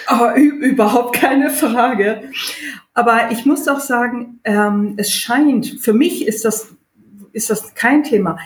Aber 0.07 0.37
überhaupt 0.37 1.15
keine 1.15 1.49
Frage. 1.49 2.21
Aber 2.93 3.31
ich 3.31 3.45
muss 3.45 3.67
auch 3.67 3.79
sagen, 3.79 4.39
ähm, 4.43 4.93
es 4.97 5.11
scheint, 5.11 5.77
für 5.79 5.93
mich 5.93 6.25
ist 6.25 6.45
das, 6.45 6.69
ist 7.33 7.49
das 7.49 7.75
kein 7.75 8.03
Thema. 8.03 8.37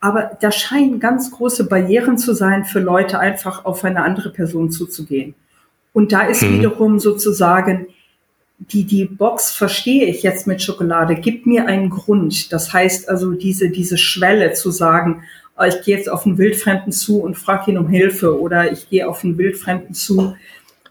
Aber 0.00 0.36
da 0.40 0.50
scheinen 0.50 0.98
ganz 0.98 1.30
große 1.30 1.68
Barrieren 1.68 2.18
zu 2.18 2.34
sein, 2.34 2.64
für 2.64 2.80
Leute 2.80 3.20
einfach 3.20 3.64
auf 3.64 3.84
eine 3.84 4.02
andere 4.02 4.30
Person 4.30 4.70
zuzugehen. 4.70 5.34
Und 5.92 6.12
da 6.12 6.22
ist 6.26 6.42
mhm. 6.42 6.58
wiederum 6.58 6.98
sozusagen, 6.98 7.86
die, 8.58 8.84
die 8.84 9.04
Box 9.04 9.50
verstehe 9.50 10.06
ich 10.06 10.22
jetzt 10.22 10.46
mit 10.46 10.62
Schokolade, 10.62 11.16
gibt 11.16 11.46
mir 11.46 11.66
einen 11.66 11.90
Grund. 11.90 12.52
Das 12.52 12.72
heißt 12.72 13.08
also, 13.08 13.32
diese, 13.32 13.70
diese 13.70 13.98
Schwelle 13.98 14.52
zu 14.52 14.70
sagen, 14.70 15.24
oh, 15.58 15.64
ich 15.64 15.82
gehe 15.82 15.96
jetzt 15.96 16.08
auf 16.08 16.26
einen 16.26 16.38
Wildfremden 16.38 16.92
zu 16.92 17.20
und 17.20 17.36
frage 17.36 17.72
ihn 17.72 17.78
um 17.78 17.88
Hilfe 17.88 18.40
oder 18.40 18.70
ich 18.70 18.88
gehe 18.88 19.08
auf 19.08 19.24
einen 19.24 19.36
Wildfremden 19.36 19.94
zu. 19.94 20.36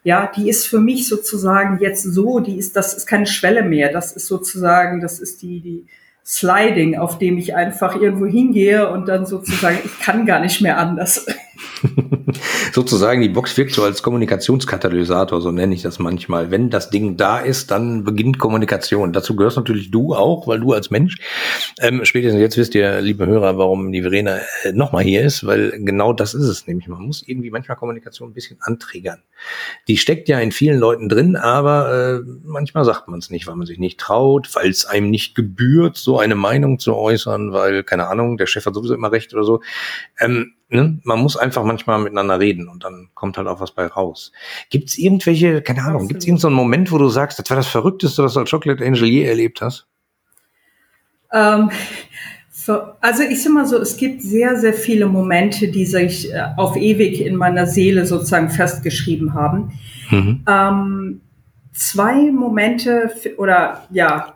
Ja, 0.03 0.31
die 0.35 0.49
ist 0.49 0.67
für 0.67 0.79
mich 0.79 1.07
sozusagen 1.07 1.79
jetzt 1.79 2.03
so, 2.03 2.39
die 2.39 2.57
ist, 2.57 2.75
das 2.75 2.93
ist 2.93 3.05
keine 3.05 3.27
Schwelle 3.27 3.63
mehr. 3.63 3.91
Das 3.91 4.11
ist 4.13 4.27
sozusagen, 4.27 4.99
das 4.99 5.19
ist 5.19 5.41
die, 5.41 5.61
die, 5.61 5.85
Sliding, 6.23 6.97
auf 6.97 7.17
dem 7.17 7.37
ich 7.37 7.55
einfach 7.55 7.95
irgendwo 7.95 8.25
hingehe 8.25 8.89
und 8.89 9.07
dann 9.07 9.25
sozusagen, 9.25 9.79
ich 9.83 9.99
kann 9.99 10.25
gar 10.25 10.39
nicht 10.39 10.61
mehr 10.61 10.77
anders. 10.77 11.25
sozusagen, 12.73 13.21
die 13.21 13.29
Box 13.29 13.57
wirkt 13.57 13.73
so 13.73 13.83
als 13.83 14.03
Kommunikationskatalysator, 14.03 15.41
so 15.41 15.51
nenne 15.51 15.73
ich 15.73 15.81
das 15.81 15.99
manchmal. 15.99 16.51
Wenn 16.51 16.69
das 16.69 16.89
Ding 16.89 17.17
da 17.17 17.39
ist, 17.39 17.71
dann 17.71 18.03
beginnt 18.03 18.39
Kommunikation. 18.39 19.13
Dazu 19.13 19.35
gehörst 19.35 19.57
natürlich 19.57 19.91
du 19.91 20.13
auch, 20.13 20.47
weil 20.47 20.59
du 20.59 20.73
als 20.73 20.91
Mensch, 20.91 21.17
ähm, 21.79 22.05
spätestens 22.05 22.39
jetzt 22.39 22.57
wisst 22.57 22.75
ihr, 22.75 23.01
liebe 23.01 23.25
Hörer, 23.25 23.57
warum 23.57 23.91
die 23.91 24.01
Verena 24.01 24.39
äh, 24.63 24.71
nochmal 24.73 25.03
hier 25.03 25.23
ist, 25.23 25.45
weil 25.45 25.71
genau 25.83 26.13
das 26.13 26.33
ist 26.33 26.45
es 26.45 26.67
nämlich. 26.67 26.87
Man 26.87 27.01
muss 27.01 27.23
irgendwie 27.25 27.51
manchmal 27.51 27.77
Kommunikation 27.77 28.29
ein 28.29 28.33
bisschen 28.33 28.57
anträgern. 28.61 29.23
Die 29.87 29.97
steckt 29.97 30.29
ja 30.29 30.39
in 30.39 30.51
vielen 30.51 30.79
Leuten 30.79 31.09
drin, 31.09 31.35
aber 31.35 32.21
äh, 32.21 32.31
manchmal 32.43 32.85
sagt 32.85 33.07
man 33.07 33.19
es 33.19 33.29
nicht, 33.29 33.47
weil 33.47 33.55
man 33.55 33.67
sich 33.67 33.79
nicht 33.79 33.99
traut, 33.99 34.53
weil 34.55 34.69
es 34.69 34.85
einem 34.85 35.09
nicht 35.09 35.35
gebührt, 35.35 35.97
so 35.97 36.19
eine 36.19 36.35
Meinung 36.35 36.79
zu 36.79 36.95
äußern, 36.95 37.53
weil, 37.53 37.83
keine 37.83 38.07
Ahnung, 38.07 38.37
der 38.37 38.47
Chef 38.47 38.65
hat 38.65 38.73
sowieso 38.73 38.93
immer 38.93 39.11
recht 39.11 39.33
oder 39.33 39.43
so. 39.43 39.61
Ähm, 40.19 40.53
ne? 40.71 40.99
Man 41.03 41.19
muss 41.19 41.37
einfach 41.37 41.63
manchmal 41.63 41.99
miteinander 41.99 42.39
reden 42.39 42.67
und 42.67 42.83
dann 42.83 43.09
kommt 43.13 43.37
halt 43.37 43.47
auch 43.47 43.59
was 43.59 43.71
bei 43.71 43.85
raus. 43.85 44.31
Gibt 44.69 44.89
es 44.89 44.97
irgendwelche, 44.97 45.61
keine 45.61 45.83
Ahnung, 45.83 46.07
gibt 46.07 46.21
es 46.21 46.27
irgendeinen 46.27 46.55
so 46.55 46.61
Moment, 46.61 46.91
wo 46.91 46.97
du 46.97 47.09
sagst, 47.09 47.39
das 47.39 47.49
war 47.49 47.57
das 47.57 47.67
Verrückteste, 47.67 48.23
was 48.23 48.33
du 48.33 48.39
als 48.39 48.49
Chocolate 48.49 48.85
Angel 48.85 49.05
je 49.05 49.23
erlebt 49.23 49.61
hast? 49.61 49.87
Ähm, 51.31 51.71
so, 52.51 52.79
also 52.99 53.23
ich 53.23 53.41
sag 53.41 53.53
mal 53.53 53.65
so, 53.65 53.77
es 53.77 53.97
gibt 53.97 54.21
sehr, 54.21 54.55
sehr 54.57 54.73
viele 54.73 55.07
Momente, 55.07 55.69
die 55.69 55.85
sich 55.85 56.31
äh, 56.31 56.43
auf 56.57 56.75
ewig 56.75 57.25
in 57.25 57.35
meiner 57.35 57.65
Seele 57.65 58.05
sozusagen 58.05 58.49
festgeschrieben 58.49 59.33
haben. 59.33 59.71
Mhm. 60.09 60.43
Ähm, 60.47 61.21
zwei 61.73 62.31
Momente 62.31 63.11
oder 63.37 63.87
ja, 63.89 64.35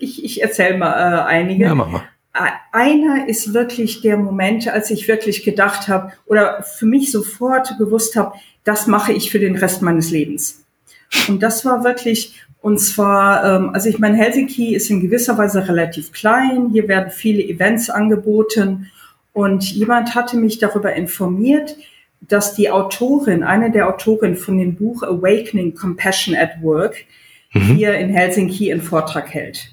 ich, 0.00 0.24
ich 0.24 0.42
erzähle 0.42 0.78
mal 0.78 0.92
äh, 0.92 1.22
einige. 1.26 1.64
Ja, 1.64 1.74
mach 1.74 1.88
mal. 1.88 2.02
Einer 2.32 3.26
ist 3.28 3.54
wirklich 3.54 4.00
der 4.00 4.16
Moment, 4.16 4.68
als 4.68 4.90
ich 4.90 5.08
wirklich 5.08 5.44
gedacht 5.44 5.88
habe 5.88 6.12
oder 6.26 6.62
für 6.62 6.86
mich 6.86 7.10
sofort 7.10 7.76
gewusst 7.78 8.16
habe, 8.16 8.36
das 8.64 8.86
mache 8.86 9.12
ich 9.12 9.30
für 9.30 9.38
den 9.38 9.56
Rest 9.56 9.82
meines 9.82 10.10
Lebens. 10.10 10.64
Und 11.28 11.42
das 11.42 11.64
war 11.64 11.84
wirklich, 11.84 12.34
und 12.60 12.78
zwar, 12.78 13.44
ähm, 13.44 13.70
also 13.70 13.88
ich 13.88 13.98
meine, 13.98 14.16
Helsinki 14.16 14.74
ist 14.74 14.90
in 14.90 15.00
gewisser 15.00 15.38
Weise 15.38 15.66
relativ 15.66 16.12
klein. 16.12 16.68
Hier 16.72 16.86
werden 16.86 17.10
viele 17.10 17.42
Events 17.42 17.88
angeboten. 17.88 18.90
Und 19.32 19.70
jemand 19.72 20.14
hatte 20.14 20.36
mich 20.36 20.58
darüber 20.58 20.92
informiert, 20.92 21.76
dass 22.20 22.54
die 22.54 22.70
Autorin, 22.70 23.42
eine 23.42 23.70
der 23.70 23.88
Autoren 23.88 24.36
von 24.36 24.58
dem 24.58 24.74
Buch 24.74 25.02
Awakening 25.02 25.74
Compassion 25.74 26.34
at 26.34 26.62
Work, 26.62 27.04
mhm. 27.52 27.76
hier 27.76 27.94
in 27.96 28.10
Helsinki 28.10 28.72
einen 28.72 28.82
Vortrag 28.82 29.32
hält. 29.32 29.72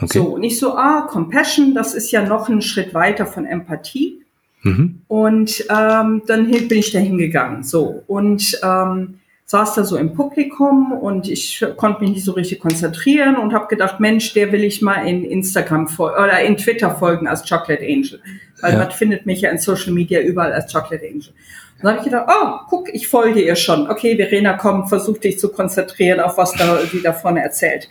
Okay. 0.00 0.18
So, 0.18 0.36
nicht 0.38 0.58
so, 0.58 0.76
ah, 0.76 1.06
Compassion, 1.08 1.74
das 1.74 1.94
ist 1.94 2.10
ja 2.10 2.22
noch 2.22 2.48
ein 2.48 2.62
Schritt 2.62 2.92
weiter 2.92 3.26
von 3.26 3.46
Empathie. 3.46 4.22
Mhm. 4.62 5.02
Und 5.08 5.64
ähm, 5.70 6.22
dann 6.26 6.50
bin 6.50 6.78
ich 6.78 6.92
da 6.92 6.98
hingegangen. 6.98 7.62
So, 7.62 8.02
und 8.06 8.58
ähm, 8.62 9.20
saß 9.46 9.74
da 9.74 9.84
so 9.84 9.96
im 9.96 10.12
Publikum 10.12 10.92
und 10.92 11.28
ich 11.28 11.64
konnte 11.76 12.00
mich 12.00 12.10
nicht 12.10 12.24
so 12.24 12.32
richtig 12.32 12.58
konzentrieren 12.58 13.36
und 13.36 13.54
habe 13.54 13.68
gedacht, 13.68 14.00
Mensch, 14.00 14.34
der 14.34 14.50
will 14.50 14.64
ich 14.64 14.82
mal 14.82 15.06
in 15.06 15.24
Instagram 15.24 15.88
oder 15.98 16.40
in 16.40 16.56
Twitter 16.56 16.90
folgen 16.90 17.28
als 17.28 17.48
Chocolate 17.48 17.84
Angel. 17.84 18.20
Weil 18.60 18.72
ja. 18.72 18.78
man 18.80 18.90
findet 18.90 19.24
mich 19.24 19.42
ja 19.42 19.50
in 19.50 19.58
Social 19.58 19.92
Media 19.92 20.20
überall 20.20 20.52
als 20.52 20.72
Chocolate 20.72 21.06
Angel. 21.06 21.28
Und 21.76 21.84
dann 21.84 21.90
habe 21.92 21.98
ich 21.98 22.04
gedacht, 22.04 22.28
oh, 22.28 22.66
guck, 22.68 22.92
ich 22.92 23.06
folge 23.06 23.40
ihr 23.40 23.54
schon. 23.54 23.88
Okay, 23.88 24.16
Verena, 24.16 24.54
komm, 24.54 24.88
versuch 24.88 25.18
dich 25.18 25.38
zu 25.38 25.50
konzentrieren 25.50 26.20
auf 26.20 26.36
was 26.38 26.52
da, 26.54 26.78
sie 26.90 27.02
da 27.02 27.12
vorne 27.12 27.42
erzählt. 27.42 27.88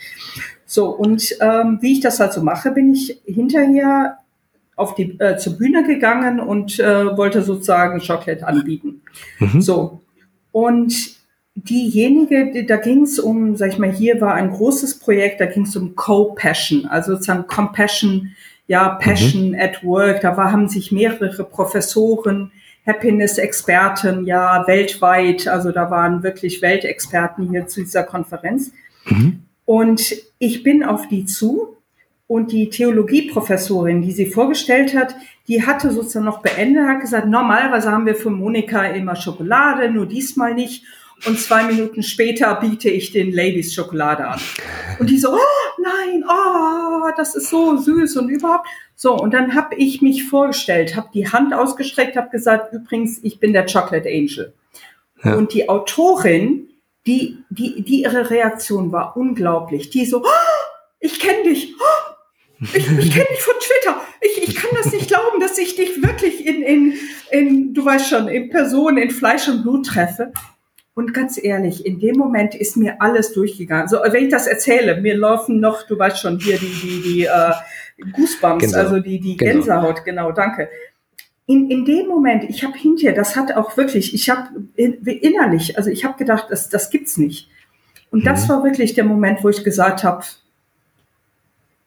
So, 0.65 0.89
und 0.89 1.35
ähm, 1.41 1.77
wie 1.81 1.93
ich 1.93 1.99
das 1.99 2.19
halt 2.19 2.33
so 2.33 2.41
mache, 2.41 2.71
bin 2.71 2.93
ich 2.93 3.21
hinterher 3.25 4.17
auf 4.75 4.95
die, 4.95 5.19
äh, 5.19 5.37
zur 5.37 5.57
Bühne 5.57 5.85
gegangen 5.85 6.39
und 6.39 6.79
äh, 6.79 7.15
wollte 7.17 7.43
sozusagen 7.43 7.99
Chocolate 7.99 8.45
anbieten. 8.45 9.01
Mhm. 9.39 9.61
So, 9.61 10.01
und 10.51 11.15
diejenige, 11.55 12.51
die, 12.51 12.65
da 12.65 12.77
ging 12.77 13.03
es 13.03 13.19
um, 13.19 13.55
sag 13.55 13.69
ich 13.69 13.79
mal, 13.79 13.91
hier 13.91 14.19
war 14.19 14.33
ein 14.33 14.51
großes 14.51 14.99
Projekt, 14.99 15.39
da 15.39 15.45
ging 15.45 15.63
es 15.63 15.75
um 15.75 15.95
Co-Passion, 15.95 16.85
also 16.85 17.13
sozusagen 17.13 17.47
Compassion, 17.47 18.31
ja, 18.67 18.89
Passion 18.89 19.49
mhm. 19.49 19.59
at 19.59 19.83
Work. 19.83 20.21
Da 20.21 20.35
war, 20.35 20.51
haben 20.51 20.67
sich 20.67 20.91
mehrere 20.91 21.43
Professoren, 21.43 22.51
Happiness-Experten, 22.85 24.25
ja, 24.25 24.65
weltweit, 24.67 25.47
also 25.47 25.71
da 25.71 25.89
waren 25.89 26.23
wirklich 26.23 26.61
Weltexperten 26.61 27.49
hier 27.49 27.67
zu 27.67 27.81
dieser 27.81 28.03
Konferenz. 28.03 28.71
Mhm. 29.05 29.43
Und 29.65 30.15
ich 30.39 30.63
bin 30.63 30.83
auf 30.83 31.07
die 31.07 31.25
zu 31.25 31.77
und 32.27 32.51
die 32.51 32.69
Theologieprofessorin, 32.69 34.01
die 34.01 34.11
sie 34.11 34.27
vorgestellt 34.27 34.95
hat, 34.95 35.15
die 35.47 35.65
hatte 35.65 35.91
sozusagen 35.91 36.25
noch 36.25 36.41
beendet, 36.41 36.87
hat 36.87 37.01
gesagt, 37.01 37.27
normalerweise 37.27 37.91
haben 37.91 38.05
wir 38.05 38.15
für 38.15 38.31
Monika 38.31 38.85
immer 38.85 39.15
Schokolade, 39.15 39.91
nur 39.91 40.07
diesmal 40.07 40.53
nicht. 40.53 40.83
Und 41.25 41.39
zwei 41.39 41.63
Minuten 41.63 42.03
später 42.03 42.53
biete 42.55 42.89
ich 42.89 43.11
den 43.11 43.31
Ladies 43.31 43.73
Schokolade 43.73 44.27
an. 44.27 44.39
Und 44.99 45.09
die 45.09 45.17
so, 45.17 45.33
oh 45.33 45.81
nein, 45.81 46.23
oh, 46.27 47.09
das 47.15 47.35
ist 47.35 47.49
so 47.49 47.77
süß 47.77 48.17
und 48.17 48.29
überhaupt. 48.29 48.67
So, 48.95 49.17
und 49.17 49.33
dann 49.33 49.55
habe 49.55 49.75
ich 49.75 50.01
mich 50.01 50.25
vorgestellt, 50.25 50.95
habe 50.95 51.09
die 51.13 51.27
Hand 51.27 51.53
ausgestreckt, 51.53 52.17
habe 52.17 52.29
gesagt, 52.29 52.73
übrigens, 52.73 53.23
ich 53.23 53.39
bin 53.39 53.53
der 53.53 53.65
Chocolate 53.65 54.09
Angel. 54.09 54.53
Ja. 55.23 55.35
Und 55.35 55.53
die 55.53 55.69
Autorin, 55.69 56.69
die, 57.07 57.43
die, 57.49 57.83
die 57.83 58.03
ihre 58.03 58.29
Reaktion 58.29 58.91
war 58.91 59.15
unglaublich. 59.15 59.89
Die 59.89 60.05
so, 60.05 60.23
oh, 60.23 60.65
ich 60.99 61.19
kenne 61.19 61.43
dich. 61.43 61.75
Oh, 61.79 62.15
ich, 62.61 62.75
ich 62.75 63.11
kenne 63.11 63.27
dich 63.29 63.41
von 63.41 63.55
Twitter. 63.59 64.01
Ich, 64.21 64.49
ich 64.49 64.55
kann 64.55 64.71
das 64.75 64.91
nicht 64.91 65.07
glauben, 65.07 65.39
dass 65.39 65.57
ich 65.57 65.75
dich 65.75 66.01
wirklich 66.01 66.45
in, 66.45 66.63
in, 66.63 66.93
in, 67.31 67.73
du 67.73 67.85
weißt 67.85 68.09
schon, 68.09 68.27
in 68.27 68.49
Person, 68.49 68.97
in 68.97 69.11
Fleisch 69.11 69.47
und 69.47 69.61
Blut 69.61 69.85
treffe. 69.85 70.31
Und 70.95 71.13
ganz 71.13 71.37
ehrlich, 71.41 71.85
in 71.85 71.99
dem 71.99 72.15
Moment 72.15 72.55
ist 72.55 72.77
mir 72.77 73.01
alles 73.01 73.33
durchgegangen. 73.33 73.89
So, 73.89 73.97
wenn 74.01 74.23
ich 74.23 74.31
das 74.31 74.47
erzähle, 74.47 75.01
mir 75.01 75.17
laufen 75.17 75.59
noch, 75.59 75.83
du 75.83 75.99
weißt 75.99 76.19
schon, 76.19 76.39
hier 76.39 76.57
die, 76.57 76.71
die, 76.81 77.01
die 77.01 77.25
äh, 77.25 77.51
Goosebumps, 78.13 78.67
genau. 78.67 78.77
also 78.77 78.99
die, 79.01 79.19
die 79.19 79.35
genau. 79.35 79.51
Gänsehaut, 79.51 80.05
genau, 80.05 80.31
danke. 80.31 80.69
In, 81.47 81.69
in 81.69 81.85
dem 81.85 82.07
Moment, 82.07 82.43
ich 82.49 82.63
habe 82.63 82.77
hinterher, 82.77 83.13
das 83.13 83.35
hat 83.35 83.55
auch 83.55 83.77
wirklich, 83.77 84.13
ich 84.13 84.29
habe 84.29 84.49
in, 84.75 84.93
innerlich, 85.05 85.77
also 85.77 85.89
ich 85.91 86.03
habe 86.03 86.17
gedacht, 86.17 86.47
das, 86.49 86.69
das 86.69 86.89
gibt's 86.89 87.17
nicht. 87.17 87.49
Und 88.09 88.23
mhm. 88.23 88.25
das 88.25 88.49
war 88.49 88.63
wirklich 88.63 88.93
der 88.93 89.03
Moment, 89.03 89.43
wo 89.43 89.49
ich 89.49 89.63
gesagt 89.63 90.03
habe, 90.03 90.23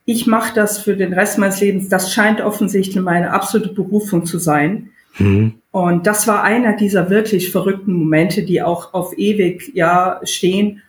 ich 0.05 0.25
mache 0.25 0.55
das 0.55 0.79
für 0.79 0.95
den 0.95 1.13
Rest 1.13 1.37
meines 1.37 1.59
Lebens. 1.59 1.89
Das 1.89 2.11
scheint 2.11 2.41
offensichtlich 2.41 3.03
meine 3.03 3.31
absolute 3.31 3.73
Berufung 3.73 4.25
zu 4.25 4.39
sein. 4.39 4.89
Mhm. 5.17 5.55
Und 5.71 6.07
das 6.07 6.27
war 6.27 6.43
einer 6.43 6.75
dieser 6.75 7.09
wirklich 7.09 7.51
verrückten 7.51 7.93
Momente, 7.93 8.43
die 8.43 8.61
auch 8.61 8.93
auf 8.93 9.17
ewig 9.17 9.71
ja 9.75 10.19
stehen. 10.23 10.81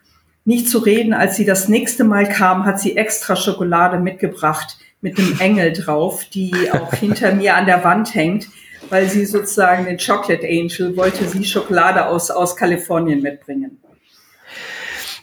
Nicht 0.47 0.71
zu 0.71 0.79
reden, 0.79 1.13
als 1.13 1.37
sie 1.37 1.45
das 1.45 1.69
nächste 1.69 2.05
Mal 2.05 2.29
kam, 2.29 2.65
hat 2.65 2.81
sie 2.81 2.97
extra 2.97 3.37
Schokolade 3.37 3.99
mitgebracht 3.99 4.79
mit 5.01 5.19
einem 5.19 5.39
Engel 5.41 5.73
drauf, 5.73 6.25
die 6.25 6.53
auch 6.73 6.93
hinter 6.95 7.35
mir 7.35 7.57
an 7.57 7.67
der 7.67 7.85
Wand 7.85 8.15
hängt, 8.15 8.49
weil 8.89 9.09
sie 9.09 9.25
sozusagen 9.25 9.85
den 9.85 9.99
Chocolate 9.99 10.47
Angel 10.47 10.97
wollte 10.97 11.27
sie 11.27 11.45
Schokolade 11.45 12.07
aus, 12.07 12.31
aus 12.31 12.57
Kalifornien 12.57 13.23
mitbringen. 13.23 13.79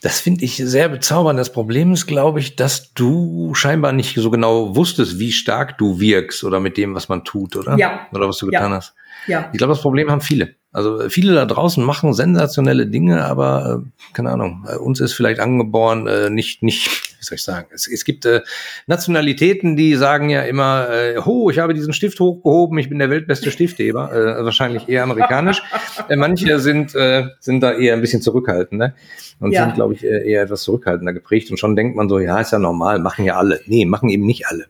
Das 0.01 0.19
finde 0.19 0.45
ich 0.45 0.57
sehr 0.57 0.89
bezaubernd. 0.89 1.39
Das 1.39 1.51
Problem 1.51 1.91
ist, 1.91 2.05
glaube 2.05 2.39
ich, 2.39 2.55
dass 2.55 2.93
du 2.93 3.53
scheinbar 3.55 3.93
nicht 3.93 4.15
so 4.15 4.29
genau 4.29 4.75
wusstest, 4.75 5.19
wie 5.19 5.31
stark 5.31 5.77
du 5.77 5.99
wirkst 5.99 6.43
oder 6.43 6.59
mit 6.59 6.77
dem, 6.77 6.93
was 6.93 7.09
man 7.09 7.23
tut, 7.23 7.55
oder? 7.55 7.77
Ja. 7.77 8.07
Oder 8.13 8.27
was 8.27 8.37
du 8.37 8.45
getan 8.45 8.71
ja. 8.71 8.77
hast. 8.77 8.93
Ja. 9.25 9.49
Ich 9.51 9.57
glaube, 9.57 9.73
das 9.73 9.81
Problem 9.81 10.11
haben 10.11 10.21
viele. 10.21 10.55
Also 10.71 11.09
viele 11.09 11.33
da 11.33 11.45
draußen 11.45 11.83
machen 11.83 12.13
sensationelle 12.13 12.87
Dinge, 12.87 13.25
aber 13.25 13.81
äh, 13.83 14.13
keine 14.13 14.31
Ahnung, 14.31 14.65
äh, 14.69 14.75
uns 14.75 14.99
ist 14.99 15.13
vielleicht 15.13 15.39
angeboren, 15.39 16.07
äh, 16.07 16.29
nicht, 16.29 16.61
nicht, 16.61 17.16
soll 17.27 17.35
ich 17.35 17.43
sagen, 17.43 17.67
es, 17.71 17.87
es 17.87 18.03
gibt 18.05 18.25
äh, 18.25 18.41
Nationalitäten, 18.87 19.75
die 19.75 19.95
sagen 19.95 20.29
ja 20.29 20.41
immer, 20.41 20.89
äh, 20.89 21.17
ho, 21.17 21.49
ich 21.49 21.59
habe 21.59 21.73
diesen 21.73 21.93
Stift 21.93 22.19
hochgehoben, 22.19 22.77
ich 22.79 22.89
bin 22.89 22.99
der 22.99 23.09
weltbeste 23.09 23.51
Stiftheber, 23.51 24.11
äh, 24.11 24.43
wahrscheinlich 24.43 24.89
eher 24.89 25.03
amerikanisch. 25.03 25.61
äh, 26.09 26.15
manche 26.15 26.59
sind, 26.59 26.95
äh, 26.95 27.27
sind 27.39 27.61
da 27.61 27.73
eher 27.73 27.93
ein 27.93 28.01
bisschen 28.01 28.21
zurückhaltender 28.21 28.93
und 29.39 29.51
ja. 29.51 29.65
sind, 29.65 29.75
glaube 29.75 29.93
ich, 29.93 30.03
eher 30.03 30.41
etwas 30.41 30.63
zurückhaltender 30.63 31.13
geprägt 31.13 31.51
und 31.51 31.57
schon 31.57 31.75
denkt 31.75 31.95
man 31.95 32.09
so, 32.09 32.19
ja, 32.19 32.39
ist 32.39 32.51
ja 32.51 32.59
normal, 32.59 32.99
machen 32.99 33.25
ja 33.25 33.37
alle. 33.37 33.59
Nee, 33.65 33.85
machen 33.85 34.09
eben 34.09 34.25
nicht 34.25 34.47
alle. 34.47 34.65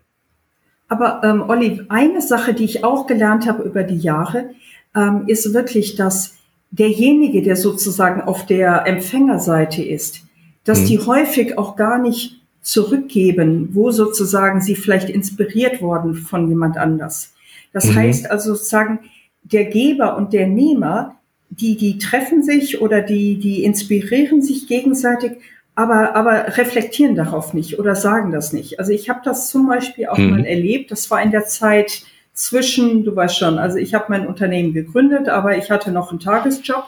Aber 0.90 1.22
ähm, 1.24 1.44
Olli, 1.48 1.82
eine 1.90 2.22
Sache, 2.22 2.54
die 2.54 2.64
ich 2.64 2.84
auch 2.84 3.08
gelernt 3.08 3.48
habe 3.48 3.64
über 3.64 3.84
die 3.84 3.98
Jahre, 3.98 4.50
ähm, 4.96 5.24
ist 5.28 5.54
wirklich, 5.54 5.96
dass 5.96 6.36
derjenige, 6.72 7.42
der 7.42 7.56
sozusagen 7.56 8.22
auf 8.22 8.46
der 8.46 8.86
Empfängerseite 8.88 9.84
ist, 9.84 10.22
dass 10.64 10.82
mhm. 10.82 10.86
die 10.86 11.00
häufig 11.00 11.58
auch 11.58 11.76
gar 11.76 11.98
nicht 11.98 12.37
zurückgeben, 12.68 13.70
wo 13.72 13.92
sozusagen 13.92 14.60
sie 14.60 14.76
vielleicht 14.76 15.10
inspiriert 15.10 15.82
worden 15.82 16.16
von 16.16 16.50
jemand 16.50 16.76
anders. 16.76 17.34
Das 17.72 17.86
mhm. 17.86 17.96
heißt 17.96 18.30
also 18.30 18.56
sozusagen, 18.56 19.00
der 19.42 19.64
Geber 19.64 20.18
und 20.18 20.34
der 20.34 20.48
Nehmer, 20.48 21.16
die, 21.50 21.78
die 21.78 21.98
treffen 21.98 22.44
sich 22.44 22.82
oder 22.82 23.02
die, 23.02 23.38
die 23.40 23.64
inspirieren 23.64 24.42
sich 24.42 24.68
gegenseitig, 24.68 25.38
aber, 25.76 26.14
aber 26.14 26.58
reflektieren 26.58 27.16
darauf 27.16 27.54
nicht 27.54 27.80
oder 27.80 27.96
sagen 27.96 28.34
das 28.34 28.52
nicht. 28.52 28.80
Also 28.80 28.92
ich 28.92 29.10
habe 29.10 29.22
das 29.24 29.50
zum 29.50 29.66
Beispiel 29.66 30.08
auch 30.08 30.18
mhm. 30.18 30.32
mal 30.32 30.46
erlebt. 30.46 30.92
Das 30.92 31.10
war 31.10 31.22
in 31.22 31.32
der 31.32 31.46
Zeit 31.46 32.04
zwischen, 32.34 33.06
du 33.06 33.16
weißt 33.16 33.38
schon, 33.38 33.60
also 33.60 33.78
ich 33.78 33.94
habe 33.94 34.08
mein 34.10 34.28
Unternehmen 34.28 34.74
gegründet, 34.74 35.30
aber 35.30 35.58
ich 35.58 35.72
hatte 35.72 35.94
noch 35.94 36.12
einen 36.12 36.20
Tagesjob. 36.20 36.84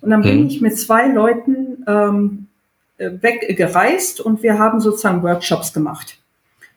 Und 0.00 0.10
dann 0.10 0.20
mhm. 0.20 0.24
bin 0.24 0.46
ich 0.46 0.60
mit 0.60 0.78
zwei 0.78 1.08
Leuten 1.08 1.84
ähm, 1.88 2.46
weggereist 2.98 4.20
und 4.20 4.42
wir 4.42 4.58
haben 4.58 4.80
sozusagen 4.80 5.22
Workshops 5.22 5.72
gemacht. 5.72 6.18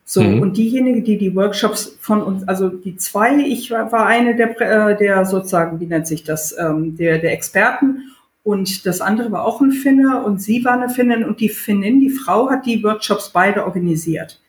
So, 0.04 0.22
mhm. 0.22 0.42
und 0.42 0.58
diejenigen, 0.58 1.04
die 1.04 1.18
die 1.18 1.36
Workshops 1.36 1.98
von 2.00 2.22
uns, 2.22 2.48
also 2.48 2.70
die 2.70 2.98
zwei, 2.98 3.38
ich 3.38 3.72
war 3.72 4.06
eine 4.06 4.36
der, 4.36 4.60
äh, 4.60 4.98
der 4.98 5.26
sozusagen, 5.26 5.80
wie 5.80 5.86
nennt 5.86 6.06
sich 6.06 6.24
das, 6.24 6.56
ähm, 6.58 6.98
der, 6.98 7.20
der 7.20 7.32
Experten 7.32 8.12
und 8.44 8.86
das 8.86 9.02
andere 9.02 9.32
war 9.32 9.46
auch 9.46 9.62
ein 9.62 9.72
Finne 9.72 10.24
und 10.24 10.42
sie 10.42 10.66
war 10.66 10.74
eine 10.74 10.90
Finnin 10.90 11.24
und 11.24 11.40
die 11.40 11.50
Finnin, 11.50 12.00
die 12.00 12.10
Frau 12.10 12.50
hat 12.50 12.66
die 12.66 12.84
Workshops 12.84 13.30
beide 13.30 13.66
organisiert. 13.66 14.42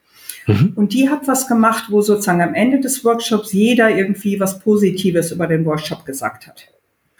Mhm. 0.46 0.72
Und 0.74 0.92
die 0.94 1.08
hat 1.08 1.28
was 1.28 1.46
gemacht, 1.46 1.84
wo 1.90 2.00
sozusagen 2.00 2.42
am 2.42 2.54
Ende 2.54 2.80
des 2.80 3.04
Workshops 3.04 3.52
jeder 3.52 3.90
irgendwie 3.90 4.40
was 4.40 4.58
Positives 4.58 5.30
über 5.30 5.46
den 5.46 5.64
Workshop 5.64 6.04
gesagt 6.04 6.46
hat. 6.46 6.68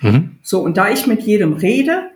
Mhm. 0.00 0.38
So, 0.42 0.61
und 0.61 0.76
da 0.76 0.90
ich 0.90 1.07
mit 1.07 1.22
jedem 1.22 1.53
rede, 1.53 2.11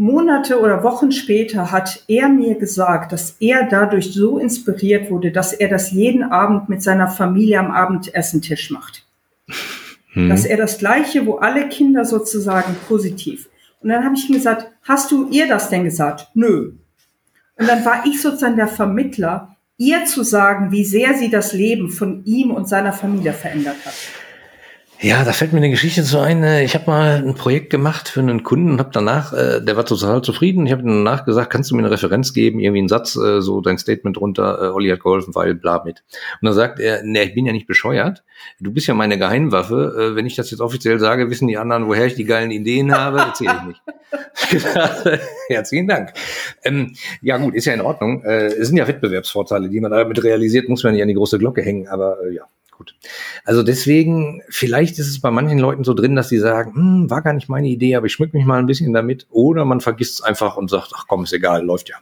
Monate 0.00 0.60
oder 0.60 0.82
Wochen 0.82 1.12
später 1.12 1.70
hat 1.70 2.04
er 2.08 2.28
mir 2.28 2.54
gesagt, 2.56 3.12
dass 3.12 3.36
er 3.38 3.68
dadurch 3.68 4.12
so 4.12 4.38
inspiriert 4.38 5.10
wurde, 5.10 5.30
dass 5.30 5.52
er 5.52 5.68
das 5.68 5.92
jeden 5.92 6.22
Abend 6.22 6.68
mit 6.68 6.82
seiner 6.82 7.08
Familie 7.08 7.58
am 7.58 7.70
Abendessentisch 7.70 8.70
macht. 8.70 9.04
Mhm. 10.14 10.28
Dass 10.28 10.44
er 10.44 10.56
das 10.56 10.78
Gleiche, 10.78 11.26
wo 11.26 11.36
alle 11.36 11.68
Kinder 11.68 12.04
sozusagen 12.04 12.76
positiv 12.88 13.50
und 13.80 13.88
dann 13.88 14.04
habe 14.04 14.14
ich 14.14 14.28
ihm 14.28 14.34
gesagt, 14.34 14.70
hast 14.82 15.10
du 15.10 15.28
ihr 15.30 15.48
das 15.48 15.70
denn 15.70 15.84
gesagt? 15.84 16.28
Nö. 16.34 16.72
Und 17.56 17.68
dann 17.68 17.84
war 17.84 18.04
ich 18.06 18.20
sozusagen 18.20 18.56
der 18.56 18.68
Vermittler, 18.68 19.56
ihr 19.76 20.04
zu 20.04 20.22
sagen, 20.22 20.70
wie 20.70 20.84
sehr 20.84 21.14
sie 21.14 21.30
das 21.30 21.52
Leben 21.52 21.88
von 21.90 22.24
ihm 22.24 22.50
und 22.50 22.68
seiner 22.68 22.92
Familie 22.92 23.32
verändert 23.32 23.76
hat. 23.84 23.94
Ja, 25.02 25.24
da 25.24 25.32
fällt 25.32 25.54
mir 25.54 25.60
eine 25.60 25.70
Geschichte 25.70 26.04
zu 26.04 26.18
ein. 26.18 26.42
Äh, 26.42 26.62
ich 26.62 26.74
habe 26.74 26.84
mal 26.90 27.24
ein 27.26 27.34
Projekt 27.34 27.70
gemacht 27.70 28.10
für 28.10 28.20
einen 28.20 28.42
Kunden 28.42 28.72
und 28.72 28.80
habe 28.80 28.90
danach, 28.92 29.32
äh, 29.32 29.62
der 29.62 29.74
war 29.78 29.86
total 29.86 30.20
zufrieden. 30.20 30.66
Ich 30.66 30.72
habe 30.72 30.82
danach 30.82 31.24
gesagt, 31.24 31.48
kannst 31.48 31.70
du 31.70 31.74
mir 31.74 31.80
eine 31.80 31.90
Referenz 31.90 32.34
geben, 32.34 32.60
irgendwie 32.60 32.80
einen 32.80 32.88
Satz, 32.88 33.16
äh, 33.16 33.40
so 33.40 33.62
dein 33.62 33.78
Statement 33.78 34.18
drunter, 34.18 34.60
äh, 34.60 34.66
Olli 34.66 34.90
hat 34.90 35.00
geholfen, 35.00 35.34
weil 35.34 35.54
bla 35.54 35.82
mit. 35.84 36.04
Und 36.42 36.46
dann 36.46 36.52
sagt 36.52 36.80
er, 36.80 37.02
nee, 37.02 37.22
ich 37.22 37.34
bin 37.34 37.46
ja 37.46 37.52
nicht 37.52 37.66
bescheuert. 37.66 38.24
Du 38.60 38.72
bist 38.72 38.88
ja 38.88 38.94
meine 38.94 39.16
Geheimwaffe. 39.16 40.12
Äh, 40.12 40.16
wenn 40.16 40.26
ich 40.26 40.36
das 40.36 40.50
jetzt 40.50 40.60
offiziell 40.60 40.98
sage, 40.98 41.30
wissen 41.30 41.48
die 41.48 41.56
anderen, 41.56 41.86
woher 41.86 42.04
ich 42.04 42.14
die 42.14 42.24
geilen 42.24 42.50
Ideen 42.50 42.94
habe, 42.94 43.20
erzähle 43.20 43.54
ich 43.56 43.68
nicht. 43.68 43.82
Herzlichen 45.48 45.88
Dank. 45.88 46.12
Ähm, 46.62 46.94
ja 47.22 47.38
gut, 47.38 47.54
ist 47.54 47.64
ja 47.64 47.72
in 47.72 47.80
Ordnung. 47.80 48.22
Äh, 48.22 48.48
es 48.48 48.68
sind 48.68 48.76
ja 48.76 48.86
Wettbewerbsvorteile, 48.86 49.70
die 49.70 49.80
man 49.80 49.92
damit 49.92 50.22
realisiert, 50.22 50.68
muss 50.68 50.84
man 50.84 50.92
nicht 50.92 51.00
an 51.00 51.08
die 51.08 51.14
große 51.14 51.38
Glocke 51.38 51.62
hängen, 51.62 51.88
aber 51.88 52.18
äh, 52.22 52.34
ja, 52.34 52.44
gut. 52.80 52.94
Also 53.44 53.62
deswegen, 53.62 54.42
vielleicht 54.48 54.98
ist 54.98 55.08
es 55.08 55.20
bei 55.20 55.30
manchen 55.30 55.58
Leuten 55.58 55.84
so 55.84 55.92
drin, 55.92 56.16
dass 56.16 56.30
sie 56.30 56.38
sagen, 56.38 56.74
hm, 56.74 57.10
war 57.10 57.20
gar 57.20 57.34
nicht 57.34 57.50
meine 57.50 57.68
Idee, 57.68 57.94
aber 57.94 58.06
ich 58.06 58.14
schmück 58.14 58.32
mich 58.32 58.46
mal 58.46 58.58
ein 58.58 58.66
bisschen 58.66 58.94
damit. 58.94 59.26
Oder 59.28 59.66
man 59.66 59.82
vergisst 59.82 60.20
es 60.20 60.22
einfach 60.22 60.56
und 60.56 60.70
sagt, 60.70 60.92
ach 60.96 61.04
komm, 61.06 61.24
ist 61.24 61.34
egal, 61.34 61.62
läuft 61.62 61.90
ja. 61.90 61.96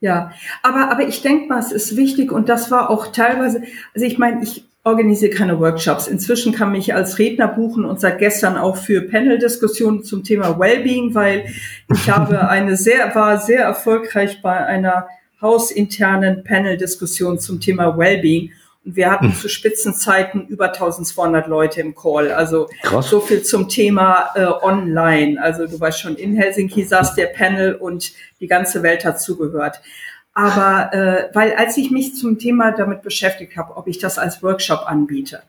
Ja, 0.00 0.30
aber, 0.62 0.90
aber 0.90 1.06
ich 1.06 1.22
denke 1.22 1.48
mal, 1.48 1.58
es 1.58 1.72
ist 1.72 1.96
wichtig 1.96 2.32
und 2.32 2.48
das 2.48 2.70
war 2.70 2.88
auch 2.88 3.08
teilweise, 3.08 3.62
also 3.94 4.06
ich 4.06 4.16
meine, 4.16 4.42
ich 4.42 4.64
organisiere 4.84 5.34
keine 5.34 5.58
Workshops. 5.60 6.06
Inzwischen 6.06 6.54
kann 6.54 6.72
mich 6.72 6.94
als 6.94 7.18
Redner 7.18 7.48
buchen 7.48 7.84
und 7.84 8.00
seit 8.00 8.18
gestern 8.18 8.56
auch 8.56 8.76
für 8.76 9.02
Panel-Diskussionen 9.02 10.04
zum 10.04 10.24
Thema 10.24 10.58
Wellbeing, 10.58 11.14
weil 11.14 11.46
ich 11.92 12.08
habe 12.08 12.48
eine 12.48 12.76
sehr, 12.76 13.14
war 13.14 13.38
sehr 13.38 13.64
erfolgreich 13.64 14.40
bei 14.40 14.64
einer 14.64 15.08
hausinternen 15.42 16.42
Panel-Diskussion 16.44 17.38
zum 17.38 17.60
Thema 17.60 17.98
Wellbeing 17.98 18.52
wir 18.94 19.10
hatten 19.10 19.28
hm. 19.28 19.34
zu 19.34 19.48
Spitzenzeiten 19.48 20.46
über 20.46 20.72
1200 20.72 21.46
Leute 21.46 21.80
im 21.80 21.94
Call. 21.94 22.32
Also 22.32 22.68
Krass. 22.82 23.10
so 23.10 23.20
viel 23.20 23.42
zum 23.42 23.68
Thema 23.68 24.30
äh, 24.34 24.44
Online. 24.44 25.40
Also 25.42 25.66
du 25.66 25.78
weißt 25.78 26.00
schon, 26.00 26.16
in 26.16 26.36
Helsinki 26.36 26.84
saß 26.84 27.14
der 27.14 27.26
Panel 27.26 27.74
und 27.74 28.12
die 28.40 28.46
ganze 28.46 28.82
Welt 28.82 29.04
hat 29.04 29.20
zugehört. 29.20 29.80
Aber 30.32 30.92
äh, 30.94 31.34
weil 31.34 31.54
als 31.54 31.76
ich 31.76 31.90
mich 31.90 32.14
zum 32.14 32.38
Thema 32.38 32.70
damit 32.70 33.02
beschäftigt 33.02 33.56
habe, 33.56 33.76
ob 33.76 33.88
ich 33.88 33.98
das 33.98 34.18
als 34.18 34.42
Workshop 34.42 34.84
anbiete, 34.86 35.42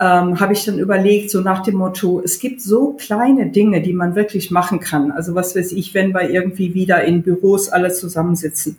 ähm, 0.00 0.40
habe 0.40 0.52
ich 0.52 0.64
dann 0.64 0.78
überlegt, 0.78 1.30
so 1.30 1.40
nach 1.40 1.62
dem 1.62 1.74
Motto, 1.74 2.22
es 2.24 2.38
gibt 2.38 2.62
so 2.62 2.92
kleine 2.92 3.50
Dinge, 3.50 3.82
die 3.82 3.92
man 3.92 4.14
wirklich 4.14 4.50
machen 4.50 4.80
kann. 4.80 5.10
Also 5.10 5.34
was 5.34 5.54
weiß 5.56 5.72
ich, 5.72 5.92
wenn 5.94 6.12
wir 6.12 6.30
irgendwie 6.30 6.72
wieder 6.72 7.04
in 7.04 7.22
Büros 7.22 7.68
alle 7.68 7.92
zusammensitzen. 7.92 8.78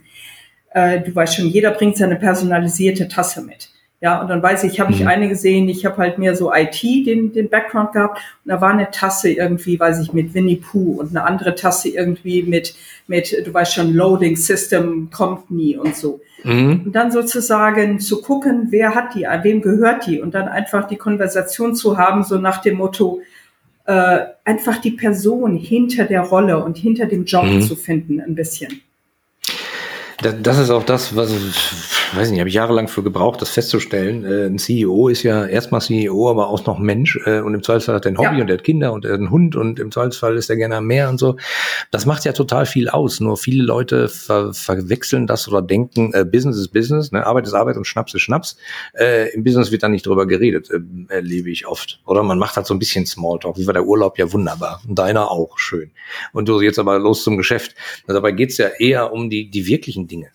Äh, 0.72 1.02
du 1.02 1.14
weißt 1.14 1.36
schon, 1.36 1.48
jeder 1.48 1.72
bringt 1.72 1.98
seine 1.98 2.16
personalisierte 2.16 3.08
Tasse 3.08 3.42
mit. 3.42 3.73
Ja, 4.04 4.20
und 4.20 4.28
dann 4.28 4.44
weiß 4.44 4.66
ich, 4.66 4.82
habe 4.82 4.92
ich 4.92 5.00
mhm. 5.00 5.08
eine 5.08 5.30
gesehen, 5.30 5.70
ich 5.70 5.86
habe 5.86 5.96
halt 5.96 6.18
mehr 6.18 6.36
so 6.36 6.54
IT 6.54 6.84
den, 6.84 7.32
den 7.32 7.48
Background 7.48 7.94
gehabt 7.94 8.18
und 8.44 8.50
da 8.52 8.60
war 8.60 8.72
eine 8.72 8.92
Tasse 8.92 9.32
irgendwie, 9.32 9.80
weiß 9.80 10.02
ich, 10.02 10.12
mit 10.12 10.34
Winnie 10.34 10.58
Pooh 10.58 11.00
und 11.00 11.12
eine 11.12 11.24
andere 11.24 11.56
Tasse 11.56 11.88
irgendwie 11.88 12.44
mit, 12.44 12.76
mit 13.08 13.34
du 13.46 13.54
weißt 13.54 13.76
schon, 13.76 13.94
Loading 13.94 14.36
System 14.36 15.10
Company 15.10 15.78
und 15.78 15.96
so. 15.96 16.20
Mhm. 16.44 16.82
Und 16.84 16.92
dann 16.92 17.14
sozusagen 17.14 18.02
zu 18.02 18.22
gucken, 18.22 18.68
wer 18.72 18.94
hat 18.94 19.16
die, 19.16 19.26
wem 19.42 19.62
gehört 19.62 20.06
die 20.06 20.20
und 20.20 20.34
dann 20.34 20.50
einfach 20.50 20.86
die 20.86 20.98
Konversation 20.98 21.74
zu 21.74 21.98
haben, 21.98 22.26
so 22.26 22.38
nach 22.38 22.58
dem 22.58 22.80
Motto, 22.80 23.22
äh, 23.86 24.20
einfach 24.44 24.80
die 24.80 24.92
Person 24.92 25.56
hinter 25.56 26.04
der 26.04 26.24
Rolle 26.24 26.62
und 26.62 26.78
hinter 26.78 27.06
dem 27.06 27.24
Job 27.24 27.46
mhm. 27.46 27.62
zu 27.62 27.78
finden, 27.78 28.20
ein 28.20 28.36
bisschen. 28.36 28.82
Das 30.22 30.58
ist 30.58 30.70
auch 30.72 30.84
das, 30.84 31.16
was 31.16 31.32
weiß 32.16 32.32
nicht, 32.32 32.40
habe 32.40 32.50
ich 32.50 32.56
jahrelang 32.56 32.88
für 32.88 33.04
gebraucht, 33.04 33.42
das 33.42 33.50
festzustellen. 33.50 34.26
Äh, 34.26 34.46
ein 34.48 34.58
CEO 34.58 35.08
ist 35.08 35.24
ja 35.24 35.46
erstmal 35.46 35.82
CEO, 35.82 36.30
aber 36.30 36.50
auch 36.50 36.66
noch 36.66 36.80
Mensch 36.80 37.20
äh, 37.26 37.40
und 37.40 37.54
im 37.54 37.64
Zweifelsfall 37.64 37.96
hat 37.96 38.06
er 38.06 38.12
ein 38.12 38.18
Hobby 38.18 38.38
ja. 38.38 38.42
und 38.42 38.50
er 38.50 38.58
hat 38.58 38.64
Kinder 38.64 38.94
und 38.94 39.06
er 39.06 39.14
hat 39.14 39.20
einen 39.20 39.32
Hund 39.32 39.56
und 39.56 39.80
im 39.80 39.92
Zweifelsfall 39.92 40.38
ist 40.38 40.50
er 40.50 40.56
gerne 40.56 40.78
am 40.78 40.86
Meer 40.86 41.10
und 41.10 41.18
so. 41.18 41.38
Das 41.92 42.06
macht 42.06 42.26
ja 42.26 42.34
total 42.34 42.66
viel 42.66 42.90
aus. 42.90 43.20
Nur 43.20 43.38
viele 43.38 43.64
Leute 43.64 44.10
ver 44.10 44.54
verwechseln 44.54 45.28
das 45.28 45.48
oder 45.48 45.62
denken, 45.62 46.14
äh, 46.14 46.26
Business 46.26 46.58
ist 46.58 46.70
Business, 46.70 47.12
ne? 47.12 47.26
Arbeit 47.26 47.48
ist 47.48 47.54
Arbeit 47.54 47.78
und 47.78 47.86
Schnaps 47.86 48.14
ist 48.14 48.22
Schnaps. 48.22 48.58
Äh, 48.94 49.34
Im 49.34 49.44
Business 49.44 49.72
wird 49.72 49.84
da 49.84 49.90
nicht 49.90 50.06
drüber 50.06 50.28
geredet, 50.28 50.70
erlebe 51.10 51.50
ich 51.50 51.68
oft. 51.68 52.00
Oder 52.06 52.24
man 52.24 52.38
macht 52.40 52.56
halt 52.56 52.68
so 52.68 52.74
ein 52.74 52.80
bisschen 52.80 53.06
Smalltalk. 53.06 53.58
Wie 53.58 53.68
war 53.68 53.74
der 53.74 53.86
Urlaub? 53.86 54.18
Ja, 54.18 54.32
wunderbar. 54.32 54.82
Und 54.88 54.98
deiner 54.98 55.32
auch 55.32 55.58
schön. 55.58 55.92
Und 56.32 56.48
du 56.50 56.62
jetzt 56.62 56.80
aber 56.80 57.00
los 57.00 57.24
zum 57.24 57.38
Geschäft. 57.38 57.76
Also 58.08 58.20
dabei 58.20 58.32
geht's 58.32 58.58
ja 58.58 58.68
eher 58.68 59.12
um 59.14 59.30
die, 59.30 59.50
die 59.50 59.68
wirklichen 59.68 60.08
Dinge. 60.08 60.28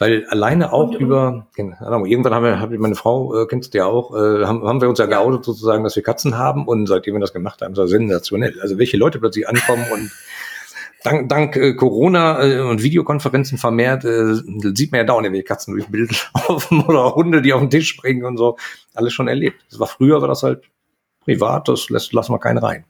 Weil 0.00 0.24
alleine 0.28 0.72
auch 0.72 0.88
und, 0.88 0.94
über, 0.94 1.46
genau, 1.54 2.06
irgendwann 2.06 2.32
haben 2.32 2.44
wir, 2.44 2.58
hab 2.58 2.72
ich 2.72 2.78
meine 2.78 2.94
Frau, 2.94 3.38
äh, 3.38 3.46
kennst 3.46 3.74
du 3.74 3.78
ja 3.78 3.84
auch, 3.84 4.16
äh, 4.16 4.46
haben, 4.46 4.66
haben 4.66 4.80
wir 4.80 4.88
uns 4.88 4.98
ja 4.98 5.04
geoutet 5.04 5.44
sozusagen, 5.44 5.84
dass 5.84 5.94
wir 5.94 6.02
Katzen 6.02 6.38
haben 6.38 6.66
und 6.66 6.86
seitdem 6.86 7.16
wir 7.16 7.20
das 7.20 7.34
gemacht 7.34 7.60
haben, 7.60 7.72
ist 7.72 7.78
das 7.78 7.90
sensationell. 7.90 8.58
Also 8.62 8.78
welche 8.78 8.96
Leute 8.96 9.18
plötzlich 9.18 9.46
ankommen 9.46 9.84
und 9.92 10.10
dank, 11.04 11.28
dank 11.28 11.56
äh, 11.56 11.74
Corona 11.74 12.42
äh, 12.42 12.60
und 12.60 12.82
Videokonferenzen 12.82 13.58
vermehrt, 13.58 14.06
äh, 14.06 14.36
sieht 14.74 14.90
man 14.90 15.00
ja 15.00 15.04
dauernd 15.04 15.26
irgendwelche 15.26 15.44
Katzen 15.44 15.74
durch 15.74 15.88
Bild 15.88 16.30
laufen 16.48 16.80
oder 16.80 17.14
Hunde, 17.14 17.42
die 17.42 17.52
auf 17.52 17.60
den 17.60 17.68
Tisch 17.68 17.88
springen 17.90 18.24
und 18.24 18.38
so. 18.38 18.56
Alles 18.94 19.12
schon 19.12 19.28
erlebt. 19.28 19.62
Das 19.68 19.80
war 19.80 19.86
früher, 19.86 20.22
war 20.22 20.28
das 20.28 20.42
halt 20.42 20.62
privat, 21.24 21.68
das 21.68 21.90
lässt, 21.90 22.14
lassen 22.14 22.32
wir 22.32 22.38
keinen 22.38 22.56
rein. 22.56 22.86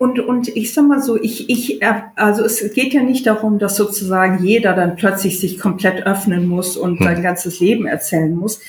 Und, 0.00 0.18
und 0.18 0.48
ich 0.56 0.72
sag 0.72 0.88
mal 0.88 1.02
so, 1.02 1.20
ich, 1.20 1.50
ich, 1.50 1.82
also 2.16 2.42
es 2.42 2.72
geht 2.72 2.94
ja 2.94 3.02
nicht 3.02 3.26
darum, 3.26 3.58
dass 3.58 3.76
sozusagen 3.76 4.42
jeder 4.42 4.72
dann 4.72 4.96
plötzlich 4.96 5.38
sich 5.38 5.58
komplett 5.58 6.06
öffnen 6.06 6.46
muss 6.46 6.78
und 6.78 7.00
hm. 7.00 7.04
sein 7.04 7.22
ganzes 7.22 7.60
Leben 7.60 7.84
erzählen 7.84 8.34
muss. 8.34 8.62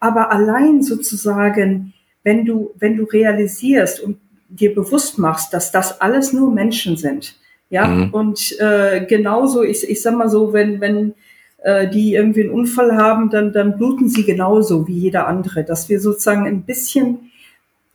Aber 0.00 0.32
allein 0.32 0.82
sozusagen, 0.82 1.92
wenn 2.24 2.44
du, 2.44 2.72
wenn 2.80 2.96
du 2.96 3.04
realisierst 3.04 4.00
und 4.00 4.16
dir 4.48 4.74
bewusst 4.74 5.20
machst, 5.20 5.54
dass 5.54 5.70
das 5.70 6.00
alles 6.00 6.32
nur 6.32 6.52
Menschen 6.52 6.96
sind, 6.96 7.36
ja, 7.70 7.86
mhm. 7.86 8.10
und 8.12 8.60
äh, 8.60 9.06
genauso, 9.06 9.62
ich, 9.62 9.88
ich 9.88 10.02
sag 10.02 10.16
mal 10.16 10.28
so, 10.28 10.52
wenn, 10.52 10.80
wenn 10.80 11.14
äh, 11.62 11.88
die 11.88 12.14
irgendwie 12.14 12.42
einen 12.42 12.50
Unfall 12.50 12.96
haben, 12.96 13.30
dann, 13.30 13.52
dann 13.52 13.78
bluten 13.78 14.08
sie 14.08 14.24
genauso 14.24 14.88
wie 14.88 14.98
jeder 14.98 15.28
andere, 15.28 15.62
dass 15.62 15.88
wir 15.88 16.00
sozusagen 16.00 16.44
ein 16.44 16.64
bisschen 16.64 17.30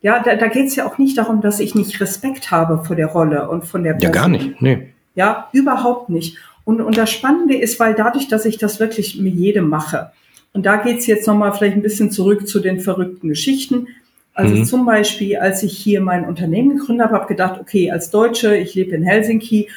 ja, 0.02 0.22
da, 0.24 0.36
da 0.36 0.48
geht 0.48 0.68
es 0.68 0.76
ja 0.76 0.86
auch 0.86 0.98
nicht 0.98 1.18
darum, 1.18 1.42
dass 1.42 1.60
ich 1.60 1.76
nicht 1.76 2.00
Respekt 2.00 2.52
habe 2.52 2.84
vor 2.86 2.96
der 2.96 3.08
Rolle 3.08 3.50
und 3.50 3.66
von 3.66 3.84
der 3.84 3.94
Person. 3.94 4.14
Ja, 4.14 4.22
gar 4.22 4.28
nicht. 4.28 4.62
Nee. 4.62 4.90
Ja, 5.16 5.50
überhaupt 5.52 6.10
nicht. 6.10 6.38
Und, 6.64 6.82
und 6.82 6.98
das 6.98 7.10
Spannende 7.10 7.56
ist, 7.56 7.80
weil 7.80 7.96
dadurch, 7.96 8.28
dass 8.28 8.46
ich 8.46 8.58
das 8.58 8.80
wirklich 8.80 9.20
mit 9.20 9.36
jedem 9.36 9.70
mache, 9.70 10.12
und 10.54 10.66
da 10.66 10.78
geht 10.78 10.98
es 11.00 11.08
jetzt 11.08 11.28
nochmal 11.28 11.54
vielleicht 11.54 11.76
ein 11.76 11.84
bisschen 11.84 12.10
zurück 12.10 12.48
zu 12.48 12.60
den 12.60 12.80
verrückten 12.80 13.30
Geschichten. 13.30 13.90
Also 14.34 14.56
mhm. 14.56 14.66
zum 14.66 14.86
Beispiel, 14.86 15.38
als 15.38 15.62
ich 15.62 15.78
hier 15.78 16.02
mein 16.02 16.26
Unternehmen 16.26 16.78
gegründet 16.78 17.06
habe, 17.06 17.16
habe 17.16 17.28
gedacht, 17.28 17.60
okay, 17.60 17.92
als 17.92 18.10
Deutsche, 18.10 18.58
ich 18.58 18.74
lebe 18.74 18.96
in 18.96 19.04
Helsinki, 19.04 19.70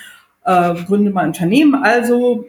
äh, 0.44 0.74
gründe 0.86 1.10
mein 1.10 1.28
Unternehmen, 1.28 1.74
also 1.74 2.46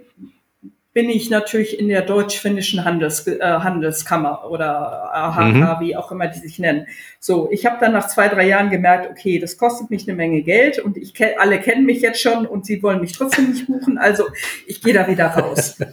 bin 0.94 1.10
ich 1.10 1.30
natürlich 1.30 1.80
in 1.80 1.88
der 1.88 2.02
deutsch-finnischen 2.02 2.84
Handels, 2.84 3.26
äh, 3.26 3.40
Handelskammer 3.40 4.50
oder 4.50 5.14
AHK, 5.14 5.54
mhm. 5.54 5.76
wie 5.80 5.96
auch 5.96 6.12
immer 6.12 6.28
die 6.28 6.40
sich 6.40 6.60
nennen. 6.60 6.86
So, 7.20 7.50
ich 7.52 7.66
habe 7.66 7.78
dann 7.80 7.94
nach 7.94 8.08
zwei, 8.08 8.28
drei 8.28 8.48
Jahren 8.48 8.70
gemerkt, 8.70 9.10
okay, 9.10 9.40
das 9.40 9.58
kostet 9.58 9.90
mich 9.90 10.08
eine 10.08 10.18
Menge 10.18 10.42
Geld 10.42 10.80
und 10.80 10.98
ich 10.98 11.14
alle 11.40 11.60
kennen 11.60 11.86
mich 11.86 12.02
jetzt 12.02 12.22
schon 12.22 12.46
und 12.46 12.66
sie 12.66 12.84
wollen 12.84 13.00
mich 13.00 13.14
trotzdem 13.14 13.52
nicht 13.52 13.68
buchen, 13.68 13.98
also 13.98 14.26
ich 14.68 14.82
gehe 14.82 14.94
da 14.94 15.08
wieder 15.08 15.28
raus. 15.28 15.78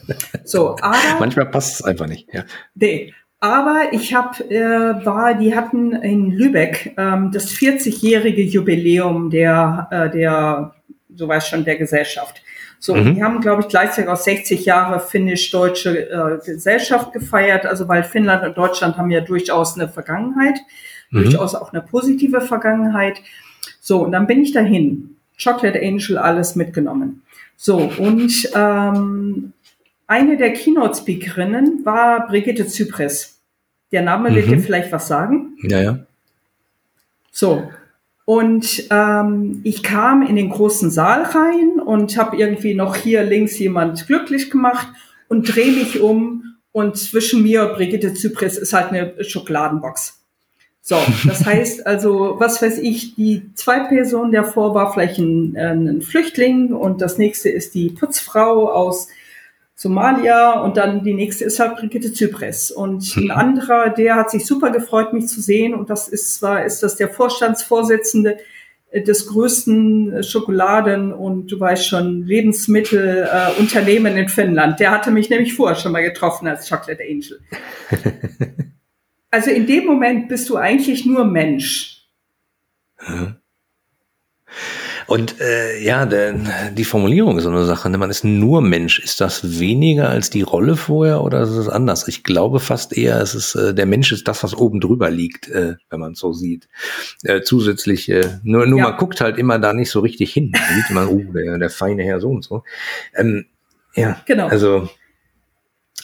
So, 0.45 0.77
aber 0.81 0.97
manchmal 1.21 1.47
passt 1.47 1.75
es 1.75 1.85
einfach 1.85 2.07
nicht. 2.07 2.33
Ja. 2.33 2.45
Nee, 2.75 3.13
aber 3.41 3.89
ich 3.93 4.15
habe, 4.15 4.43
äh, 4.51 5.05
war, 5.05 5.35
die 5.35 5.55
hatten 5.55 5.93
in 5.93 6.31
Lübeck 6.33 6.95
ähm, 6.97 7.31
das 7.33 7.51
40-jährige 7.53 8.43
Jubiläum 8.43 9.31
der, 9.31 9.89
äh, 9.91 10.11
der, 10.11 10.75
so 11.15 11.29
weiß 11.29 11.49
schon, 11.49 11.65
der 11.65 11.77
Gesellschaft. 11.77 12.43
So, 12.81 12.95
mhm. 12.95 13.17
wir 13.17 13.25
haben, 13.25 13.41
glaube 13.41 13.63
ich, 13.63 13.69
gleichzeitig 13.69 14.09
auch 14.09 14.17
60 14.17 14.65
Jahre 14.65 15.01
finnisch-deutsche 15.01 16.11
äh, 16.11 16.39
Gesellschaft 16.45 17.13
gefeiert, 17.13 17.67
also 17.67 17.89
weil 17.89 18.05
Finnland 18.05 18.45
und 18.45 18.57
Deutschland 18.57 18.97
haben 18.97 19.11
ja 19.11 19.21
durchaus 19.21 19.77
eine 19.77 19.89
Vergangenheit, 19.89 20.59
mhm. 21.11 21.23
durchaus 21.23 21.55
auch 21.55 21.73
eine 21.73 21.83
positive 21.83 22.41
Vergangenheit. 22.41 23.21
So, 23.81 24.05
und 24.05 24.13
dann 24.13 24.27
bin 24.27 24.43
ich 24.43 24.53
dahin. 24.53 25.17
Chocolate 25.43 25.81
Angel, 25.81 26.19
alles 26.19 26.57
mitgenommen. 26.57 27.23
So, 27.57 27.77
und 27.77 28.51
ähm, 28.55 29.53
eine 30.07 30.37
der 30.37 30.53
Keynote-Speakerinnen 30.53 31.85
war 31.85 32.27
Brigitte 32.27 32.67
Zypris. 32.67 33.41
Der 33.93 34.03
Name 34.03 34.31
mhm. 34.31 34.35
wird 34.35 34.49
dir 34.49 34.59
vielleicht 34.61 34.93
was 34.93 35.09
sagen. 35.09 35.57
Ja, 35.63 35.81
ja. 35.81 35.99
So, 37.31 37.71
und 38.29 38.85
ähm, 38.91 39.63
ich 39.65 39.83
kam 39.83 40.21
in 40.21 40.37
den 40.37 40.51
großen 40.51 40.91
Saal 40.91 41.23
rein 41.23 41.81
und 41.81 42.19
habe 42.19 42.37
irgendwie 42.37 42.75
noch 42.75 42.95
hier 42.95 43.23
links 43.23 43.59
jemand 43.59 44.07
glücklich 44.07 44.51
gemacht 44.51 44.87
und 45.29 45.45
drehe 45.45 45.73
mich 45.73 46.03
um 46.03 46.57
und 46.71 46.99
zwischen 46.99 47.43
mir 47.43 47.63
und 47.63 47.77
Brigitte 47.77 48.13
Zypris 48.13 48.59
ist 48.59 48.75
halt 48.75 48.93
eine 48.93 49.15
Schokoladenbox. 49.25 50.21
So, 50.83 50.97
das 51.27 51.47
heißt 51.47 51.87
also, 51.87 52.37
was 52.39 52.61
weiß 52.61 52.77
ich, 52.81 53.15
die 53.15 53.55
zwei 53.55 53.81
Personen 53.81 54.31
davor 54.31 54.75
war 54.75 54.93
vielleicht 54.93 55.17
ein, 55.17 55.57
ein 55.57 56.03
Flüchtling 56.03 56.75
und 56.75 57.01
das 57.01 57.17
nächste 57.17 57.49
ist 57.49 57.75
die 57.75 57.89
Putzfrau 57.89 58.71
aus 58.71 59.09
Somalia 59.81 60.59
und 60.59 60.77
dann 60.77 61.05
die 61.05 61.15
nächste 61.15 61.45
ist 61.45 61.61
halt 61.61 61.77
Brigitte 61.77 62.13
Zypres. 62.13 62.73
Und 62.73 63.17
ein 63.17 63.25
mhm. 63.27 63.31
anderer, 63.31 63.91
der 63.91 64.17
hat 64.17 64.29
sich 64.29 64.45
super 64.45 64.73
gefreut, 64.73 65.13
mich 65.13 65.29
zu 65.29 65.41
sehen 65.41 65.73
und 65.73 65.89
das 65.89 66.09
ist 66.09 66.35
zwar, 66.35 66.65
ist 66.65 66.83
das 66.83 66.97
der 66.97 67.09
Vorstandsvorsitzende 67.09 68.39
des 68.93 69.29
größten 69.29 70.25
Schokoladen- 70.25 71.13
und 71.13 71.53
du 71.53 71.61
weißt 71.61 71.87
schon, 71.87 72.25
Lebensmittelunternehmen 72.25 74.17
äh, 74.17 74.21
in 74.23 74.29
Finnland. 74.29 74.81
Der 74.81 74.91
hatte 74.91 75.13
mich 75.13 75.31
nämlich 75.31 75.55
vorher 75.55 75.77
schon 75.77 75.93
mal 75.93 76.03
getroffen 76.03 76.49
als 76.49 76.69
Chocolate 76.69 77.05
Angel. 77.05 77.39
also 79.31 79.51
in 79.51 79.65
dem 79.65 79.87
Moment 79.87 80.29
bist 80.29 80.49
du 80.49 80.57
eigentlich 80.57 81.07
nur 81.07 81.25
Mensch. 81.25 82.09
Und 85.09 85.41
äh, 85.41 85.83
ja, 85.83 86.05
der, 86.05 86.35
die 86.73 86.85
Formulierung 86.85 87.39
ist 87.39 87.45
so 87.45 87.51
eine 87.51 87.65
Sache. 87.65 87.89
Ne? 87.89 87.97
Man 87.97 88.11
ist 88.11 88.25
nur 88.25 88.61
Mensch. 88.61 88.99
Ist 88.99 89.23
das 89.23 89.59
weniger 89.59 90.11
als 90.11 90.29
die 90.29 90.43
Rolle 90.43 90.77
vorher 90.77 91.23
oder 91.23 91.41
ist 91.41 91.49
es 91.49 91.67
anders? 91.67 92.07
Ich 92.09 92.25
glaube 92.25 92.61
fast 92.61 92.95
eher, 92.95 93.19
es 93.19 93.35
ist 93.35 93.55
äh, 93.55 93.73
der 93.73 93.87
Mensch 93.87 94.13
ist 94.13 94.29
das, 94.29 94.43
was 94.43 94.55
oben 94.55 94.81
drüber 94.81 95.09
liegt, 95.09 95.49
äh, 95.49 95.77
wenn 95.89 96.01
man 96.01 96.13
es 96.13 96.19
so 96.19 96.35
sieht. 96.35 96.69
Äh, 97.23 97.41
zusätzlich, 97.41 98.11
äh, 98.11 98.39
nur, 98.43 98.67
nur 98.67 98.81
ja. 98.81 98.91
man 98.91 98.99
guckt 98.99 99.23
halt 99.23 99.39
immer 99.39 99.59
da 99.59 99.73
nicht 99.73 99.91
so 99.91 100.01
richtig 100.01 100.31
hin. 100.31 100.53
Da 100.53 100.75
sieht 100.75 100.91
man, 100.91 101.09
oh, 101.09 101.33
der, 101.33 101.57
der 101.57 101.71
feine 101.71 102.03
Herr 102.03 102.21
so 102.21 102.29
und 102.29 102.45
so. 102.45 102.65
Ähm, 103.17 103.47
ja, 103.95 104.21
genau. 104.27 104.49
Also 104.49 104.91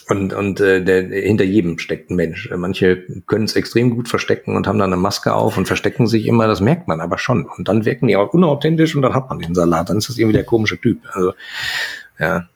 und, 0.07 0.33
und 0.33 0.59
äh, 0.59 0.83
der, 0.83 1.03
hinter 1.03 1.43
jedem 1.43 1.79
steckt 1.79 2.11
ein 2.11 2.15
Mensch. 2.15 2.49
Manche 2.55 3.03
können 3.25 3.45
es 3.45 3.55
extrem 3.55 3.89
gut 3.95 4.07
verstecken 4.07 4.55
und 4.55 4.67
haben 4.67 4.77
dann 4.77 4.93
eine 4.93 5.01
Maske 5.01 5.33
auf 5.33 5.57
und 5.57 5.65
verstecken 5.65 6.05
sich 6.05 6.27
immer, 6.27 6.47
das 6.47 6.61
merkt 6.61 6.87
man 6.87 7.01
aber 7.01 7.17
schon. 7.17 7.45
Und 7.45 7.67
dann 7.67 7.85
wirken 7.85 8.07
die 8.07 8.15
auch 8.15 8.33
unauthentisch 8.33 8.95
und 8.95 9.01
dann 9.01 9.15
hat 9.15 9.29
man 9.29 9.39
den 9.39 9.55
Salat. 9.55 9.89
Dann 9.89 9.97
ist 9.97 10.09
das 10.09 10.17
irgendwie 10.17 10.35
der 10.35 10.43
komische 10.43 10.79
Typ. 10.79 10.99
Also, 11.11 11.33
ja. 12.19 12.47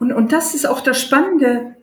Und, 0.00 0.12
und 0.12 0.32
das 0.32 0.54
ist 0.54 0.68
auch 0.68 0.80
das 0.80 1.00
Spannende. 1.00 1.76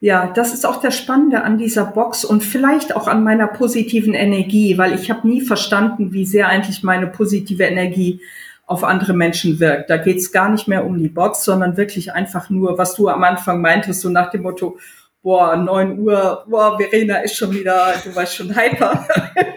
Ja, 0.00 0.30
das 0.32 0.52
ist 0.52 0.66
auch 0.66 0.80
das 0.80 0.96
Spannende 0.96 1.42
an 1.42 1.58
dieser 1.58 1.84
Box 1.84 2.24
und 2.24 2.44
vielleicht 2.44 2.94
auch 2.94 3.08
an 3.08 3.24
meiner 3.24 3.48
positiven 3.48 4.14
Energie, 4.14 4.78
weil 4.78 4.94
ich 4.94 5.10
habe 5.10 5.26
nie 5.26 5.40
verstanden, 5.40 6.12
wie 6.12 6.24
sehr 6.24 6.48
eigentlich 6.48 6.84
meine 6.84 7.08
positive 7.08 7.64
Energie 7.64 8.20
auf 8.68 8.84
andere 8.84 9.14
Menschen 9.14 9.58
wirkt. 9.60 9.88
Da 9.88 9.96
geht 9.96 10.18
es 10.18 10.30
gar 10.30 10.50
nicht 10.50 10.68
mehr 10.68 10.84
um 10.84 10.98
die 10.98 11.08
Bots, 11.08 11.44
sondern 11.44 11.78
wirklich 11.78 12.12
einfach 12.12 12.50
nur, 12.50 12.76
was 12.76 12.94
du 12.94 13.08
am 13.08 13.24
Anfang 13.24 13.62
meintest, 13.62 14.02
so 14.02 14.10
nach 14.10 14.30
dem 14.30 14.42
Motto, 14.42 14.78
boah, 15.22 15.56
neun 15.56 15.98
Uhr, 15.98 16.44
boah, 16.46 16.78
Verena 16.78 17.16
ist 17.16 17.34
schon 17.34 17.52
wieder, 17.52 17.94
du 18.04 18.14
weißt 18.14 18.36
schon 18.36 18.54
hyper. 18.54 19.08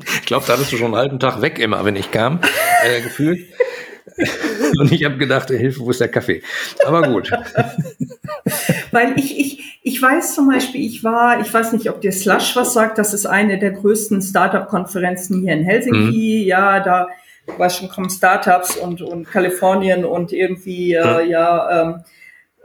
ich 0.00 0.24
glaube, 0.24 0.44
da 0.46 0.54
hattest 0.54 0.72
du 0.72 0.78
schon 0.78 0.86
einen 0.86 0.96
halben 0.96 1.20
Tag 1.20 1.42
weg 1.42 1.58
immer, 1.58 1.84
wenn 1.84 1.94
ich 1.94 2.10
kam, 2.10 2.40
äh, 2.82 3.02
gefühlt. 3.02 3.46
Und 4.78 4.90
ich 4.90 5.04
habe 5.04 5.18
gedacht, 5.18 5.50
Hilfe, 5.50 5.80
wo 5.80 5.90
ist 5.90 6.00
der 6.00 6.08
Kaffee? 6.08 6.42
Aber 6.86 7.02
gut. 7.02 7.30
Weil 8.90 9.18
ich, 9.18 9.38
ich, 9.38 9.80
ich 9.82 10.00
weiß 10.00 10.34
zum 10.34 10.48
Beispiel, 10.48 10.84
ich 10.84 11.04
war, 11.04 11.40
ich 11.40 11.52
weiß 11.52 11.72
nicht, 11.72 11.90
ob 11.90 12.00
dir 12.00 12.12
Slush 12.12 12.56
was 12.56 12.72
sagt, 12.72 12.96
das 12.96 13.12
ist 13.12 13.26
eine 13.26 13.58
der 13.58 13.72
größten 13.72 14.22
Startup-Konferenzen 14.22 15.42
hier 15.42 15.52
in 15.52 15.64
Helsinki. 15.64 16.40
Mhm. 16.42 16.48
Ja, 16.48 16.80
da 16.80 17.08
weiß 17.46 17.76
schon, 17.76 17.88
kommen 17.88 18.10
Startups 18.10 18.76
und, 18.76 19.02
und 19.02 19.24
Kalifornien 19.24 20.04
und 20.04 20.32
irgendwie, 20.32 20.94
äh, 20.94 21.28
ja, 21.28 21.82
ähm, 21.82 22.04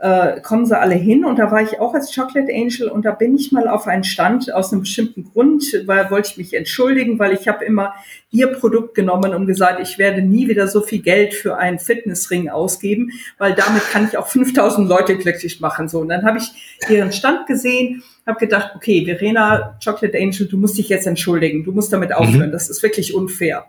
äh, 0.00 0.40
kommen 0.42 0.64
sie 0.64 0.78
alle 0.78 0.94
hin 0.94 1.24
und 1.24 1.40
da 1.40 1.50
war 1.50 1.60
ich 1.60 1.80
auch 1.80 1.92
als 1.92 2.14
Chocolate 2.14 2.52
Angel 2.52 2.88
und 2.88 3.04
da 3.04 3.10
bin 3.10 3.34
ich 3.34 3.50
mal 3.50 3.66
auf 3.66 3.88
einen 3.88 4.04
Stand 4.04 4.52
aus 4.54 4.70
einem 4.70 4.82
bestimmten 4.82 5.24
Grund, 5.24 5.64
weil 5.86 6.08
wollte 6.10 6.30
ich 6.30 6.36
mich 6.36 6.54
entschuldigen, 6.54 7.18
weil 7.18 7.32
ich 7.32 7.48
habe 7.48 7.64
immer 7.64 7.94
ihr 8.30 8.46
Produkt 8.46 8.94
genommen 8.94 9.34
und 9.34 9.46
gesagt, 9.46 9.80
ich 9.80 9.98
werde 9.98 10.22
nie 10.22 10.48
wieder 10.48 10.68
so 10.68 10.82
viel 10.82 11.02
Geld 11.02 11.34
für 11.34 11.56
einen 11.56 11.80
Fitnessring 11.80 12.48
ausgeben, 12.48 13.10
weil 13.38 13.54
damit 13.54 13.82
kann 13.90 14.06
ich 14.06 14.16
auch 14.16 14.28
5000 14.28 14.88
Leute 14.88 15.18
glücklich 15.18 15.60
machen. 15.60 15.88
So 15.88 15.98
und 15.98 16.10
dann 16.10 16.24
habe 16.24 16.38
ich 16.38 16.78
ihren 16.88 17.10
Stand 17.10 17.48
gesehen, 17.48 18.04
habe 18.28 18.38
gedacht, 18.38 18.72
okay, 18.76 19.04
Verena 19.04 19.76
Chocolate 19.82 20.16
Angel, 20.16 20.46
du 20.46 20.56
musst 20.56 20.78
dich 20.78 20.88
jetzt 20.88 21.06
entschuldigen, 21.06 21.64
du 21.64 21.72
musst 21.72 21.92
damit 21.92 22.14
aufhören, 22.14 22.48
mhm. 22.48 22.52
das 22.52 22.70
ist 22.70 22.82
wirklich 22.82 23.14
unfair. 23.14 23.66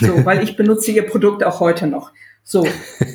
So, 0.00 0.08
weil 0.24 0.42
ich 0.42 0.56
benutze 0.56 0.90
ihr 0.90 1.06
Produkt 1.06 1.44
auch 1.44 1.60
heute 1.60 1.86
noch. 1.86 2.12
So, 2.42 2.66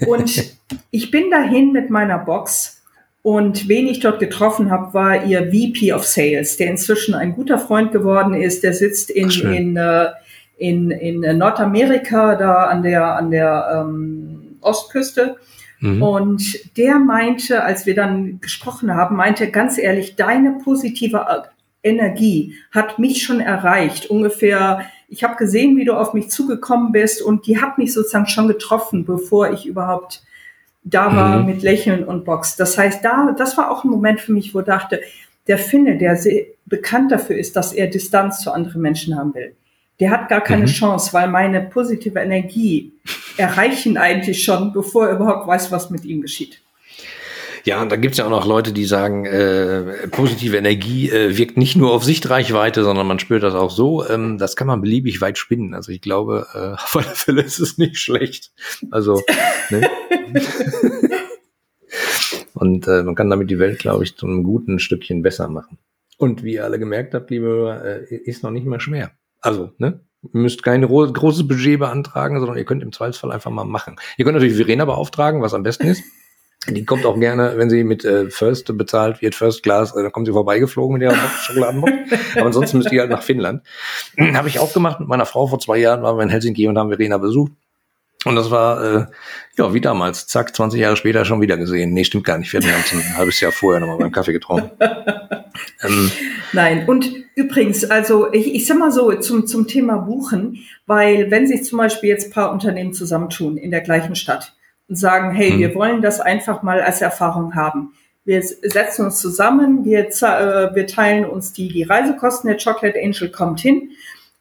und 0.06 0.56
ich 0.92 1.12
bin 1.12 1.32
dahin 1.32 1.72
mit 1.72 1.90
meiner 1.90 2.20
Box 2.20 2.84
und 3.24 3.70
wen 3.70 3.88
ich 3.88 4.02
dort 4.02 4.20
getroffen 4.20 4.70
habe, 4.70 4.94
war 4.94 5.26
ihr 5.26 5.52
VP 5.52 5.94
of 5.94 6.06
Sales, 6.06 6.58
der 6.58 6.68
inzwischen 6.68 7.16
ein 7.16 7.34
guter 7.34 7.58
Freund 7.58 7.92
geworden 7.92 8.34
ist. 8.34 8.64
Der 8.64 8.74
sitzt 8.74 9.10
in, 9.10 9.30
in, 9.30 9.78
äh, 9.78 10.10
in, 10.58 10.92
in 10.92 11.38
Nordamerika, 11.38 12.36
da 12.36 12.66
an 12.66 12.84
der, 12.84 13.16
an 13.16 13.32
der 13.32 13.86
ähm, 13.88 14.58
Ostküste. 14.60 15.38
Mhm. 15.84 16.02
Und 16.02 16.78
der 16.78 16.98
meinte, 16.98 17.64
als 17.64 17.86
wir 17.86 17.94
dann 17.94 18.40
gesprochen 18.40 18.96
haben, 18.96 19.18
meinte 19.18 19.52
ganz 19.52 19.78
ehrlich, 19.78 20.16
deine 20.16 20.60
positive 20.64 21.44
Energie 21.84 22.56
hat 22.72 23.00
mich 23.00 23.24
schon 23.24 23.42
erreicht. 23.42 24.10
Ungefähr 24.10 24.86
ich 25.14 25.24
habe 25.24 25.36
gesehen, 25.36 25.78
wie 25.78 25.86
du 25.86 25.94
auf 25.94 26.16
mich 26.16 26.32
zugekommen 26.32 26.92
bist 26.92 27.22
und 27.22 27.46
die 27.46 27.62
hat 27.62 27.78
mich 27.78 27.94
sozusagen 27.94 28.26
schon 28.26 28.48
getroffen, 28.48 29.06
bevor 29.06 29.52
ich 29.52 29.68
überhaupt 29.68 30.24
da 30.84 31.16
war 31.16 31.40
mhm. 31.40 31.46
mit 31.46 31.62
Lächeln 31.62 32.04
und 32.04 32.26
Box. 32.26 32.56
Das 32.56 32.78
heißt, 32.78 33.06
da, 33.06 33.34
das 33.38 33.56
war 33.56 33.70
auch 33.70 33.84
ein 33.84 33.92
Moment 33.92 34.20
für 34.20 34.34
mich, 34.34 34.56
wo 34.56 34.62
ich 34.62 34.66
dachte, 34.66 35.02
der 35.48 35.60
Finne, 35.60 35.98
der 35.98 36.16
sehr 36.16 36.46
bekannt 36.66 37.12
dafür 37.12 37.38
ist, 37.38 37.56
dass 37.56 37.74
er 37.74 37.88
Distanz 37.88 38.40
zu 38.40 38.52
anderen 38.52 38.82
Menschen 38.82 39.16
haben 39.16 39.36
will, 39.36 39.56
der 40.00 40.10
hat 40.10 40.30
gar 40.30 40.42
keine 40.42 40.64
mhm. 40.64 40.72
Chance, 40.72 41.14
weil 41.14 41.30
meine 41.30 41.62
positive 41.62 42.20
Energie 42.20 42.92
erreichen 43.38 43.98
eigentlich 43.98 44.44
schon, 44.44 44.74
bevor 44.74 45.08
er 45.08 45.16
überhaupt 45.16 45.48
weiß, 45.48 45.72
was 45.72 45.90
mit 45.90 46.06
ihm 46.06 46.22
geschieht. 46.22 46.62
Ja, 47.66 47.82
und 47.82 47.92
da 47.92 47.96
gibt's 47.96 48.18
ja 48.18 48.26
auch 48.26 48.30
noch 48.30 48.46
Leute, 48.46 48.74
die 48.74 48.84
sagen, 48.84 49.26
äh, 49.26 50.08
positive 50.10 50.58
Energie 50.58 51.10
äh, 51.10 51.38
wirkt 51.38 51.56
nicht 51.56 51.78
nur 51.78 51.94
auf 51.94 52.04
Sichtreichweite, 52.04 52.84
sondern 52.84 53.08
man 53.08 53.20
spürt 53.20 53.42
das 53.42 53.54
auch 53.54 53.72
so. 53.72 54.06
Ähm, 54.06 54.38
das 54.38 54.58
kann 54.58 54.68
man 54.68 54.82
beliebig 54.82 55.22
weit 55.22 55.38
spinnen. 55.38 55.74
Also 55.74 55.94
ich 55.94 56.02
glaube, 56.02 56.48
äh, 56.54 56.58
auf 56.74 56.96
alle 56.98 57.16
Fälle 57.16 57.42
ist 57.42 57.60
es 57.60 57.78
nicht 57.78 57.98
schlecht. 57.98 58.52
Also, 58.92 59.22
ne? 59.70 59.90
und 62.54 62.86
äh, 62.88 63.04
man 63.04 63.16
kann 63.16 63.30
damit 63.30 63.50
die 63.50 63.60
Welt, 63.60 63.80
glaube 63.80 64.04
ich, 64.04 64.18
zu 64.18 64.26
einem 64.28 64.44
guten 64.44 64.80
Stückchen 64.80 65.22
besser 65.22 65.48
machen. 65.48 65.78
Und 66.18 66.44
wie 66.44 66.56
ihr 66.56 66.66
alle 66.66 66.80
gemerkt 66.80 67.14
habt, 67.14 67.30
liebe 67.32 67.46
Hörer, 67.46 67.86
äh, 67.86 68.16
ist 68.16 68.44
noch 68.44 68.52
nicht 68.52 68.66
mehr 68.66 68.82
schwer. 68.82 69.12
Also, 69.40 69.72
ne? 69.78 70.02
Ihr 70.24 70.40
müsst 70.40 70.64
kein 70.64 70.82
großes 70.82 71.48
Budget 71.48 71.80
beantragen, 71.80 72.40
sondern 72.40 72.58
ihr 72.58 72.66
könnt 72.66 72.82
im 72.82 72.92
Zweifelsfall 72.92 73.32
einfach 73.32 73.52
mal 73.52 73.66
machen. 73.66 73.98
Ihr 74.18 74.26
könnt 74.26 74.36
natürlich 74.36 74.56
Verena 74.56 74.86
beauftragen, 74.86 75.42
was 75.42 75.54
am 75.54 75.64
besten 75.64 75.88
ist. 75.88 76.04
Die 76.70 76.86
kommt 76.86 77.06
auch 77.06 77.20
gerne, 77.20 77.58
wenn 77.58 77.70
sie 77.70 77.84
mit 77.84 78.06
äh, 78.06 78.30
First 78.30 78.78
bezahlt 78.78 79.22
wird, 79.22 79.36
First 79.36 79.64
Class, 79.64 79.94
äh, 79.96 80.02
dann 80.02 80.14
kommt 80.14 80.28
sie 80.28 80.34
vorbeigeflogen 80.34 80.98
mit 80.98 81.02
ihrer 81.02 81.16
Schokoladenbox. 81.16 81.92
Aber 82.36 82.46
ansonsten 82.46 82.78
müsst 82.78 82.92
ihr 82.94 83.02
halt 83.02 83.12
nach 83.12 83.22
Finnland. 83.22 83.64
Habe 84.34 84.48
ich 84.48 84.60
auch 84.60 84.72
gemacht 84.72 85.02
mit 85.02 85.10
meiner 85.10 85.26
Frau 85.26 85.48
vor 85.48 85.60
zwei 85.60 85.78
Jahren, 85.78 86.04
waren 86.04 86.18
wir 86.18 86.24
in 86.24 86.30
Helsinki 86.30 86.68
und 86.70 86.78
haben 86.78 86.90
Verena 86.90 87.18
besucht. 87.18 87.52
Und 88.24 88.38
das 88.38 88.50
war, 88.50 88.84
äh, 88.84 89.06
ja, 89.58 89.74
wie 89.74 89.82
damals. 89.82 90.28
Zack, 90.28 90.56
20 90.56 90.80
Jahre 90.80 90.96
später 90.96 91.26
schon 91.26 91.42
wieder 91.42 91.58
gesehen. 91.58 91.94
Nee, 91.94 92.06
stimmt 92.06 92.24
gar 92.24 92.38
nicht. 92.38 92.54
Wir 92.54 92.62
hatten 92.62 92.74
uns 92.74 92.94
ein 92.94 93.18
halbes 93.18 93.42
Jahr 93.42 93.52
vorher 93.52 93.82
nochmal 93.82 93.98
beim 93.98 94.14
Kaffee 94.14 94.32
getrunken. 94.32 94.72
ähm, 95.84 96.12
Nein, 96.52 96.88
und 96.88 97.12
übrigens, 97.36 97.86
also 97.86 98.32
ich, 98.32 98.54
ich 98.54 98.66
sag 98.66 98.78
mal 98.78 98.92
so 98.92 99.12
zum, 99.14 99.48
zum 99.48 99.68
Thema 99.68 99.98
Buchen, 99.98 100.60
weil 100.86 101.32
wenn 101.32 101.48
sich 101.48 101.64
zum 101.64 101.78
Beispiel 101.78 102.10
jetzt 102.10 102.34
paar 102.34 102.52
Unternehmen 102.52 102.94
zusammentun 102.94 103.58
in 103.58 103.72
der 103.72 103.82
gleichen 103.82 104.16
Stadt, 104.16 104.54
und 104.88 104.96
sagen, 104.96 105.32
hey, 105.32 105.52
hm. 105.52 105.60
wir 105.60 105.76
wollen 105.76 106.02
das 106.02 106.20
einfach 106.20 106.64
mal 106.64 106.82
als 106.82 107.02
Erfahrung 107.02 107.56
haben. 107.56 107.94
Wir 108.26 108.42
setzen 108.42 109.06
uns 109.06 109.20
zusammen, 109.20 109.84
wir, 109.84 110.08
äh, 110.08 110.76
wir 110.76 110.88
teilen 110.88 111.26
uns 111.26 111.52
die, 111.52 111.68
die 111.68 111.84
Reisekosten, 111.84 112.48
der 112.48 112.58
Chocolate 112.58 113.00
Angel 113.02 113.30
kommt 113.30 113.60
hin 113.60 113.92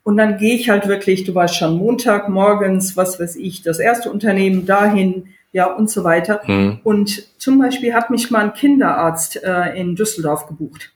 und 0.04 0.16
dann 0.16 0.38
gehe 0.38 0.54
ich 0.54 0.68
halt 0.70 0.86
wirklich, 0.86 1.24
du 1.24 1.34
weißt 1.34 1.56
schon, 1.56 1.78
Montag 1.78 2.28
morgens, 2.28 2.96
was 2.96 3.18
weiß 3.18 3.36
ich, 3.36 3.62
das 3.62 3.78
erste 3.78 4.10
Unternehmen 4.10 4.66
dahin, 4.66 5.28
ja 5.52 5.66
und 5.66 5.90
so 5.90 6.04
weiter. 6.04 6.40
Hm. 6.44 6.80
Und 6.84 7.28
zum 7.40 7.58
Beispiel 7.58 7.92
hat 7.94 8.10
mich 8.10 8.30
mal 8.30 8.44
ein 8.44 8.54
Kinderarzt 8.54 9.42
äh, 9.42 9.78
in 9.78 9.96
Düsseldorf 9.96 10.46
gebucht. 10.46 10.92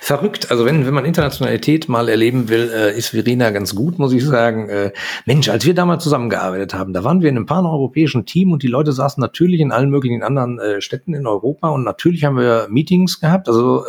Verrückt. 0.00 0.50
Also 0.50 0.66
wenn, 0.66 0.86
wenn 0.86 0.92
man 0.92 1.06
Internationalität 1.06 1.88
mal 1.88 2.08
erleben 2.10 2.50
will, 2.50 2.70
äh, 2.72 2.96
ist 2.96 3.08
Verena 3.08 3.50
ganz 3.50 3.74
gut, 3.74 3.98
muss 3.98 4.12
ich 4.12 4.24
sagen. 4.24 4.68
Äh, 4.68 4.92
Mensch, 5.24 5.48
als 5.48 5.64
wir 5.64 5.74
damals 5.74 6.04
zusammengearbeitet 6.04 6.74
haben, 6.74 6.92
da 6.92 7.02
waren 7.02 7.22
wir 7.22 7.30
in 7.30 7.36
einem 7.36 7.46
paneuropäischen 7.46 8.26
Team 8.26 8.52
und 8.52 8.62
die 8.62 8.68
Leute 8.68 8.92
saßen 8.92 9.20
natürlich 9.20 9.60
in 9.60 9.72
allen 9.72 9.90
möglichen 9.90 10.22
anderen 10.22 10.58
äh, 10.58 10.80
Städten 10.82 11.14
in 11.14 11.26
Europa 11.26 11.70
und 11.70 11.82
natürlich 11.82 12.24
haben 12.24 12.36
wir 12.36 12.68
Meetings 12.70 13.20
gehabt, 13.20 13.48
also 13.48 13.84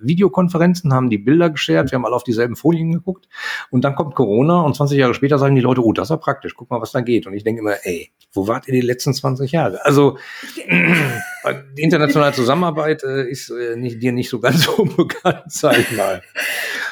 Videokonferenzen, 0.00 0.92
haben 0.92 1.10
die 1.10 1.18
Bilder 1.18 1.50
geshared, 1.50 1.90
wir 1.90 1.96
haben 1.96 2.04
alle 2.04 2.16
auf 2.16 2.24
dieselben 2.24 2.56
Folien 2.56 2.92
geguckt 2.92 3.28
und 3.70 3.84
dann 3.84 3.94
kommt 3.94 4.14
Corona 4.14 4.60
und 4.62 4.74
20 4.74 4.95
Jahre 4.98 5.14
später 5.14 5.38
sagen 5.38 5.54
die 5.54 5.60
Leute, 5.60 5.84
oh, 5.84 5.92
das 5.92 6.06
ist 6.06 6.10
ja 6.10 6.16
praktisch, 6.16 6.54
guck 6.54 6.70
mal, 6.70 6.80
was 6.80 6.92
da 6.92 7.00
geht. 7.00 7.26
Und 7.26 7.34
ich 7.34 7.44
denke 7.44 7.60
immer, 7.60 7.74
ey, 7.82 8.10
wo 8.32 8.48
wart 8.48 8.68
ihr 8.68 8.74
die 8.74 8.80
letzten 8.80 9.14
20 9.14 9.52
Jahre? 9.52 9.84
Also 9.84 10.18
die 10.56 11.82
internationale 11.82 12.32
Zusammenarbeit 12.32 13.02
äh, 13.02 13.28
ist 13.28 13.50
äh, 13.50 13.76
nicht, 13.76 14.02
dir 14.02 14.12
nicht 14.12 14.30
so 14.30 14.40
ganz 14.40 14.64
so 14.76 14.84
bekannt, 14.84 15.44
sag 15.46 15.78
ich 15.78 15.96
mal. 15.96 16.22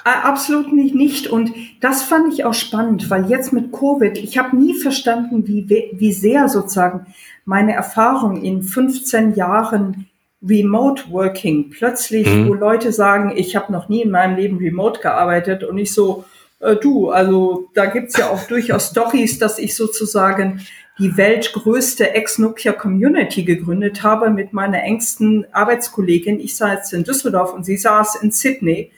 Absolut 0.04 0.72
nicht, 0.72 0.94
nicht. 0.94 1.26
Und 1.28 1.52
das 1.80 2.02
fand 2.02 2.32
ich 2.32 2.44
auch 2.44 2.54
spannend, 2.54 3.08
weil 3.08 3.30
jetzt 3.30 3.52
mit 3.52 3.72
Covid, 3.72 4.18
ich 4.18 4.36
habe 4.36 4.56
nie 4.56 4.74
verstanden, 4.74 5.46
wie, 5.46 5.90
wie 5.92 6.12
sehr 6.12 6.48
sozusagen 6.48 7.06
meine 7.46 7.72
Erfahrung 7.72 8.42
in 8.42 8.62
15 8.62 9.34
Jahren 9.34 10.08
Remote 10.46 11.10
Working 11.10 11.70
plötzlich, 11.70 12.26
mhm. 12.26 12.48
wo 12.48 12.54
Leute 12.54 12.92
sagen, 12.92 13.32
ich 13.34 13.56
habe 13.56 13.72
noch 13.72 13.88
nie 13.88 14.02
in 14.02 14.10
meinem 14.10 14.36
Leben 14.36 14.58
remote 14.58 15.00
gearbeitet 15.00 15.64
und 15.64 15.78
ich 15.78 15.92
so, 15.92 16.24
äh, 16.64 16.76
du, 16.76 17.10
also 17.10 17.68
da 17.74 17.86
gibt's 17.86 18.16
ja 18.16 18.30
auch 18.30 18.44
durchaus 18.48 18.90
Stories, 18.90 19.38
dass 19.38 19.58
ich 19.58 19.74
sozusagen 19.74 20.60
die 20.98 21.16
weltgrößte 21.16 22.14
Ex-Nokia-Community 22.14 23.42
gegründet 23.42 24.02
habe 24.02 24.30
mit 24.30 24.52
meiner 24.52 24.82
engsten 24.82 25.44
Arbeitskollegin. 25.52 26.38
Ich 26.38 26.56
saß 26.56 26.92
in 26.92 27.04
Düsseldorf 27.04 27.52
und 27.52 27.64
sie 27.64 27.76
saß 27.76 28.22
in 28.22 28.30
Sydney. 28.30 28.92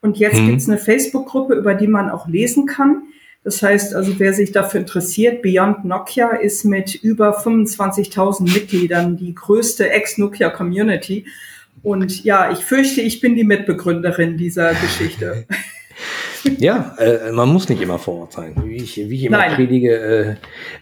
Und 0.00 0.18
jetzt 0.18 0.38
mhm. 0.38 0.48
gibt's 0.48 0.68
eine 0.68 0.78
Facebook-Gruppe, 0.78 1.54
über 1.54 1.74
die 1.74 1.88
man 1.88 2.10
auch 2.10 2.28
lesen 2.28 2.66
kann. 2.66 3.02
Das 3.44 3.60
heißt 3.60 3.94
also, 3.94 4.18
wer 4.18 4.32
sich 4.34 4.52
dafür 4.52 4.80
interessiert, 4.80 5.42
Beyond 5.42 5.84
Nokia 5.84 6.30
ist 6.30 6.64
mit 6.64 6.94
über 6.94 7.36
25.000 7.36 8.52
Mitgliedern 8.52 9.16
die 9.16 9.34
größte 9.34 9.90
Ex-Nokia-Community. 9.90 11.26
Und 11.82 12.22
ja, 12.22 12.52
ich 12.52 12.60
fürchte, 12.60 13.00
ich 13.00 13.20
bin 13.20 13.34
die 13.34 13.42
Mitbegründerin 13.42 14.36
dieser 14.36 14.74
Geschichte. 14.74 15.46
Ja, 16.58 16.94
äh, 16.98 17.32
man 17.32 17.48
muss 17.48 17.68
nicht 17.68 17.82
immer 17.82 17.98
vor 17.98 18.20
Ort 18.22 18.32
sein. 18.32 18.54
Wie 18.64 18.76
ich, 18.76 18.96
wie 18.96 19.16
ich 19.16 19.24
immer 19.24 19.38
Nein. 19.38 19.54
predige, 19.54 19.96
äh, 19.96 20.36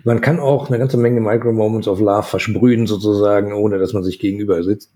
man 0.05 0.21
kann 0.21 0.41
auch 0.41 0.69
eine 0.69 0.79
ganze 0.79 0.97
Menge 0.97 1.21
Micro-Moments 1.21 1.89
of 1.89 2.01
Love 2.01 2.23
versprühen 2.23 2.87
sozusagen, 2.87 3.53
ohne 3.53 3.79
dass 3.79 3.93
man 3.93 4.03
sich 4.03 4.19
gegenüber 4.19 4.63
sitzt. 4.63 4.93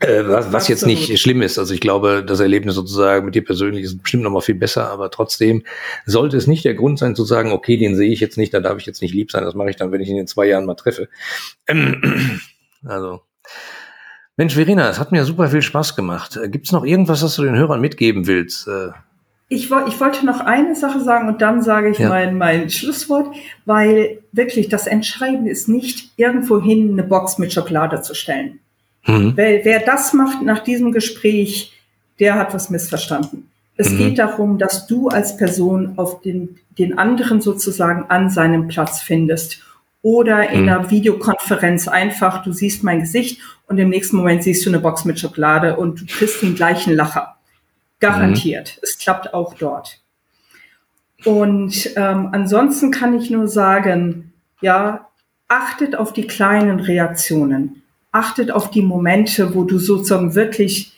Äh, 0.00 0.24
was, 0.26 0.52
was 0.52 0.68
jetzt 0.68 0.84
nicht 0.84 1.18
schlimm 1.18 1.40
ist. 1.40 1.58
Also 1.58 1.72
ich 1.72 1.80
glaube, 1.80 2.22
das 2.26 2.40
Erlebnis 2.40 2.74
sozusagen 2.74 3.24
mit 3.24 3.34
dir 3.34 3.44
persönlich 3.44 3.84
ist 3.84 4.02
bestimmt 4.02 4.24
noch 4.24 4.30
mal 4.30 4.42
viel 4.42 4.54
besser, 4.54 4.90
aber 4.90 5.10
trotzdem 5.10 5.62
sollte 6.04 6.36
es 6.36 6.46
nicht 6.46 6.66
der 6.66 6.74
Grund 6.74 6.98
sein 6.98 7.14
zu 7.14 7.24
sagen, 7.24 7.50
okay, 7.52 7.78
den 7.78 7.96
sehe 7.96 8.10
ich 8.10 8.20
jetzt 8.20 8.36
nicht, 8.36 8.52
da 8.52 8.60
darf 8.60 8.78
ich 8.78 8.84
jetzt 8.84 9.00
nicht 9.00 9.14
lieb 9.14 9.30
sein, 9.30 9.44
das 9.44 9.54
mache 9.54 9.70
ich 9.70 9.76
dann, 9.76 9.92
wenn 9.92 10.02
ich 10.02 10.08
ihn 10.10 10.18
in 10.18 10.26
zwei 10.26 10.46
Jahren 10.46 10.66
mal 10.66 10.74
treffe. 10.74 11.08
Ähm, 11.66 12.40
also 12.84 13.22
Mensch, 14.36 14.52
Verena, 14.52 14.90
es 14.90 14.98
hat 14.98 15.12
mir 15.12 15.24
super 15.24 15.48
viel 15.48 15.62
Spaß 15.62 15.96
gemacht. 15.96 16.36
Äh, 16.36 16.50
Gibt 16.50 16.66
es 16.66 16.72
noch 16.72 16.84
irgendwas, 16.84 17.22
was 17.22 17.34
du 17.36 17.44
den 17.44 17.56
Hörern 17.56 17.80
mitgeben 17.80 18.26
willst? 18.26 18.68
Äh, 18.68 18.90
ich, 19.48 19.70
ich 19.70 20.00
wollte 20.00 20.26
noch 20.26 20.40
eine 20.40 20.74
Sache 20.74 21.00
sagen 21.00 21.28
und 21.28 21.40
dann 21.40 21.62
sage 21.62 21.90
ich 21.90 21.98
ja. 21.98 22.08
mein, 22.08 22.36
mein 22.36 22.68
Schlusswort, 22.68 23.34
weil 23.64 24.18
wirklich 24.32 24.68
das 24.68 24.86
Entscheidende 24.86 25.50
ist 25.50 25.68
nicht, 25.68 26.10
irgendwohin 26.16 26.92
eine 26.92 27.04
Box 27.04 27.38
mit 27.38 27.52
Schokolade 27.52 28.02
zu 28.02 28.14
stellen. 28.14 28.58
Mhm. 29.06 29.34
Wer, 29.36 29.64
wer 29.64 29.80
das 29.80 30.12
macht 30.12 30.42
nach 30.42 30.60
diesem 30.60 30.90
Gespräch, 30.90 31.72
der 32.18 32.34
hat 32.34 32.54
was 32.54 32.70
missverstanden. 32.70 33.48
Es 33.76 33.90
mhm. 33.90 33.98
geht 33.98 34.18
darum, 34.18 34.58
dass 34.58 34.86
du 34.86 35.08
als 35.08 35.36
Person 35.36 35.92
auf 35.96 36.22
den, 36.22 36.58
den 36.78 36.98
anderen 36.98 37.40
sozusagen 37.40 38.06
an 38.08 38.30
seinem 38.30 38.66
Platz 38.66 39.00
findest 39.00 39.62
oder 40.02 40.50
in 40.50 40.62
mhm. 40.62 40.68
einer 40.68 40.90
Videokonferenz 40.90 41.86
einfach, 41.86 42.42
du 42.42 42.52
siehst 42.52 42.82
mein 42.82 43.00
Gesicht 43.00 43.40
und 43.68 43.78
im 43.78 43.90
nächsten 43.90 44.16
Moment 44.16 44.42
siehst 44.42 44.64
du 44.66 44.70
eine 44.70 44.80
Box 44.80 45.04
mit 45.04 45.20
Schokolade 45.20 45.76
und 45.76 46.00
du 46.00 46.06
kriegst 46.06 46.42
den 46.42 46.54
gleichen 46.54 46.94
Lacher. 46.94 47.35
Garantiert. 48.00 48.76
Mhm. 48.76 48.80
Es 48.82 48.98
klappt 48.98 49.34
auch 49.34 49.54
dort. 49.54 50.00
Und 51.24 51.90
ähm, 51.96 52.28
ansonsten 52.32 52.90
kann 52.90 53.18
ich 53.18 53.30
nur 53.30 53.48
sagen, 53.48 54.32
ja, 54.60 55.08
achtet 55.48 55.96
auf 55.96 56.12
die 56.12 56.26
kleinen 56.26 56.80
Reaktionen. 56.80 57.82
Achtet 58.12 58.50
auf 58.50 58.70
die 58.70 58.82
Momente, 58.82 59.54
wo 59.54 59.64
du 59.64 59.78
sozusagen 59.78 60.34
wirklich 60.34 60.92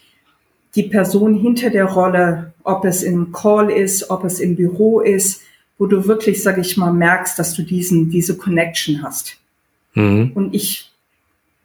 die 0.75 0.85
Person 0.85 1.35
hinter 1.35 1.71
der 1.71 1.87
Rolle, 1.87 2.53
ob 2.63 2.85
es 2.85 3.03
im 3.03 3.33
Call 3.33 3.71
ist, 3.71 4.11
ob 4.11 4.25
es 4.25 4.41
im 4.41 4.57
Büro 4.57 5.01
ist, 5.01 5.43
wo 5.79 5.87
du 5.87 6.07
wirklich, 6.07 6.43
sag 6.43 6.59
ich 6.59 6.77
mal, 6.77 6.93
merkst, 6.93 7.39
dass 7.39 7.55
du 7.55 7.63
diesen, 7.63 8.11
diese 8.11 8.37
Connection 8.37 9.03
hast. 9.03 9.39
Mhm. 9.95 10.33
Und 10.35 10.55
ich 10.55 10.91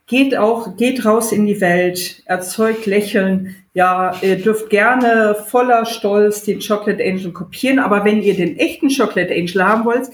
geht 0.08 0.38
auch, 0.38 0.78
geht 0.78 1.06
raus 1.06 1.32
in 1.32 1.46
die 1.46 1.62
Welt, 1.62 2.22
erzeugt 2.26 2.86
Lächeln. 2.86 3.56
Ja, 3.74 4.15
ihr 4.21 4.38
dürft 4.38 4.69
gerne 4.69 5.36
voller 5.47 5.86
Stolz 5.86 6.43
den 6.43 6.59
Chocolate 6.59 7.03
Angel 7.03 7.32
kopieren, 7.32 7.80
aber 7.80 8.05
wenn 8.05 8.21
ihr 8.21 8.36
den 8.36 8.57
echten 8.57 8.89
Chocolate 8.89 9.34
Angel 9.34 9.63
haben 9.63 9.86
wollt, 9.86 10.09